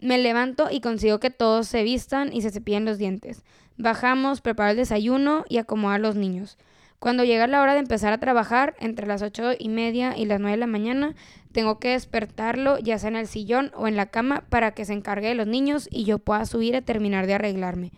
Me 0.00 0.18
levanto 0.18 0.66
y 0.72 0.80
consigo 0.80 1.20
que 1.20 1.30
todos 1.30 1.68
se 1.68 1.84
vistan 1.84 2.32
y 2.32 2.42
se 2.42 2.50
cepillen 2.50 2.84
los 2.84 2.98
dientes. 2.98 3.44
Bajamos, 3.76 4.40
preparo 4.40 4.72
el 4.72 4.76
desayuno 4.76 5.44
y 5.48 5.58
acomodo 5.58 5.92
a 5.92 5.98
los 5.98 6.16
niños. 6.16 6.58
Cuando 6.98 7.22
llega 7.22 7.46
la 7.46 7.62
hora 7.62 7.74
de 7.74 7.78
empezar 7.78 8.12
a 8.12 8.18
trabajar, 8.18 8.74
entre 8.80 9.06
las 9.06 9.22
ocho 9.22 9.52
y 9.56 9.68
media 9.68 10.18
y 10.18 10.24
las 10.24 10.40
nueve 10.40 10.56
de 10.56 10.60
la 10.60 10.66
mañana, 10.66 11.14
tengo 11.52 11.78
que 11.78 11.90
despertarlo, 11.90 12.80
ya 12.80 12.98
sea 12.98 13.10
en 13.10 13.14
el 13.14 13.28
sillón 13.28 13.70
o 13.76 13.86
en 13.86 13.94
la 13.94 14.06
cama, 14.06 14.42
para 14.48 14.72
que 14.72 14.84
se 14.84 14.94
encargue 14.94 15.28
de 15.28 15.36
los 15.36 15.46
niños 15.46 15.86
y 15.92 16.02
yo 16.02 16.18
pueda 16.18 16.44
subir 16.44 16.74
a 16.74 16.82
terminar 16.82 17.28
de 17.28 17.34
arreglarme. 17.34 17.92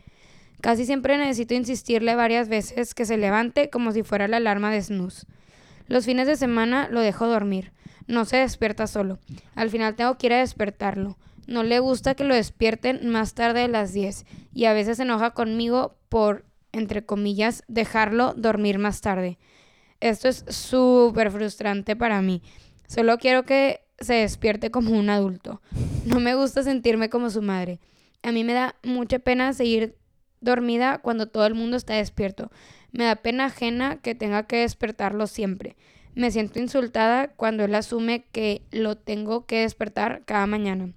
Casi 0.60 0.84
siempre 0.84 1.16
necesito 1.16 1.54
insistirle 1.54 2.14
varias 2.14 2.50
veces 2.50 2.92
que 2.92 3.06
se 3.06 3.16
levante 3.16 3.70
como 3.70 3.92
si 3.92 4.02
fuera 4.02 4.28
la 4.28 4.36
alarma 4.36 4.70
de 4.70 4.82
snooze. 4.82 5.26
Los 5.88 6.04
fines 6.04 6.26
de 6.26 6.36
semana 6.36 6.88
lo 6.90 7.00
dejo 7.00 7.26
dormir. 7.26 7.72
No 8.06 8.24
se 8.24 8.36
despierta 8.38 8.86
solo. 8.86 9.18
Al 9.54 9.70
final 9.70 9.94
tengo 9.94 10.16
que 10.16 10.26
ir 10.26 10.32
a 10.32 10.38
despertarlo. 10.38 11.16
No 11.46 11.62
le 11.62 11.78
gusta 11.78 12.14
que 12.14 12.24
lo 12.24 12.34
despierten 12.34 13.08
más 13.08 13.34
tarde 13.34 13.60
de 13.60 13.68
las 13.68 13.92
10 13.92 14.26
y 14.52 14.64
a 14.64 14.72
veces 14.72 14.96
se 14.96 15.04
enoja 15.04 15.30
conmigo 15.30 15.96
por, 16.08 16.44
entre 16.72 17.04
comillas, 17.04 17.62
dejarlo 17.68 18.34
dormir 18.34 18.78
más 18.78 19.00
tarde. 19.00 19.38
Esto 20.00 20.28
es 20.28 20.44
súper 20.48 21.30
frustrante 21.30 21.96
para 21.96 22.20
mí. 22.20 22.42
Solo 22.88 23.18
quiero 23.18 23.44
que 23.44 23.80
se 23.98 24.14
despierte 24.14 24.70
como 24.70 24.98
un 24.98 25.08
adulto. 25.08 25.62
No 26.04 26.20
me 26.20 26.34
gusta 26.34 26.62
sentirme 26.62 27.08
como 27.08 27.30
su 27.30 27.42
madre. 27.42 27.80
A 28.22 28.32
mí 28.32 28.44
me 28.44 28.52
da 28.52 28.76
mucha 28.82 29.18
pena 29.18 29.52
seguir 29.52 29.96
dormida 30.40 30.98
cuando 30.98 31.28
todo 31.28 31.46
el 31.46 31.54
mundo 31.54 31.76
está 31.76 31.94
despierto. 31.94 32.50
Me 32.96 33.04
da 33.04 33.16
pena 33.16 33.44
ajena 33.44 33.98
que 33.98 34.14
tenga 34.14 34.44
que 34.44 34.56
despertarlo 34.56 35.26
siempre. 35.26 35.76
Me 36.14 36.30
siento 36.30 36.60
insultada 36.60 37.28
cuando 37.28 37.62
él 37.64 37.74
asume 37.74 38.24
que 38.32 38.62
lo 38.70 38.96
tengo 38.96 39.44
que 39.44 39.60
despertar 39.60 40.22
cada 40.24 40.46
mañana. 40.46 40.94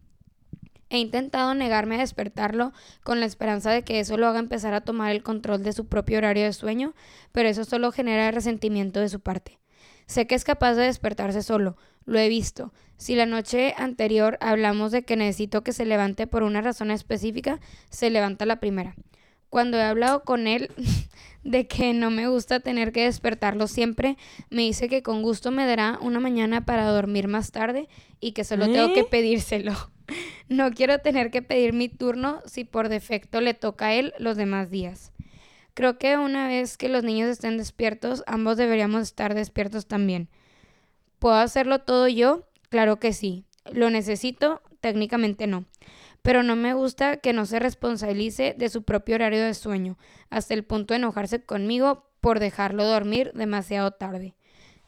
He 0.89 0.97
intentado 0.97 1.53
negarme 1.55 1.95
a 1.95 1.99
despertarlo 1.99 2.71
con 3.03 3.19
la 3.19 3.25
esperanza 3.25 3.71
de 3.71 3.83
que 3.83 3.99
eso 3.99 4.15
lo 4.15 4.27
haga 4.27 4.39
empezar 4.39 4.73
a 4.73 4.79
tomar 4.79 5.11
el 5.11 5.23
control 5.23 5.61
de 5.61 5.73
su 5.73 5.87
propio 5.87 6.19
horario 6.19 6.45
de 6.45 6.53
sueño, 6.53 6.95
pero 7.33 7.49
eso 7.49 7.65
solo 7.65 7.91
genera 7.91 8.31
resentimiento 8.31 9.01
de 9.01 9.09
su 9.09 9.19
parte. 9.19 9.59
Sé 10.05 10.25
que 10.25 10.35
es 10.35 10.45
capaz 10.45 10.75
de 10.75 10.83
despertarse 10.83 11.43
solo, 11.43 11.75
lo 12.05 12.17
he 12.17 12.29
visto. 12.29 12.71
Si 12.95 13.15
la 13.15 13.25
noche 13.25 13.75
anterior 13.77 14.37
hablamos 14.39 14.93
de 14.93 15.03
que 15.03 15.17
necesito 15.17 15.63
que 15.63 15.73
se 15.73 15.85
levante 15.85 16.27
por 16.27 16.43
una 16.43 16.61
razón 16.61 16.91
específica, 16.91 17.59
se 17.89 18.09
levanta 18.09 18.45
la 18.45 18.61
primera. 18.61 18.95
Cuando 19.49 19.77
he 19.77 19.81
hablado 19.81 20.23
con 20.23 20.47
él 20.47 20.71
de 21.43 21.67
que 21.67 21.93
no 21.93 22.11
me 22.11 22.27
gusta 22.27 22.59
tener 22.59 22.91
que 22.91 23.03
despertarlo 23.03 23.67
siempre, 23.67 24.17
me 24.49 24.63
dice 24.63 24.89
que 24.89 25.03
con 25.03 25.21
gusto 25.21 25.51
me 25.51 25.65
dará 25.65 25.97
una 26.01 26.19
mañana 26.19 26.65
para 26.65 26.87
dormir 26.87 27.27
más 27.27 27.51
tarde 27.51 27.87
y 28.19 28.33
que 28.33 28.43
solo 28.43 28.65
tengo 28.71 28.93
que 28.93 29.01
¿Eh? 29.01 29.07
pedírselo. 29.09 29.73
No 30.47 30.71
quiero 30.71 30.97
tener 30.97 31.29
que 31.29 31.43
pedir 31.43 31.71
mi 31.73 31.87
turno 31.87 32.41
si 32.47 32.63
por 32.63 32.89
defecto 32.89 33.41
le 33.41 33.53
toca 33.53 33.87
a 33.87 33.93
él 33.93 34.15
los 34.17 34.37
demás 34.37 34.71
días. 34.71 35.11
Creo 35.75 35.99
que 35.99 36.17
una 36.17 36.47
vez 36.47 36.75
que 36.77 36.89
los 36.89 37.03
niños 37.03 37.29
estén 37.29 37.57
despiertos, 37.57 38.23
ambos 38.25 38.57
deberíamos 38.57 39.03
estar 39.03 39.35
despiertos 39.35 39.85
también. 39.85 40.27
¿Puedo 41.19 41.35
hacerlo 41.35 41.81
todo 41.81 42.07
yo? 42.07 42.47
Claro 42.69 42.99
que 42.99 43.13
sí. 43.13 43.45
¿Lo 43.71 43.89
necesito? 43.89 44.61
Técnicamente 44.81 45.45
no. 45.47 45.65
Pero 46.21 46.43
no 46.43 46.55
me 46.55 46.73
gusta 46.73 47.17
que 47.17 47.33
no 47.33 47.45
se 47.45 47.59
responsabilice 47.59 48.55
de 48.57 48.69
su 48.69 48.83
propio 48.83 49.15
horario 49.15 49.43
de 49.43 49.53
sueño, 49.53 49.97
hasta 50.29 50.53
el 50.53 50.63
punto 50.63 50.93
de 50.93 50.99
enojarse 50.99 51.41
conmigo 51.41 52.09
por 52.21 52.39
dejarlo 52.39 52.85
dormir 52.85 53.31
demasiado 53.33 53.91
tarde. 53.91 54.35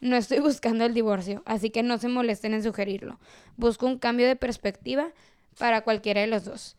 No 0.02 0.16
estoy 0.16 0.40
buscando 0.42 0.86
el 0.86 0.94
divorcio, 0.94 1.44
así 1.46 1.70
que 1.70 1.84
no 1.84 1.98
se 1.98 2.10
molesten 2.10 2.54
en 2.54 2.64
sugerirlo. 2.64 3.20
Busco 3.56 3.86
un 3.86 4.00
cambio 4.00 4.28
de 4.28 4.36
perspectiva 4.36 5.12
para 5.58 5.82
cualquiera 5.82 6.22
de 6.22 6.28
los 6.28 6.44
dos. 6.44 6.76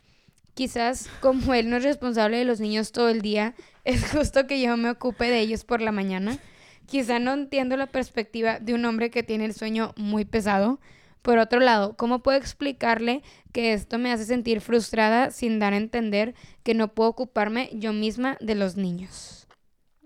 Quizás 0.55 1.09
como 1.21 1.55
él 1.55 1.71
no 1.71 1.79
es 1.79 1.85
responsable 1.85 2.37
de 2.37 2.45
los 2.45 2.61
niños 2.61 2.93
todo 2.93 3.09
el 3.09 3.23
día, 3.23 3.55
es 3.85 4.11
justo 4.11 4.47
que 4.47 4.61
yo 4.61 4.77
me 4.77 4.91
ocupe 4.91 5.31
de 5.31 5.41
ellos 5.41 5.65
por 5.65 5.81
la 5.81 5.93
mañana. 5.93 6.39
Quizá 6.87 7.19
no 7.19 7.33
entiendo 7.33 7.77
la 7.77 7.87
perspectiva 7.87 8.59
de 8.59 8.75
un 8.75 8.85
hombre 8.85 9.11
que 9.11 9.23
tiene 9.23 9.47
el 9.47 9.55
sueño 9.55 9.95
muy 9.97 10.25
pesado. 10.25 10.79
Por 11.23 11.39
otro 11.39 11.61
lado, 11.61 11.97
¿cómo 11.97 12.21
puedo 12.23 12.37
explicarle 12.37 13.23
que 13.53 13.73
esto 13.73 13.99
me 13.99 14.11
hace 14.13 14.25
sentir 14.25 14.61
frustrada 14.61 15.31
sin 15.31 15.61
dar 15.61 15.73
a 15.73 15.77
entender 15.77 16.35
que 16.65 16.75
no 16.75 16.89
puedo 16.89 17.11
ocuparme 17.11 17.71
yo 17.73 17.93
misma 17.93 18.37
de 18.41 18.57
los 18.57 18.77
niños? 18.77 19.47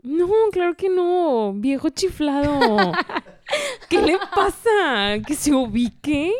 No, 0.03 0.29
claro 0.53 0.77
que 0.77 0.91
no. 0.91 1.55
Viejo 1.55 1.89
chiflado. 1.89 2.93
¿Qué 3.89 4.03
le 4.03 4.19
pasa? 4.35 5.19
¿Que 5.27 5.35
se 5.35 5.53
ubique? 5.53 6.33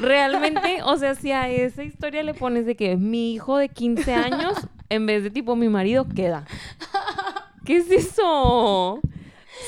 Realmente, 0.00 0.82
o 0.82 0.96
sea, 0.96 1.14
si 1.14 1.30
a 1.30 1.48
esa 1.48 1.84
historia 1.84 2.22
le 2.22 2.34
pones 2.34 2.66
de 2.66 2.74
que 2.74 2.96
mi 2.96 3.34
hijo 3.34 3.56
de 3.56 3.68
15 3.68 4.14
años, 4.14 4.54
en 4.88 5.06
vez 5.06 5.22
de 5.22 5.30
tipo 5.30 5.56
mi 5.56 5.68
marido, 5.68 6.06
queda. 6.08 6.44
¿Qué 7.64 7.76
es 7.76 7.90
eso? 7.90 9.00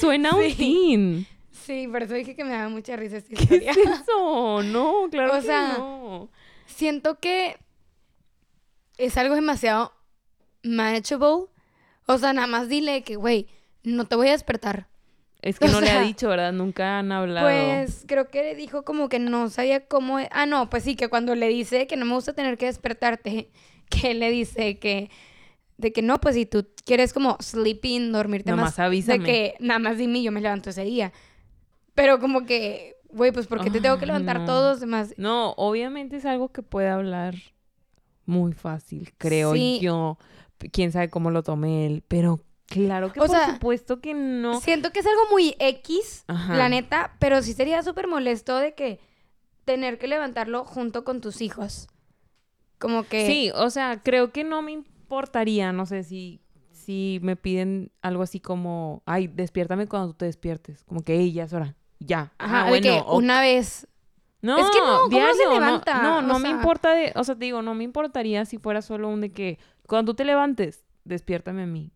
Suena 0.01 0.35
un 0.35 0.51
Sí. 0.51 1.27
Sí, 1.67 1.89
por 1.89 2.03
eso 2.05 2.15
dije 2.15 2.37
que 2.37 2.45
me 2.45 2.51
daba 2.51 2.69
mucha 2.69 2.95
risa 2.97 3.17
esta 3.17 3.35
¿Qué 3.35 3.43
historia. 3.43 3.71
es 3.73 3.77
eso? 3.79 4.63
No, 4.63 5.09
claro 5.11 5.33
O 5.33 5.37
que 5.37 5.43
sea, 5.43 5.77
no. 5.79 6.31
Siento 6.67 7.19
que 7.19 7.57
es 8.99 9.17
algo 9.17 9.35
demasiado 9.35 9.93
manageable. 10.63 11.47
O 12.07 12.19
sea, 12.19 12.33
nada 12.33 12.47
más 12.47 12.69
dile 12.69 13.03
que, 13.03 13.17
güey, 13.17 13.49
no 13.83 14.07
te 14.07 14.17
voy 14.17 14.29
a 14.29 14.33
despertar. 14.33 14.89
Es 15.43 15.59
que 15.59 15.67
o 15.67 15.69
no 15.69 15.81
le 15.81 15.91
ha 15.91 16.01
dicho, 16.01 16.29
¿verdad? 16.29 16.53
Nunca 16.53 16.99
han 16.99 17.13
hablado. 17.13 17.47
Pues 17.47 18.05
creo 18.07 18.29
que 18.29 18.43
le 18.43 18.55
dijo 18.55 18.85
como 18.85 19.09
que 19.09 19.19
no 19.19 19.49
sabía 19.51 19.87
cómo. 19.87 20.19
e- 20.19 20.29
Ah, 20.33 20.47
no, 20.47 20.71
pues 20.71 20.83
sí, 20.85 20.97
que 20.97 21.09
cuando 21.09 21.35
le 21.35 21.49
dice 21.49 21.87
que 21.87 21.97
no 21.97 22.05
me 22.05 22.15
gusta 22.15 22.33
tener 22.33 22.59
que 22.59 22.67
despertarte, 22.67 23.51
que 23.91 24.15
le 24.15 24.31
dice 24.31 24.79
que. 24.79 25.11
De 25.79 25.93
que 25.93 26.01
no, 26.01 26.19
pues 26.21 26.37
si 26.37 26.47
tú 26.47 26.67
quieres 26.87 27.13
como 27.13 27.37
sleeping, 27.41 28.11
dormirte 28.11 28.51
Nada 28.51 28.63
más. 28.63 28.73
más 28.73 28.79
avísame. 28.79 29.19
De 29.19 29.25
que 29.25 29.55
nada 29.61 29.79
más 29.79 29.99
dime 29.99 30.21
y 30.21 30.23
yo 30.23 30.33
me 30.33 30.41
levanto 30.41 30.71
ese 30.71 30.85
día. 30.85 31.13
Pero 31.97 32.21
como 32.21 32.47
que, 32.47 32.95
güey, 33.09 33.33
pues 33.33 33.49
porque 33.49 33.71
te 33.71 33.81
tengo 33.81 33.99
que 33.99 34.07
levantar 34.07 34.39
no. 34.41 34.47
todos 34.47 34.79
demás. 34.79 35.15
No, 35.17 35.51
obviamente 35.57 36.17
es 36.17 36.25
algo 36.25 36.51
que 36.53 36.63
puede 36.63 36.89
hablar 36.89 37.35
muy 38.25 38.53
fácil, 38.53 39.13
creo 39.19 39.53
Sí. 39.55 39.81
yo. 39.83 40.19
Quién 40.73 40.93
sabe 40.93 41.11
cómo 41.11 41.31
lo 41.33 41.43
tome 41.43 41.87
él, 41.87 42.03
pero 42.07 42.41
claro 42.67 43.13
que 43.13 43.21
O 43.21 43.27
por 43.27 43.31
sea, 43.37 43.55
supuesto 43.55 44.01
que 44.01 44.15
no. 44.15 44.61
Siento 44.61 44.91
que 44.93 45.01
es 45.01 45.07
algo 45.07 45.23
muy 45.31 45.55
X, 45.59 46.25
Ajá. 46.29 46.57
la 46.57 46.69
neta, 46.69 47.17
pero 47.19 47.43
sí 47.43 47.53
sería 47.53 47.83
súper 47.83 48.07
molesto 48.09 48.57
de 48.57 48.75
que 48.75 49.01
tener 49.65 49.99
que 49.99 50.07
levantarlo 50.07 50.65
junto 50.65 51.05
con 51.05 51.21
tus 51.21 51.41
hijos. 51.43 51.89
Como 52.79 53.03
que. 53.05 53.27
Sí, 53.27 53.51
o 53.55 53.69
sea, 53.71 54.03
creo 54.03 54.33
que 54.33 54.45
no 54.45 54.63
me 54.63 54.73
importaría, 54.73 55.73
no 55.73 55.87
sé 55.87 56.05
si 56.05 56.41
si 56.71 57.19
me 57.21 57.35
piden 57.35 57.91
algo 58.01 58.23
así 58.23 58.39
como, 58.39 59.03
ay, 59.07 59.27
despiértame 59.27 59.89
cuando 59.89 60.13
tú 60.13 60.19
te 60.19 60.27
despiertes, 60.27 60.85
como 60.85 61.03
que, 61.03 61.17
"Ey, 61.19 61.33
ya 61.33 61.43
es 61.45 61.53
hora. 61.53 61.75
Ya. 61.99 62.33
Ajá, 62.39 62.61
ah, 62.61 62.65
de 62.65 62.71
bueno, 62.71 62.83
que 62.87 63.05
una 63.17 63.41
vez. 63.41 63.87
No, 64.43 64.59
Es 64.59 64.71
que 64.71 64.79
no, 64.79 65.01
¿cómo 65.11 65.19
no 65.19 65.35
se 65.35 65.49
levanta? 65.49 66.03
No, 66.03 66.23
no, 66.23 66.39
me 66.39 66.51
importa 66.51 66.93
de, 66.93 67.13
o 67.17 67.25
sea, 67.25 67.35
te 67.35 67.47
digo, 67.47 67.63
no 67.63 67.75
me 67.75 67.85
importaría 67.85 68.45
si 68.45 68.59
fuera 68.59 68.83
solo 68.83 69.09
un 69.09 69.21
de 69.23 69.33
que 69.33 69.59
cuando 69.87 70.13
tú 70.13 70.17
te 70.17 70.25
levantes, 70.25 70.85
despiértame 71.05 71.63
a 71.63 71.67
mí. 71.67 71.91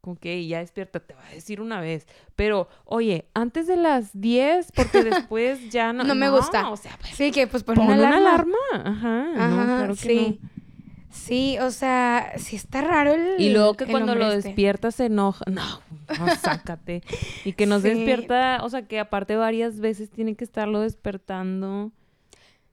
Como 0.00 0.16
que 0.16 0.46
ya 0.46 0.58
despierta, 0.58 0.98
te 1.00 1.14
va 1.14 1.24
a 1.24 1.30
decir 1.30 1.60
una 1.60 1.80
vez. 1.80 2.06
Pero, 2.34 2.68
oye, 2.84 3.28
antes 3.34 3.68
de 3.68 3.76
las 3.76 4.10
10, 4.20 4.72
porque 4.72 5.02
después 5.04 5.70
ya 5.70 5.92
no. 5.92 6.02
No 6.04 6.14
me 6.16 6.28
gusta. 6.28 6.68
O 6.70 6.76
sea, 6.76 6.96
pues, 7.00 7.14
Sí, 7.14 7.30
que 7.30 7.46
pues 7.46 7.62
pon, 7.62 7.76
pon 7.76 7.84
una 7.86 7.94
alarma. 7.94 8.16
alarma. 8.16 8.56
Ajá. 8.72 9.24
no, 9.34 9.60
Ajá, 9.60 9.64
claro 9.78 9.94
que 9.94 10.00
sí. 10.00 10.40
no. 10.42 10.48
Sí, 11.12 11.58
o 11.60 11.70
sea, 11.70 12.32
sí 12.38 12.56
está 12.56 12.80
raro 12.80 13.12
el. 13.12 13.38
Y 13.40 13.50
luego 13.50 13.74
que 13.74 13.86
cuando 13.86 14.14
lo 14.14 14.32
este. 14.32 14.48
despierta 14.48 14.90
se 14.90 15.06
enoja. 15.06 15.44
No, 15.50 15.80
no, 16.18 16.36
sácate. 16.42 17.02
Y 17.44 17.52
que 17.52 17.66
nos 17.66 17.82
Sí. 17.82 17.90
despierta, 17.90 18.60
o 18.62 18.68
sea, 18.70 18.88
que 18.88 18.98
aparte 18.98 19.36
varias 19.36 19.78
veces 19.78 20.10
tiene 20.10 20.34
que 20.34 20.44
estarlo 20.44 20.80
despertando. 20.80 21.92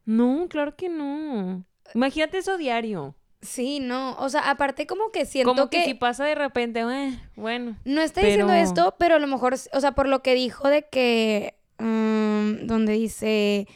No, 0.05 0.47
claro 0.49 0.75
que 0.75 0.89
no. 0.89 1.65
Imagínate 1.93 2.37
eso 2.37 2.57
diario. 2.57 3.15
Sí, 3.41 3.79
no. 3.79 4.15
O 4.19 4.29
sea, 4.29 4.49
aparte 4.49 4.87
como 4.87 5.11
que 5.11 5.25
siento 5.25 5.49
Como 5.49 5.69
que, 5.69 5.79
que. 5.79 5.85
si 5.85 5.93
pasa 5.93 6.25
de 6.25 6.35
repente, 6.35 6.81
eh, 6.81 7.19
bueno. 7.35 7.77
No 7.85 8.01
está 8.01 8.21
diciendo 8.21 8.53
esto, 8.53 8.95
pero 8.97 9.15
a 9.15 9.19
lo 9.19 9.27
mejor, 9.27 9.53
o 9.73 9.79
sea, 9.81 9.91
por 9.93 10.07
lo 10.07 10.21
que 10.23 10.33
dijo 10.33 10.67
de 10.69 10.83
que, 10.89 11.55
mm, 11.77 12.65
donde 12.67 12.93
dice, 12.93 13.67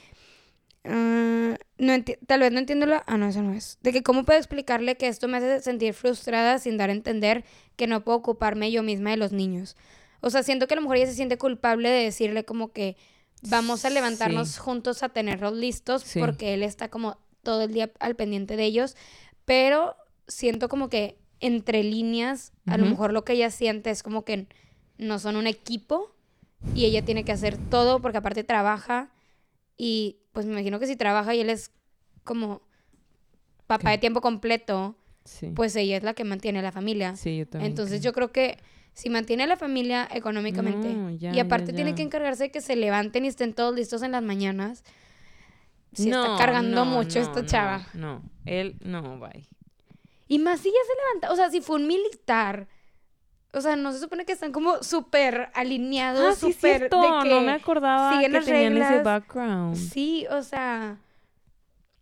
mm, 0.83 1.53
no 1.79 1.93
tal 2.27 2.39
vez 2.41 2.51
no 2.51 2.59
entiendo 2.59 2.85
la, 2.85 3.03
ah, 3.07 3.17
no, 3.17 3.27
eso 3.27 3.41
no 3.41 3.53
es, 3.53 3.77
de 3.81 3.91
que 3.91 4.03
cómo 4.03 4.23
puedo 4.25 4.37
explicarle 4.39 4.95
que 4.97 5.07
esto 5.07 5.27
me 5.27 5.37
hace 5.37 5.61
sentir 5.61 5.93
frustrada 5.93 6.59
sin 6.59 6.77
dar 6.77 6.89
a 6.89 6.93
entender 6.93 7.43
que 7.75 7.87
no 7.87 8.03
puedo 8.03 8.17
ocuparme 8.19 8.71
yo 8.71 8.83
misma 8.83 9.11
de 9.11 9.17
los 9.17 9.31
niños. 9.31 9.75
O 10.21 10.29
sea, 10.29 10.43
siento 10.43 10.67
que 10.67 10.73
a 10.73 10.77
lo 10.77 10.81
mejor 10.81 10.97
ella 10.97 11.07
se 11.07 11.15
siente 11.15 11.37
culpable 11.37 11.89
de 11.89 12.03
decirle 12.05 12.45
como 12.45 12.71
que 12.71 12.95
vamos 13.49 13.83
a 13.83 13.89
levantarnos 13.89 14.49
Sí. 14.49 14.59
juntos 14.59 15.03
a 15.03 15.09
tenerlos 15.09 15.53
listos 15.53 16.03
Sí. 16.03 16.19
porque 16.19 16.53
él 16.53 16.63
está 16.63 16.89
como 16.89 17.17
todo 17.41 17.63
el 17.63 17.73
día 17.73 17.91
al 17.99 18.15
pendiente 18.15 18.55
de 18.55 18.63
ellos, 18.63 18.95
pero 19.43 19.97
siento 20.27 20.69
como 20.69 20.89
que 20.89 21.17
entre 21.41 21.83
líneas, 21.83 22.53
a 22.67 22.77
lo 22.77 22.85
mejor 22.85 23.11
lo 23.11 23.25
que 23.25 23.33
ella 23.33 23.49
siente 23.51 23.89
es 23.89 24.01
como 24.01 24.23
que 24.23 24.47
no 24.97 25.19
son 25.19 25.35
un 25.35 25.45
equipo 25.45 26.15
y 26.73 26.85
ella 26.85 27.03
tiene 27.03 27.25
que 27.25 27.33
hacer 27.33 27.57
todo 27.57 27.99
porque 28.01 28.19
aparte 28.19 28.45
trabaja 28.45 29.11
y 29.77 30.19
pues 30.33 30.45
me 30.45 30.51
imagino 30.51 30.79
que 30.79 30.87
si 30.87 30.95
trabaja 30.97 31.33
y 31.33 31.39
él 31.39 31.49
es 31.49 31.71
como 32.23 32.61
papá 33.67 33.91
de 33.91 33.97
tiempo 33.97 34.19
completo, 34.21 34.95
Sí. 35.25 35.51
pues 35.55 35.73
ella 35.77 35.95
es 35.95 36.03
la 36.03 36.13
que 36.13 36.25
mantiene 36.25 36.59
a 36.59 36.61
la 36.61 36.73
familia. 36.73 37.15
sí, 37.15 37.37
yo 37.37 37.47
también. 37.47 37.71
Entonces 37.71 38.01
creo. 38.01 38.11
yo 38.11 38.13
creo 38.13 38.31
que 38.33 38.57
si 38.93 39.09
mantiene 39.09 39.43
a 39.43 39.47
la 39.47 39.55
familia 39.55 40.05
económicamente 40.11 40.93
No, 40.93 41.09
ya, 41.11 41.31
y 41.31 41.35
ya, 41.37 41.43
aparte 41.43 41.71
tiene 41.71 41.95
que 41.95 42.01
encargarse 42.03 42.43
de 42.43 42.51
que 42.51 42.59
se 42.61 42.75
levanten 42.75 43.23
y 43.23 43.29
estén 43.29 43.53
todos 43.53 43.73
listos 43.73 44.01
en 44.03 44.11
las 44.11 44.21
mañanas, 44.21 44.83
si 45.93 46.09
No, 46.09 46.23
está 46.33 46.45
cargando 46.45 46.83
no, 46.83 46.91
mucho 46.91 47.19
esta 47.19 47.45
chava. 47.45 47.87
No, 47.93 48.21
él, 48.45 48.75
no, 48.83 49.17
bye. 49.19 49.47
Y 50.27 50.39
más 50.39 50.59
si 50.59 50.69
ya 50.69 50.75
se 50.87 50.93
levanta, 51.05 51.31
o 51.31 51.35
sea, 51.37 51.49
si 51.49 51.61
fue 51.61 51.77
un 51.77 51.87
militar, 51.87 52.67
o 53.53 53.61
sea, 53.61 53.75
no 53.75 53.91
se 53.91 53.99
supone 53.99 54.25
que 54.25 54.33
están 54.33 54.51
como 54.51 54.81
súper 54.83 55.49
alineados, 55.53 56.37
Ah, 56.37 56.45
sí, 56.47 56.53
súper 56.53 56.83
de 56.83 56.89
que 56.89 57.29
No 57.29 57.41
me 57.41 57.51
acordaba 57.51 58.13
siguen 58.13 58.31
que 58.31 58.37
las 58.37 58.45
tenían 58.45 58.73
ese 58.77 58.87
reglas. 58.87 59.03
background. 59.03 59.75
Sí, 59.75 60.25
o 60.31 60.41
sea, 60.43 60.97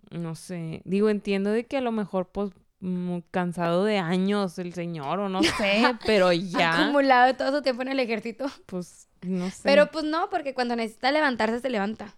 No 0.10 0.36
sé. 0.36 0.82
Digo, 0.86 1.10
entiendo 1.10 1.52
de 1.52 1.66
que 1.66 1.78
a 1.78 1.82
lo 1.82 1.92
mejor, 1.94 2.28
pues, 2.28 2.52
mm, 2.82 3.20
cansado 3.32 3.86
de 3.86 3.98
años 3.98 4.60
el 4.60 4.74
señor, 4.74 5.20
o 5.20 5.30
no 5.30 5.42
sé, 5.84 5.84
pero 6.06 6.32
ya, 6.34 6.82
acumulado 6.84 7.34
todo 7.36 7.58
su 7.58 7.62
tiempo 7.62 7.82
en 7.84 7.90
el 7.90 8.00
ejército. 8.00 8.46
pues, 8.66 9.08
no 9.22 9.50
sé. 9.50 9.62
Pero 9.64 9.88
pues 9.92 10.04
no, 10.04 10.30
porque 10.30 10.54
cuando 10.54 10.76
necesita 10.76 11.12
levantarse 11.12 11.60
se 11.60 11.70
levanta. 11.70 12.16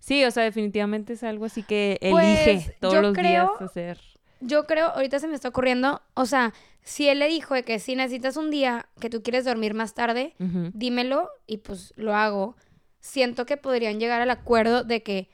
Sí, 0.00 0.24
o 0.24 0.30
sea, 0.30 0.42
definitivamente 0.44 1.14
es 1.14 1.22
algo 1.22 1.44
así 1.46 1.62
que 1.62 1.98
Pues, 2.10 2.46
elige 2.46 2.76
todos 2.80 3.02
los 3.02 3.12
creo- 3.14 3.28
días 3.56 3.70
hacer. 3.70 3.98
Yo 4.40 4.64
creo, 4.66 4.86
ahorita 4.88 5.18
se 5.18 5.26
me 5.28 5.34
está 5.34 5.48
ocurriendo, 5.48 6.00
o 6.14 6.24
sea, 6.26 6.54
si 6.82 7.08
él 7.08 7.18
le 7.18 7.28
dijo 7.28 7.54
de 7.54 7.64
que 7.64 7.78
si 7.78 7.96
necesitas 7.96 8.36
un 8.36 8.50
día 8.50 8.88
que 9.00 9.10
tú 9.10 9.22
quieres 9.22 9.44
dormir 9.44 9.74
más 9.74 9.94
tarde, 9.94 10.34
dímelo 10.74 11.28
y 11.46 11.58
pues 11.58 11.92
lo 11.96 12.14
hago. 12.14 12.56
Siento 13.00 13.46
que 13.46 13.56
podrían 13.56 13.98
llegar 14.00 14.20
al 14.20 14.30
acuerdo 14.30 14.84
de 14.84 15.02
que 15.02 15.28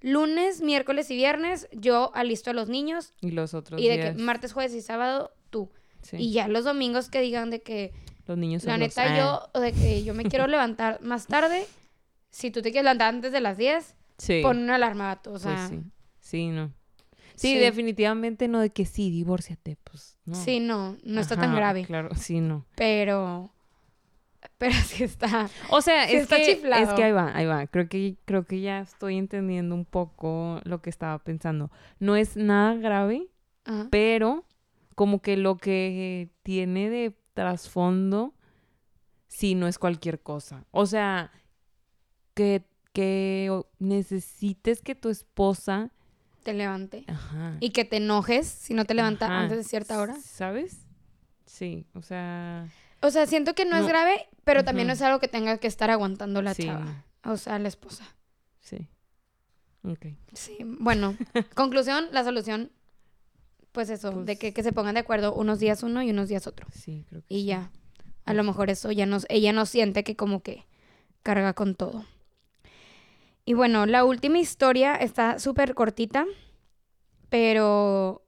lunes, 0.00 0.60
miércoles 0.62 1.10
y 1.10 1.16
viernes 1.16 1.68
yo 1.72 2.10
alisto 2.14 2.50
a 2.50 2.54
los 2.54 2.68
niños 2.68 3.12
Y 3.20 3.32
los 3.32 3.52
otros 3.54 3.80
y 3.80 3.88
de 3.88 3.94
días. 3.98 4.16
que 4.16 4.22
martes, 4.22 4.52
jueves 4.52 4.74
y 4.74 4.80
sábado 4.80 5.32
tú. 5.50 5.70
sí, 6.02 6.16
Y 6.18 6.32
ya 6.32 6.48
los 6.48 6.64
domingos 6.64 7.08
que 7.10 7.20
digan 7.20 7.50
de 7.50 7.60
que 7.62 7.92
los 8.26 8.38
niños 8.38 8.64
la 8.64 8.72
son 8.74 8.80
los- 8.80 8.96
neta 8.96 9.12
ah, 9.14 9.18
yo, 9.18 9.50
o 9.52 9.60
de 9.60 9.72
que 9.72 10.02
yo 10.04 10.14
me 10.14 10.24
quiero 10.24 10.46
levantar 10.48 11.00
más 11.02 11.26
tarde, 11.26 11.66
si 12.30 12.50
tú 12.50 12.62
te 12.62 12.70
quieres 12.70 12.84
levantar 12.84 13.08
antes 13.14 13.32
de 13.32 13.40
las 13.40 13.56
10, 13.58 13.94
Sí, 14.18 14.40
pon 14.42 14.58
una 14.58 14.74
alarma, 14.76 15.18
o 15.26 15.30
pues 15.30 15.42
sea, 15.42 15.68
sí. 15.68 15.80
Sí, 16.20 16.48
no. 16.48 16.72
Sí, 17.40 17.54
Sí. 17.54 17.58
definitivamente 17.58 18.48
no 18.48 18.60
de 18.60 18.68
que 18.70 18.84
sí, 18.84 19.10
divórciate, 19.10 19.78
pues, 19.84 20.18
no. 20.26 20.34
sí, 20.34 20.60
no, 20.60 20.96
no 21.04 21.20
está 21.20 21.36
tan 21.36 21.54
grave, 21.54 21.86
Claro, 21.86 22.14
sí, 22.14 22.40
no. 22.40 22.66
pero, 22.74 23.50
pero 24.58 24.74
sí 24.84 25.04
está. 25.04 25.48
O 25.70 25.80
sea, 25.80 26.06
Sí 26.06 26.16
es, 26.16 26.22
está 26.24 26.36
que, 26.36 26.44
chiflado. 26.56 26.82
es 26.82 26.92
que 26.92 27.04
ahí 27.04 27.12
va, 27.12 27.34
ahí 27.34 27.46
va. 27.46 27.66
Creo 27.66 27.88
que, 27.88 28.16
creo 28.26 28.44
que 28.44 28.60
ya 28.60 28.80
estoy 28.80 29.16
entendiendo 29.16 29.74
un 29.74 29.86
poco 29.86 30.60
lo 30.64 30.82
que 30.82 30.90
estaba 30.90 31.18
pensando. 31.18 31.70
No 31.98 32.14
es 32.14 32.36
nada 32.36 32.74
grave, 32.74 33.28
Ajá. 33.64 33.88
pero 33.90 34.44
como 34.94 35.22
que 35.22 35.38
lo 35.38 35.56
que 35.56 36.28
tiene 36.42 36.90
de 36.90 37.16
trasfondo, 37.32 38.34
sí, 39.28 39.54
no 39.54 39.66
es 39.66 39.78
cualquier 39.78 40.20
cosa. 40.20 40.66
O 40.72 40.84
sea, 40.84 41.32
que, 42.34 42.64
que 42.92 43.50
necesites 43.78 44.82
que 44.82 44.94
tu 44.94 45.08
esposa... 45.08 45.90
te 46.40 46.52
levante. 46.52 47.04
Ajá. 47.08 47.56
Y 47.60 47.70
que 47.70 47.84
te 47.84 47.96
enojes 47.98 48.46
si 48.46 48.74
no 48.74 48.84
te 48.84 48.94
levantas 48.94 49.28
ajá, 49.30 49.40
antes 49.40 49.58
de 49.58 49.64
cierta 49.64 50.00
hora. 50.00 50.16
¿Sabes? 50.20 50.78
Sí, 51.46 51.86
o 51.94 52.02
sea... 52.02 52.68
O 53.02 53.10
sea, 53.10 53.26
siento 53.26 53.54
que 53.54 53.64
no, 53.64 53.76
es 53.78 53.86
grave, 53.86 54.28
pero 54.44 54.62
también 54.62 54.86
no 54.86 54.92
es 54.92 55.00
algo 55.00 55.20
que 55.20 55.28
tenga 55.28 55.56
que 55.56 55.66
estar 55.66 55.90
aguantando 55.90 56.42
la 56.42 56.52
sí, 56.52 56.64
chava. 56.64 57.04
O 57.24 57.36
sea, 57.38 57.58
la 57.58 57.68
esposa. 57.68 58.04
Sí. 58.60 58.88
Ok. 59.82 60.06
Sí, 60.34 60.58
bueno, 60.62 61.16
conclusión, 61.54 62.08
la 62.12 62.24
solución, 62.24 62.70
pues 63.72 63.88
eso, 63.88 64.10
de 64.10 64.24
Pues- 64.24 64.38
que, 64.38 64.52
que 64.52 64.62
se 64.62 64.72
pongan 64.74 64.94
de 64.94 65.00
acuerdo 65.00 65.32
unos 65.34 65.58
días 65.60 65.82
uno 65.82 66.02
y 66.02 66.10
unos 66.10 66.28
días 66.28 66.46
otro. 66.46 66.66
Sí, 66.74 67.06
creo 67.08 67.22
que 67.22 67.34
Y 67.34 67.40
sí. 67.40 67.46
ya, 67.46 67.70
a 68.26 68.34
lo 68.34 68.44
mejor 68.44 68.68
eso 68.68 68.92
ya 68.92 69.06
no, 69.06 69.16
ella 69.30 69.52
no 69.54 69.64
siente 69.64 70.04
que 70.04 70.14
como 70.14 70.42
que 70.42 70.66
carga 71.22 71.54
con 71.54 71.74
todo. 71.74 72.04
Y 73.44 73.54
bueno, 73.54 73.86
la 73.86 74.04
última 74.04 74.38
historia 74.38 74.94
está 74.94 75.38
súper 75.38 75.74
cortita, 75.74 76.26
pero 77.28 78.22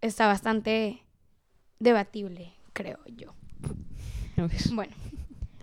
está 0.00 0.26
bastante 0.26 1.02
debatible. 1.78 2.54
creo 2.72 2.98
yo. 3.06 3.34
Bueno, 4.72 4.92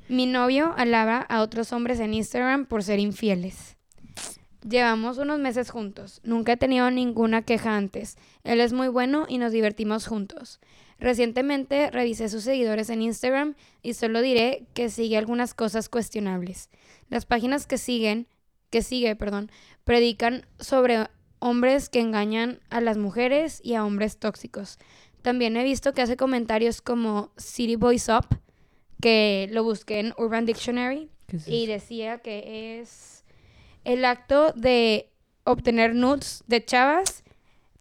mi 0.08 0.26
novio 0.26 0.74
alaba 0.78 1.20
a 1.20 1.42
otros 1.42 1.74
hombres 1.74 2.00
en 2.00 2.14
Instagram 2.14 2.66
por 2.66 2.84
ser 2.84 3.00
infieles. 3.00 3.78
Llevamos 4.68 5.18
unos 5.18 5.40
meses 5.40 5.72
juntos. 5.72 6.22
Nunca 6.24 6.54
he 6.54 6.58
tenido 6.58 6.92
ninguna 6.92 7.42
queja 7.42 7.76
antes. 7.76 8.18
Él 8.44 8.62
es 8.62 8.74
muy 8.74 8.88
bueno 8.88 9.26
y 9.28 9.40
nos 9.40 9.52
divertimos 9.52 10.08
juntos. 10.08 10.60
Recientemente 11.00 11.90
revisé 11.90 12.30
sus 12.30 12.44
seguidores 12.44 12.92
en 12.92 13.02
Instagram 13.02 13.56
y 13.82 13.96
solo 13.96 14.22
diré 14.22 14.68
que 14.74 14.90
sigue 14.90 15.18
algunas 15.18 15.56
cosas 15.56 15.90
cuestionables. 15.90 16.70
Las 17.10 17.26
páginas 17.26 17.66
que 17.66 17.80
siguen, 17.80 18.28
que 18.72 18.82
sigue, 18.82 19.15
perdón, 19.15 19.51
predican 19.84 20.47
sobre 20.59 21.07
hombres 21.38 21.89
que 21.89 21.99
engañan 21.99 22.59
a 22.69 22.82
las 22.82 22.97
mujeres 22.97 23.61
y 23.63 23.76
a 23.76 23.86
hombres 23.86 24.17
tóxicos. 24.17 24.80
También 25.22 25.57
he 25.57 25.63
visto 25.63 25.93
que 25.93 26.01
hace 26.01 26.17
comentarios 26.17 26.82
como 26.82 27.32
City 27.38 27.76
Boys 27.76 28.09
Up, 28.09 28.26
que 29.01 29.47
lo 29.51 29.63
busqué 29.63 29.99
en 29.99 30.13
Urban 30.17 30.45
Dictionary 30.45 31.09
¿Qué 31.28 31.38
es 31.38 31.47
y 31.47 31.65
decía 31.65 32.19
que 32.19 32.80
es 32.80 33.24
el 33.84 34.05
acto 34.05 34.53
de 34.53 35.09
obtener 35.43 35.95
nudes 35.95 36.43
de 36.47 36.63
chavas, 36.63 37.24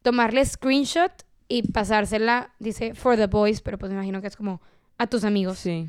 tomarle 0.02 0.44
screenshot 0.44 1.12
y 1.48 1.62
pasársela, 1.70 2.54
dice 2.58 2.94
for 2.94 3.16
the 3.16 3.26
boys, 3.26 3.60
pero 3.60 3.78
pues 3.78 3.90
me 3.90 3.96
imagino 3.96 4.20
que 4.20 4.28
es 4.28 4.36
como 4.36 4.60
a 4.98 5.06
tus 5.06 5.24
amigos. 5.24 5.58
Sí. 5.58 5.88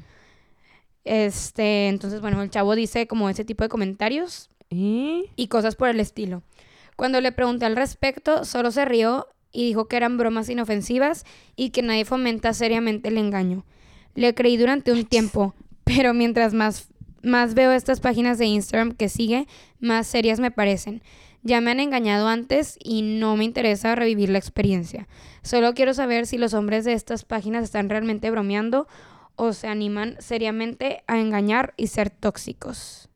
Este, 1.03 1.87
entonces, 1.87 2.21
bueno, 2.21 2.41
el 2.43 2.49
chavo 2.51 2.75
dice 2.75 3.07
como 3.07 3.29
ese 3.29 3.45
tipo 3.45 3.63
de 3.63 3.69
comentarios 3.69 4.50
¿Y? 4.72 5.30
y 5.36 5.47
cosas 5.47 5.76
por 5.76 5.89
el 5.89 5.99
estilo. 5.99 6.43
Cuando 6.95 7.19
le 7.19 7.32
pregunté 7.32 7.65
al 7.65 7.76
respecto, 7.76 8.45
solo 8.45 8.72
se 8.72 8.86
rió 8.86 9.28
y 9.51 9.65
dijo 9.65 9.88
que 9.88 9.97
eran 9.97 10.17
bromas 10.17 10.49
inofensivas 10.49 11.26
y 11.55 11.72
que 11.72 11.82
nadie 11.82 12.05
fomenta 12.05 12.53
seriamente 12.53 13.09
el 13.09 13.17
engaño. 13.17 13.65
Le 14.15 14.34
creí 14.34 14.57
durante 14.57 14.91
un 14.91 15.05
tiempo, 15.05 15.53
pero 15.84 16.13
mientras 16.13 16.53
más, 16.53 16.88
más 17.22 17.53
veo 17.53 17.72
estas 17.72 17.99
páginas 17.99 18.38
de 18.38 18.45
Instagram 18.45 18.93
que 18.93 19.09
sigue, 19.09 19.47
más 19.80 20.07
serias 20.07 20.39
me 20.39 20.51
parecen. 20.51 21.01
Ya 21.43 21.59
me 21.59 21.72
han 21.72 21.80
engañado 21.80 22.28
antes 22.28 22.78
y 22.84 23.01
no 23.01 23.36
me 23.36 23.45
interesa 23.45 23.95
revivir 23.95 24.30
la 24.30 24.38
experiencia. 24.38 25.07
Solo 25.41 25.74
quiero 25.74 25.93
saber 25.93 26.28
si 26.28 26.38
los 26.38 26.53
hombres 26.53 26.86
de 26.86 26.93
estas 26.93 27.26
páginas 27.26 27.63
están 27.63 27.89
realmente 27.89 28.30
bromeando 28.30 28.88
o 29.36 29.53
se 29.53 29.67
animan 29.67 30.17
seriamente 30.19 31.03
a 31.07 31.19
engañar 31.19 31.74
y 31.78 31.88
ser 31.88 32.11
tóxicos. 32.11 33.11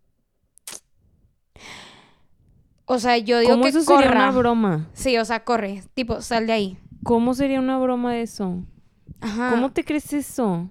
O 2.86 3.00
sea, 3.00 3.18
yo 3.18 3.40
digo 3.40 3.52
¿Cómo 3.54 3.64
que 3.64 3.70
eso 3.70 3.82
sería 3.82 4.08
corra. 4.08 4.30
una 4.30 4.32
broma? 4.38 4.90
Sí, 4.94 5.18
o 5.18 5.26
sea, 5.26 5.44
corre. 5.44 5.82
Tipo, 5.94 6.22
sal 6.22 6.46
de 6.48 6.54
ahí. 6.54 6.78
¿Cómo 7.04 7.34
sería 7.34 7.60
una 7.60 7.78
broma 7.80 8.18
eso? 8.20 8.64
Ajá. 9.22 9.50
¿Cómo 9.52 9.72
te 9.72 9.84
crees 9.84 10.12
eso? 10.14 10.70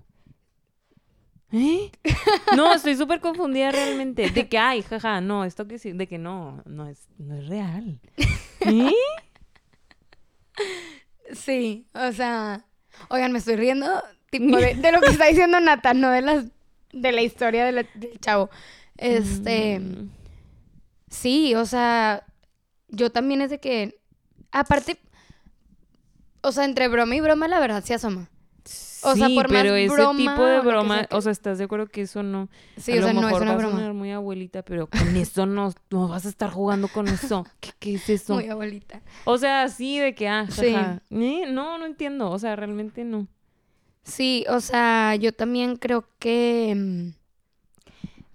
¿Eh? 1.52 1.90
No, 2.56 2.72
estoy 2.74 2.96
súper 2.96 3.20
confundida 3.20 3.70
realmente. 3.72 4.30
De 4.30 4.48
que, 4.48 4.58
ay, 4.58 4.82
jaja, 4.82 5.20
no, 5.20 5.44
esto 5.44 5.66
que 5.66 5.78
sí, 5.78 5.92
de 5.92 6.06
que 6.06 6.18
no, 6.18 6.62
no 6.66 6.86
es, 6.88 7.08
no 7.18 7.34
es 7.36 7.48
real. 7.48 8.00
¿Eh? 8.60 8.92
Sí, 11.32 11.86
o 11.94 12.12
sea, 12.12 12.64
oigan, 13.08 13.32
me 13.32 13.38
estoy 13.38 13.56
riendo 13.56 13.86
tipo 14.30 14.56
de, 14.58 14.74
de 14.74 14.92
lo 14.92 15.00
que 15.00 15.08
está 15.10 15.26
diciendo 15.26 15.58
Nathan, 15.58 16.00
no 16.00 16.10
de 16.10 16.20
las 16.22 16.44
de 16.92 17.12
la 17.12 17.22
historia 17.22 17.64
de 17.64 17.72
la- 17.72 17.86
del 17.94 18.18
chavo. 18.20 18.50
Este, 18.96 19.80
Mm. 19.80 20.10
Sí, 21.14 21.54
o 21.54 21.64
sea, 21.66 22.26
yo 22.88 23.10
también 23.10 23.40
es 23.40 23.50
de 23.50 23.60
que 23.60 24.00
aparte 24.52 24.98
o 26.42 26.52
sea, 26.52 26.64
entre 26.64 26.88
broma 26.88 27.16
y 27.16 27.20
broma 27.20 27.48
la 27.48 27.58
verdad 27.60 27.82
se 27.82 27.94
asoma. 27.94 28.28
O 29.02 29.14
sea, 29.16 29.26
Sí, 29.28 29.34
por 29.34 29.50
más 29.50 29.62
pero 29.62 29.74
ese 29.74 29.94
broma 29.94 30.18
tipo 30.18 30.44
de 30.44 30.60
broma, 30.60 30.98
sea 31.00 31.08
o 31.10 31.20
sea, 31.20 31.32
¿estás 31.32 31.58
de 31.58 31.64
acuerdo 31.64 31.86
que 31.86 32.02
eso 32.02 32.22
no? 32.22 32.48
Sí, 32.76 32.92
a 32.92 32.96
o 32.96 33.00
lo 33.00 33.04
sea, 33.04 33.12
no 33.14 33.20
es 33.20 33.26
mejor 33.26 33.42
una 33.42 33.52
a 33.52 33.56
broma. 33.56 33.74
sonar 33.76 33.94
muy 33.94 34.12
abuelita, 34.12 34.62
pero 34.62 34.86
con 34.88 35.16
eso 35.16 35.46
no, 35.46 35.72
no 35.90 36.08
vas 36.08 36.24
a 36.26 36.28
estar 36.30 36.50
jugando 36.50 36.88
con 36.88 37.08
eso. 37.08 37.46
¿Qué, 37.60 37.70
qué 37.78 37.94
es 37.94 38.08
eso? 38.08 38.34
Muy 38.34 38.48
abuelita. 38.48 39.02
O 39.24 39.36
sea, 39.38 39.68
sí, 39.68 39.98
de 39.98 40.14
que, 40.14 40.28
ah, 40.28 40.46
Sí. 40.50 40.74
¿Eh? 41.10 41.44
No, 41.48 41.78
no 41.78 41.86
entiendo. 41.86 42.30
O 42.30 42.38
sea, 42.38 42.56
realmente 42.56 43.04
no. 43.04 43.26
Sí, 44.02 44.44
o 44.48 44.60
sea, 44.60 45.14
yo 45.16 45.32
también 45.32 45.76
creo 45.76 46.06
que 46.18 46.74
mm, 46.76 47.08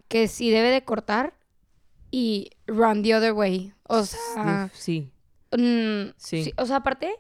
que 0.08 0.28
sí 0.28 0.50
debe 0.50 0.70
de 0.70 0.84
cortar 0.84 1.34
y 2.12 2.52
run 2.68 3.04
the 3.04 3.16
other 3.16 3.34
way. 3.34 3.74
O 3.88 4.04
sea, 4.04 4.70
sí. 4.74 5.12
Mm, 5.52 6.12
Sí. 6.18 6.44
sí, 6.46 6.54
O 6.58 6.66
sea, 6.66 6.78
aparte. 6.78 7.14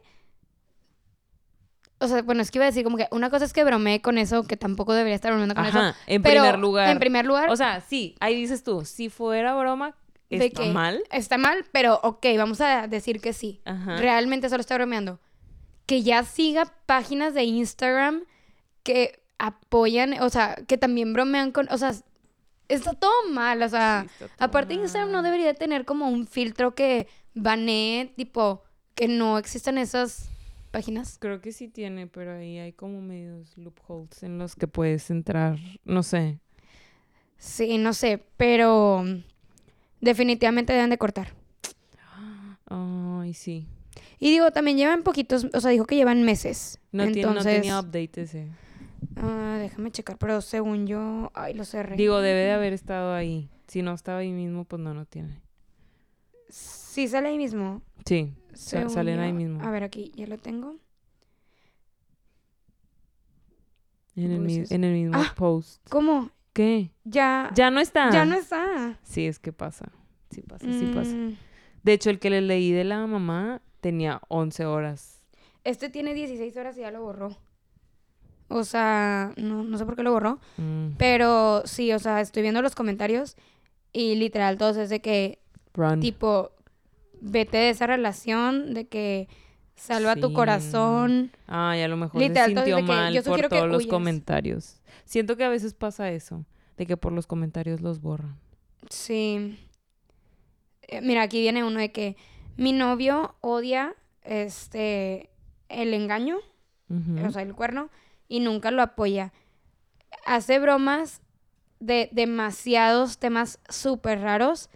O 2.01 2.07
sea, 2.07 2.21
bueno, 2.21 2.41
es 2.41 2.49
que 2.49 2.59
iba 2.59 2.65
a 2.65 2.69
decir 2.69 2.83
como 2.85 2.95
que 2.95 3.07
una 3.11 3.29
cosa 3.29 3.43
es 3.43 3.51
que 3.51 3.63
bromeé 3.63 4.01
con 4.01 4.17
eso, 4.17 4.43
que 4.43 4.55
tampoco 4.55 4.93
debería 4.93 5.15
estar 5.15 5.31
bromeando 5.31 5.55
con 5.55 5.65
Ajá, 5.65 5.89
eso. 5.89 5.97
en 6.07 6.21
pero 6.21 6.41
primer 6.41 6.59
lugar. 6.59 6.89
En 6.89 6.99
primer 6.99 7.25
lugar, 7.25 7.49
O 7.49 7.55
sea, 7.57 7.81
sí, 7.81 8.15
ahí 8.21 8.35
dices 8.35 8.63
tú, 8.63 8.85
si 8.85 9.09
fuera 9.09 9.53
broma, 9.55 9.95
está 10.29 10.61
que- 10.63 10.71
mal. 10.71 11.03
está 11.11 11.37
mal, 11.37 11.65
pero 11.73 11.99
ok, 12.03 12.25
vamos 12.37 12.61
a 12.61 12.87
decir 12.87 13.19
que 13.19 13.33
sí. 13.33 13.59
Ajá. 13.65 13.97
Realmente 13.97 14.47
solo 14.47 14.61
está 14.61 14.75
bromeando. 14.75 15.19
Que 15.85 16.01
ya 16.01 16.23
siga 16.23 16.71
páginas 16.85 17.33
de 17.33 17.43
Instagram 17.43 18.23
que 18.83 19.21
apoyan, 19.37 20.21
o 20.21 20.29
sea, 20.29 20.55
que 20.67 20.77
también 20.77 21.11
bromean 21.11 21.51
con. 21.51 21.67
O 21.69 21.77
sea, 21.77 21.93
está 22.69 22.93
todo 22.93 23.11
mal, 23.31 23.61
o 23.61 23.67
sea. 23.69 24.05
Sí, 24.17 24.25
Aparte, 24.39 24.73
Instagram 24.75 25.11
no 25.11 25.21
debería 25.23 25.53
tener 25.53 25.83
como 25.85 26.07
un 26.07 26.25
filtro 26.27 26.73
que 26.75 27.07
banee, 27.33 28.13
tipo, 28.15 28.63
que 28.95 29.07
no 29.07 29.37
existan 29.37 29.77
esas 29.77 30.29
páginas. 30.71 31.17
Creo 31.19 31.41
que 31.41 31.51
sí 31.51 31.67
tiene, 31.67 32.07
pero 32.07 32.33
ahí 32.37 32.57
hay 32.59 32.71
como 32.73 33.01
medios 33.01 33.57
loopholes 33.57 34.23
en 34.23 34.37
los 34.37 34.55
que 34.55 34.67
puedes 34.67 35.09
entrar, 35.09 35.57
no 35.83 36.03
sé. 36.03 36.39
Sí, 37.37 37.77
no 37.77 37.93
sé, 37.93 38.23
pero 38.37 39.03
definitivamente 40.01 40.73
deben 40.73 40.89
de 40.89 40.97
cortar. 40.97 41.33
Ay, 42.67 43.33
sí. 43.33 43.65
Y 44.19 44.31
digo, 44.31 44.51
también 44.51 44.77
llevan 44.77 45.03
poquitos, 45.03 45.47
o 45.53 45.61
sea, 45.61 45.71
dijo 45.71 45.85
que 45.85 45.95
llevan 45.95 46.23
meses. 46.23 46.79
No, 46.91 47.03
tiene- 47.05 47.21
no 47.23 47.27
Entonces, 47.29 47.53
tenía 47.61 47.79
update 47.79 48.21
ese. 48.21 48.47
Ah, 49.17 49.57
déjame 49.59 49.91
checar, 49.91 50.17
pero 50.17 50.41
según 50.41 50.87
yo, 50.87 51.31
ay, 51.33 51.53
lo 51.53 51.65
cerré. 51.65 51.95
Digo, 51.95 52.19
debe 52.21 52.39
de 52.41 52.51
haber 52.51 52.73
estado 52.73 53.13
ahí. 53.13 53.49
Si 53.67 53.81
no 53.81 53.93
estaba 53.93 54.19
ahí 54.19 54.31
mismo, 54.31 54.65
pues 54.65 54.81
no, 54.81 54.93
no 54.93 55.05
tiene. 55.05 55.41
sí 56.49 57.07
sale 57.07 57.29
ahí 57.29 57.37
mismo. 57.37 57.81
Sí, 58.05 58.33
según 58.53 58.89
salen 58.89 59.19
ahí 59.19 59.29
yo. 59.29 59.35
mismo. 59.35 59.61
A 59.61 59.69
ver, 59.71 59.83
aquí, 59.83 60.11
ya 60.15 60.25
lo 60.27 60.37
tengo. 60.37 60.75
En 64.15 64.31
el, 64.31 64.39
mi- 64.39 64.57
Voices. 64.57 64.71
en 64.71 64.83
el 64.83 64.93
mismo 64.93 65.17
Ah. 65.17 65.33
post. 65.35 65.81
¿Cómo? 65.89 66.31
¿Qué? 66.53 66.91
Ya, 67.05 67.51
Ya 67.55 67.71
no 67.71 67.79
está. 67.79 68.09
ya 68.11 68.25
no 68.25 68.35
está. 68.35 68.99
Sí, 69.03 69.25
es 69.27 69.39
que 69.39 69.53
pasa. 69.53 69.91
Sí 70.31 70.41
pasa, 70.41 70.65
sí 70.65 70.91
pasa. 70.93 71.15
Mm, 71.15 71.37
De 71.83 71.93
hecho, 71.93 72.09
el 72.09 72.19
que 72.19 72.29
le 72.29 72.41
leí 72.41 72.71
de 72.71 72.83
la 72.83 73.05
mamá 73.07 73.61
tenía 73.81 74.21
11 74.27 74.65
horas. 74.65 75.23
Este 75.63 75.89
tiene 75.89 76.13
16 76.13 76.55
horas 76.57 76.77
y 76.77 76.81
ya 76.81 76.91
lo 76.91 77.01
borró. 77.01 77.37
O 78.49 78.63
sea, 78.63 79.31
no, 79.37 79.63
no 79.63 79.77
sé 79.77 79.85
por 79.85 79.95
qué 79.95 80.03
lo 80.03 80.11
borró. 80.11 80.39
Mm, 80.57 80.89
Pero 80.97 81.61
sí, 81.65 81.93
o 81.93 81.99
sea, 81.99 82.19
estoy 82.19 82.41
viendo 82.41 82.61
los 82.61 82.75
comentarios 82.75 83.37
y 83.93 84.15
literal 84.15 84.57
todos 84.57 84.77
es 84.77 84.89
de 84.89 85.01
que, 85.01 85.39
Run. 85.73 85.99
tipo, 85.99 86.51
vete 87.21 87.57
de 87.57 87.69
esa 87.69 87.87
relación, 87.87 88.73
de 88.73 88.87
que 88.87 89.27
salva 89.75 90.15
tu 90.15 90.33
corazón. 90.33 91.31
Ay, 91.47 91.81
a 91.81 91.87
lo 91.87 91.95
mejor 91.97 92.21
Literal, 92.21 92.49
se 92.51 92.55
sintió 92.55 92.75
de 92.77 92.81
que 92.81 92.87
mal 92.87 93.13
yo 93.13 93.23
por 93.23 93.41
que 93.41 93.49
todos 93.49 93.67
los 93.69 93.85
comentarios. 93.87 94.81
Siento 95.05 95.37
que 95.37 95.43
a 95.43 95.49
veces 95.49 95.73
pasa 95.73 96.11
eso, 96.11 96.45
de 96.77 96.85
que 96.85 96.97
por 96.97 97.11
los 97.13 97.27
comentarios 97.27 97.81
los 97.81 98.01
borran. 98.01 98.37
Sí. 98.89 99.59
Eh, 100.83 101.01
Mira, 101.01 101.21
aquí 101.23 101.39
viene 101.41 101.63
uno 101.63 101.79
de 101.79 101.91
que 101.91 102.17
mi 102.57 102.73
novio 102.73 103.35
odia 103.41 103.95
este 104.23 105.29
el 105.69 105.93
engaño, 105.93 106.37
o 107.23 107.29
sea, 107.31 107.43
el 107.43 107.53
cuerno, 107.53 107.89
y 108.29 108.39
nunca 108.39 108.71
lo 108.71 108.81
apoya. 108.81 109.33
Hace 110.25 110.59
bromas 110.59 111.21
de 111.81 112.07
demasiados 112.13 113.17
temas 113.17 113.59
súper 113.67 114.21
raros, 114.21 114.69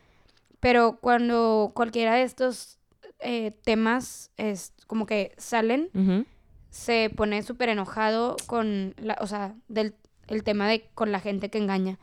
pero 0.60 0.97
cuando 0.99 1.72
cualquiera 1.74 2.16
de 2.16 2.24
estos 2.24 2.80
eh, 3.20 3.51
temas 3.64 4.32
es 4.38 4.74
como 4.88 5.06
que 5.06 5.34
salen, 5.38 5.89
se 6.70 7.10
pone 7.16 7.43
súper 7.43 7.70
enojado 7.70 8.36
con 8.47 8.95
la, 8.97 9.18
o 9.22 9.28
sea, 9.28 9.56
del 9.70 9.95
el 10.28 10.43
tema 10.43 10.68
de 10.68 10.89
con 10.95 11.12
la 11.12 11.20
gente 11.20 11.49
que 11.49 11.58
engaña. 11.58 11.99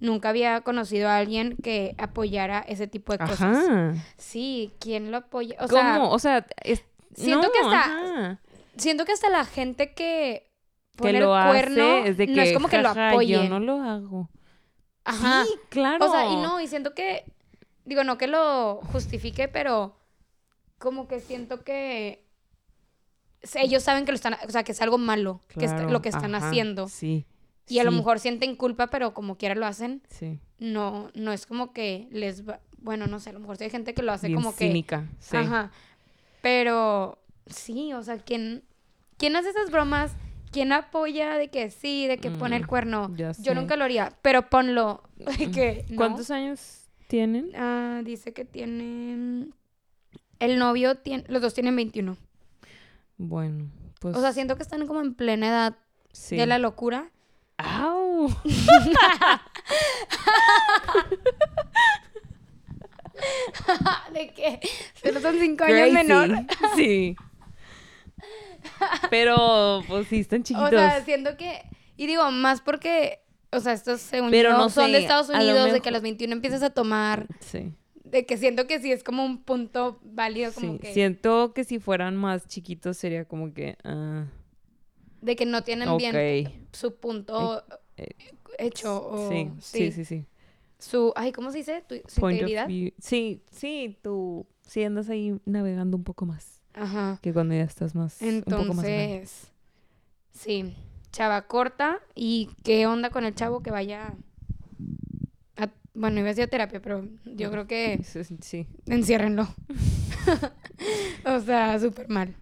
Nunca 0.00 0.30
había 0.30 0.60
conocido 0.62 1.08
a 1.08 1.16
alguien 1.18 1.56
que 1.62 1.94
apoyara 1.98 2.58
ese 2.58 2.88
tipo 2.88 3.12
de 3.12 3.18
cosas. 3.20 3.40
Ajá. 3.68 3.94
Sí, 4.18 4.72
¿quién 4.80 5.12
lo 5.12 5.18
apoya? 5.18 5.54
O 5.60 5.68
¿Cómo? 5.68 5.80
sea, 5.80 6.02
o 6.02 6.18
sea, 6.18 6.46
es- 6.64 6.84
siento 7.14 7.46
no, 7.46 7.52
que 7.52 7.58
hasta- 7.60 7.80
ajá. 7.84 8.40
siento 8.76 9.04
que 9.04 9.12
hasta 9.12 9.30
la 9.30 9.44
gente 9.44 9.94
que 9.94 10.50
que 11.00 11.12
lo 11.12 11.36
el 11.36 11.46
cuerno 11.48 11.84
hace 11.98 12.08
es 12.10 12.16
de 12.16 12.26
que 12.26 12.32
no 12.34 12.42
es 12.42 12.52
como 12.52 12.68
que 12.68 12.78
lo 12.82 12.88
"Jaja, 12.88 13.10
apoyen. 13.10 13.42
Yo 13.44 13.48
no 13.48 13.60
lo 13.60 13.82
hago. 13.82 14.30
Ajá. 15.04 15.44
Sí, 15.44 15.54
claro. 15.68 16.04
O 16.06 16.10
sea, 16.10 16.30
y 16.30 16.36
no, 16.36 16.60
y 16.60 16.66
siento 16.66 16.94
que, 16.94 17.24
digo, 17.84 18.04
no 18.04 18.16
que 18.18 18.26
lo 18.26 18.80
justifique, 18.92 19.48
pero 19.48 19.96
como 20.78 21.08
que 21.08 21.20
siento 21.20 21.62
que 21.64 22.24
ellos 23.54 23.82
saben 23.82 24.04
que 24.06 24.12
lo 24.12 24.16
están, 24.16 24.36
o 24.46 24.50
sea, 24.50 24.64
que 24.64 24.72
es 24.72 24.80
algo 24.80 24.96
malo, 24.98 25.40
que 25.48 25.66
es 25.66 25.72
Claro, 25.72 25.90
lo 25.90 26.00
que 26.00 26.08
están 26.08 26.34
ajá, 26.34 26.48
haciendo. 26.48 26.88
Sí. 26.88 27.26
Y 27.68 27.78
a 27.78 27.84
lo 27.84 27.92
mejor 27.92 28.18
sienten 28.20 28.56
culpa, 28.56 28.86
pero 28.88 29.14
como 29.14 29.36
quiera 29.36 29.54
lo 29.54 29.66
hacen. 29.66 30.02
Sí. 30.08 30.38
No, 30.58 31.10
no 31.14 31.32
es 31.32 31.46
como 31.46 31.72
que 31.72 32.08
les 32.10 32.48
va, 32.48 32.60
bueno, 32.78 33.06
no 33.06 33.20
sé, 33.20 33.30
a 33.30 33.32
lo 33.34 33.40
mejor 33.40 33.56
sí 33.56 33.64
hay 33.64 33.70
gente 33.70 33.94
que 33.94 34.02
lo 34.02 34.12
hace 34.12 34.28
Bien 34.28 34.38
como 34.38 34.54
que 34.54 34.66
cínica. 34.68 35.08
Sí. 35.18 35.36
Ajá. 35.36 35.70
Pero 36.42 37.18
sí, 37.46 37.92
o 37.94 38.02
sea, 38.02 38.18
¿quién, 38.18 38.64
¿quién 39.16 39.36
hace 39.36 39.50
esas 39.50 39.70
bromas? 39.70 40.12
¿Quién 40.54 40.72
apoya 40.72 41.36
de 41.36 41.48
que 41.48 41.68
sí, 41.72 42.06
de 42.06 42.18
que 42.18 42.30
pone 42.30 42.54
el 42.54 42.62
Mm, 42.62 42.66
cuerno? 42.66 43.10
Yo 43.40 43.56
nunca 43.56 43.74
lo 43.74 43.82
haría, 43.82 44.12
pero 44.22 44.48
ponlo. 44.48 45.02
que, 45.52 45.84
¿no? 45.88 45.96
¿Cuántos 45.96 46.30
años 46.30 46.86
tienen? 47.08 47.50
Ah, 47.56 48.02
dice 48.04 48.32
que 48.32 48.44
tienen... 48.44 49.52
El 50.38 50.60
novio 50.60 50.94
tiene... 50.94 51.24
Los 51.26 51.42
dos 51.42 51.54
tienen 51.54 51.74
21. 51.74 52.16
Bueno, 53.18 53.66
pues. 53.98 54.16
O 54.16 54.20
sea, 54.20 54.32
siento 54.32 54.54
que 54.56 54.62
están 54.62 54.86
como 54.86 55.00
en 55.00 55.14
plena 55.14 55.48
edad 55.48 55.76
sí. 56.12 56.36
de 56.36 56.46
la 56.46 56.58
locura. 56.58 57.10
¡Au! 57.56 58.28
de 64.12 64.32
que 64.34 64.60
solo 65.02 65.20
son 65.20 65.36
5 65.36 65.64
años 65.64 65.92
menor. 65.92 66.30
Sí. 66.76 67.16
Pero, 69.10 69.82
pues 69.86 70.08
sí, 70.08 70.20
están 70.20 70.42
chiquitos. 70.42 70.68
O 70.68 70.76
sea, 70.76 71.04
siento 71.04 71.36
que... 71.36 71.62
Y 71.96 72.06
digo, 72.06 72.30
más 72.30 72.60
porque... 72.60 73.20
O 73.50 73.60
sea, 73.60 73.72
estos 73.72 74.00
según 74.00 74.30
Pero 74.30 74.50
yo, 74.50 74.58
no 74.58 74.68
son 74.68 74.90
de 74.90 74.98
Estados 74.98 75.28
Unidos, 75.28 75.72
de 75.72 75.80
que 75.80 75.88
a 75.88 75.92
los 75.92 76.02
21 76.02 76.32
empiezas 76.32 76.62
a 76.62 76.70
tomar... 76.70 77.26
sí. 77.40 77.72
De 78.04 78.26
que 78.26 78.36
siento 78.36 78.68
que 78.68 78.80
sí 78.80 78.92
es 78.92 79.02
como 79.02 79.24
un 79.24 79.42
punto 79.42 79.98
válido, 80.04 80.52
como 80.52 80.74
sí. 80.74 80.78
que... 80.78 80.94
Siento 80.94 81.52
que 81.52 81.64
si 81.64 81.80
fueran 81.80 82.14
más 82.14 82.46
chiquitos 82.46 82.96
sería 82.96 83.24
como 83.24 83.52
que. 83.52 83.76
ah, 83.82 84.26
De 85.20 85.34
que 85.34 85.46
no 85.46 85.64
tienen 85.64 85.96
bien 85.96 86.68
su 86.70 86.94
punto 86.94 87.64
eh, 87.96 88.14
hecho 88.58 89.04
o... 89.04 89.30
sí, 89.30 89.50
sí, 89.58 89.90
sí, 89.90 90.04
sí. 90.04 90.26
Su... 90.78 91.12
Ay, 91.16 91.32
¿cómo 91.32 91.50
se 91.50 91.58
dice? 91.58 91.82
Tu, 91.88 91.96
su 92.06 92.30
integridad. 92.30 92.68
Sí, 92.98 93.42
sí, 93.50 93.98
tú 94.00 94.46
sí 94.62 94.84
andas 94.84 95.08
ahí 95.08 95.34
navegando 95.44 95.96
un 95.96 96.04
poco 96.04 96.24
más 96.24 96.53
Ajá. 96.74 97.18
que 97.22 97.32
cuando 97.32 97.54
ya 97.54 97.62
estás 97.62 97.94
más. 97.94 98.20
un 98.20 98.42
poco 98.42 98.74
más 98.74 98.84
grande. 98.84 99.12
Entonces... 99.14 99.48
Sí. 100.32 100.74
Chava 101.12 101.42
corta. 101.42 102.00
¿Y 102.14 102.50
qué 102.64 102.86
onda 102.86 103.10
con 103.10 103.24
el 103.24 103.34
chavo 103.34 103.62
que 103.62 103.70
vaya... 103.70 104.14
a- 105.56 105.68
Bueno, 105.94 106.18
iba 106.18 106.26
a 106.28 106.30
decir 106.30 106.44
a 106.44 106.48
terapia, 106.48 106.80
pero 106.82 107.06
yo 107.24 107.50
creo 107.50 107.66
que 107.66 108.00
Sí, 108.04 108.24
sí, 108.24 108.36
sí. 108.40 108.66
enciérrenlo. 108.86 109.46
o 111.26 111.40
sea, 111.40 111.78
súper 111.78 112.08
mal. 112.08 112.34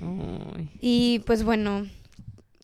Ay. 0.00 0.70
Y 0.80 1.20
pues 1.26 1.42
bueno, 1.44 1.86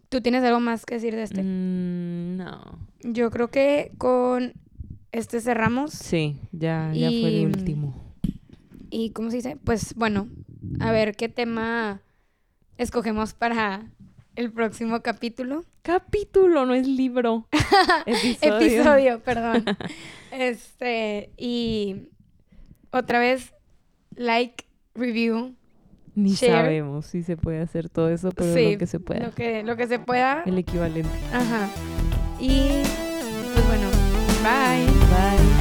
¿tú 0.08 0.20
tienes 0.20 0.44
algo 0.44 0.60
más 0.60 0.84
que 0.86 0.94
decir 0.96 1.14
de 1.14 1.22
este? 1.24 1.42
Mm, 1.42 2.36
no. 2.36 2.78
Yo 3.02 3.30
creo 3.30 3.48
que 3.48 3.92
con 3.98 4.52
este 5.12 5.40
cerramos. 5.40 5.92
Sí, 5.92 6.36
ya, 6.52 6.92
ya 6.94 7.08
fue 7.08 7.28
el 7.40 7.46
último. 7.46 8.14
Y 8.90 9.10
¿cómo 9.10 9.30
se 9.30 9.36
dice? 9.36 9.56
Pues 9.64 9.94
bueno, 9.94 10.28
a 10.80 10.92
ver 10.92 11.16
qué 11.16 11.28
tema 11.28 12.00
escogemos 12.76 13.34
para 13.34 13.90
el 14.36 14.52
próximo 14.52 15.02
capítulo. 15.02 15.64
Capítulo, 15.82 16.64
no 16.64 16.74
es 16.74 16.86
libro. 16.86 17.48
Episodio. 18.06 18.56
Episodio, 18.56 19.20
perdón. 19.20 19.64
este, 20.30 21.32
y 21.36 22.08
otra 22.90 23.18
vez, 23.18 23.52
like, 24.14 24.64
review. 24.94 25.54
Ni 26.14 26.34
Share. 26.34 26.52
sabemos 26.52 27.06
si 27.06 27.22
se 27.22 27.36
puede 27.36 27.60
hacer 27.60 27.88
todo 27.88 28.10
eso, 28.10 28.30
pero 28.32 28.52
sí, 28.52 28.72
lo 28.72 28.78
que 28.78 28.86
se 28.86 29.00
pueda. 29.00 29.26
Lo 29.26 29.34
que, 29.34 29.62
lo 29.62 29.76
que 29.76 29.86
se 29.86 29.98
pueda. 29.98 30.42
El 30.46 30.58
equivalente. 30.58 31.10
Ajá. 31.32 31.68
Y 32.40 32.82
pues 33.54 33.66
bueno, 33.66 33.88
bye. 34.42 34.86
Bye. 34.86 35.57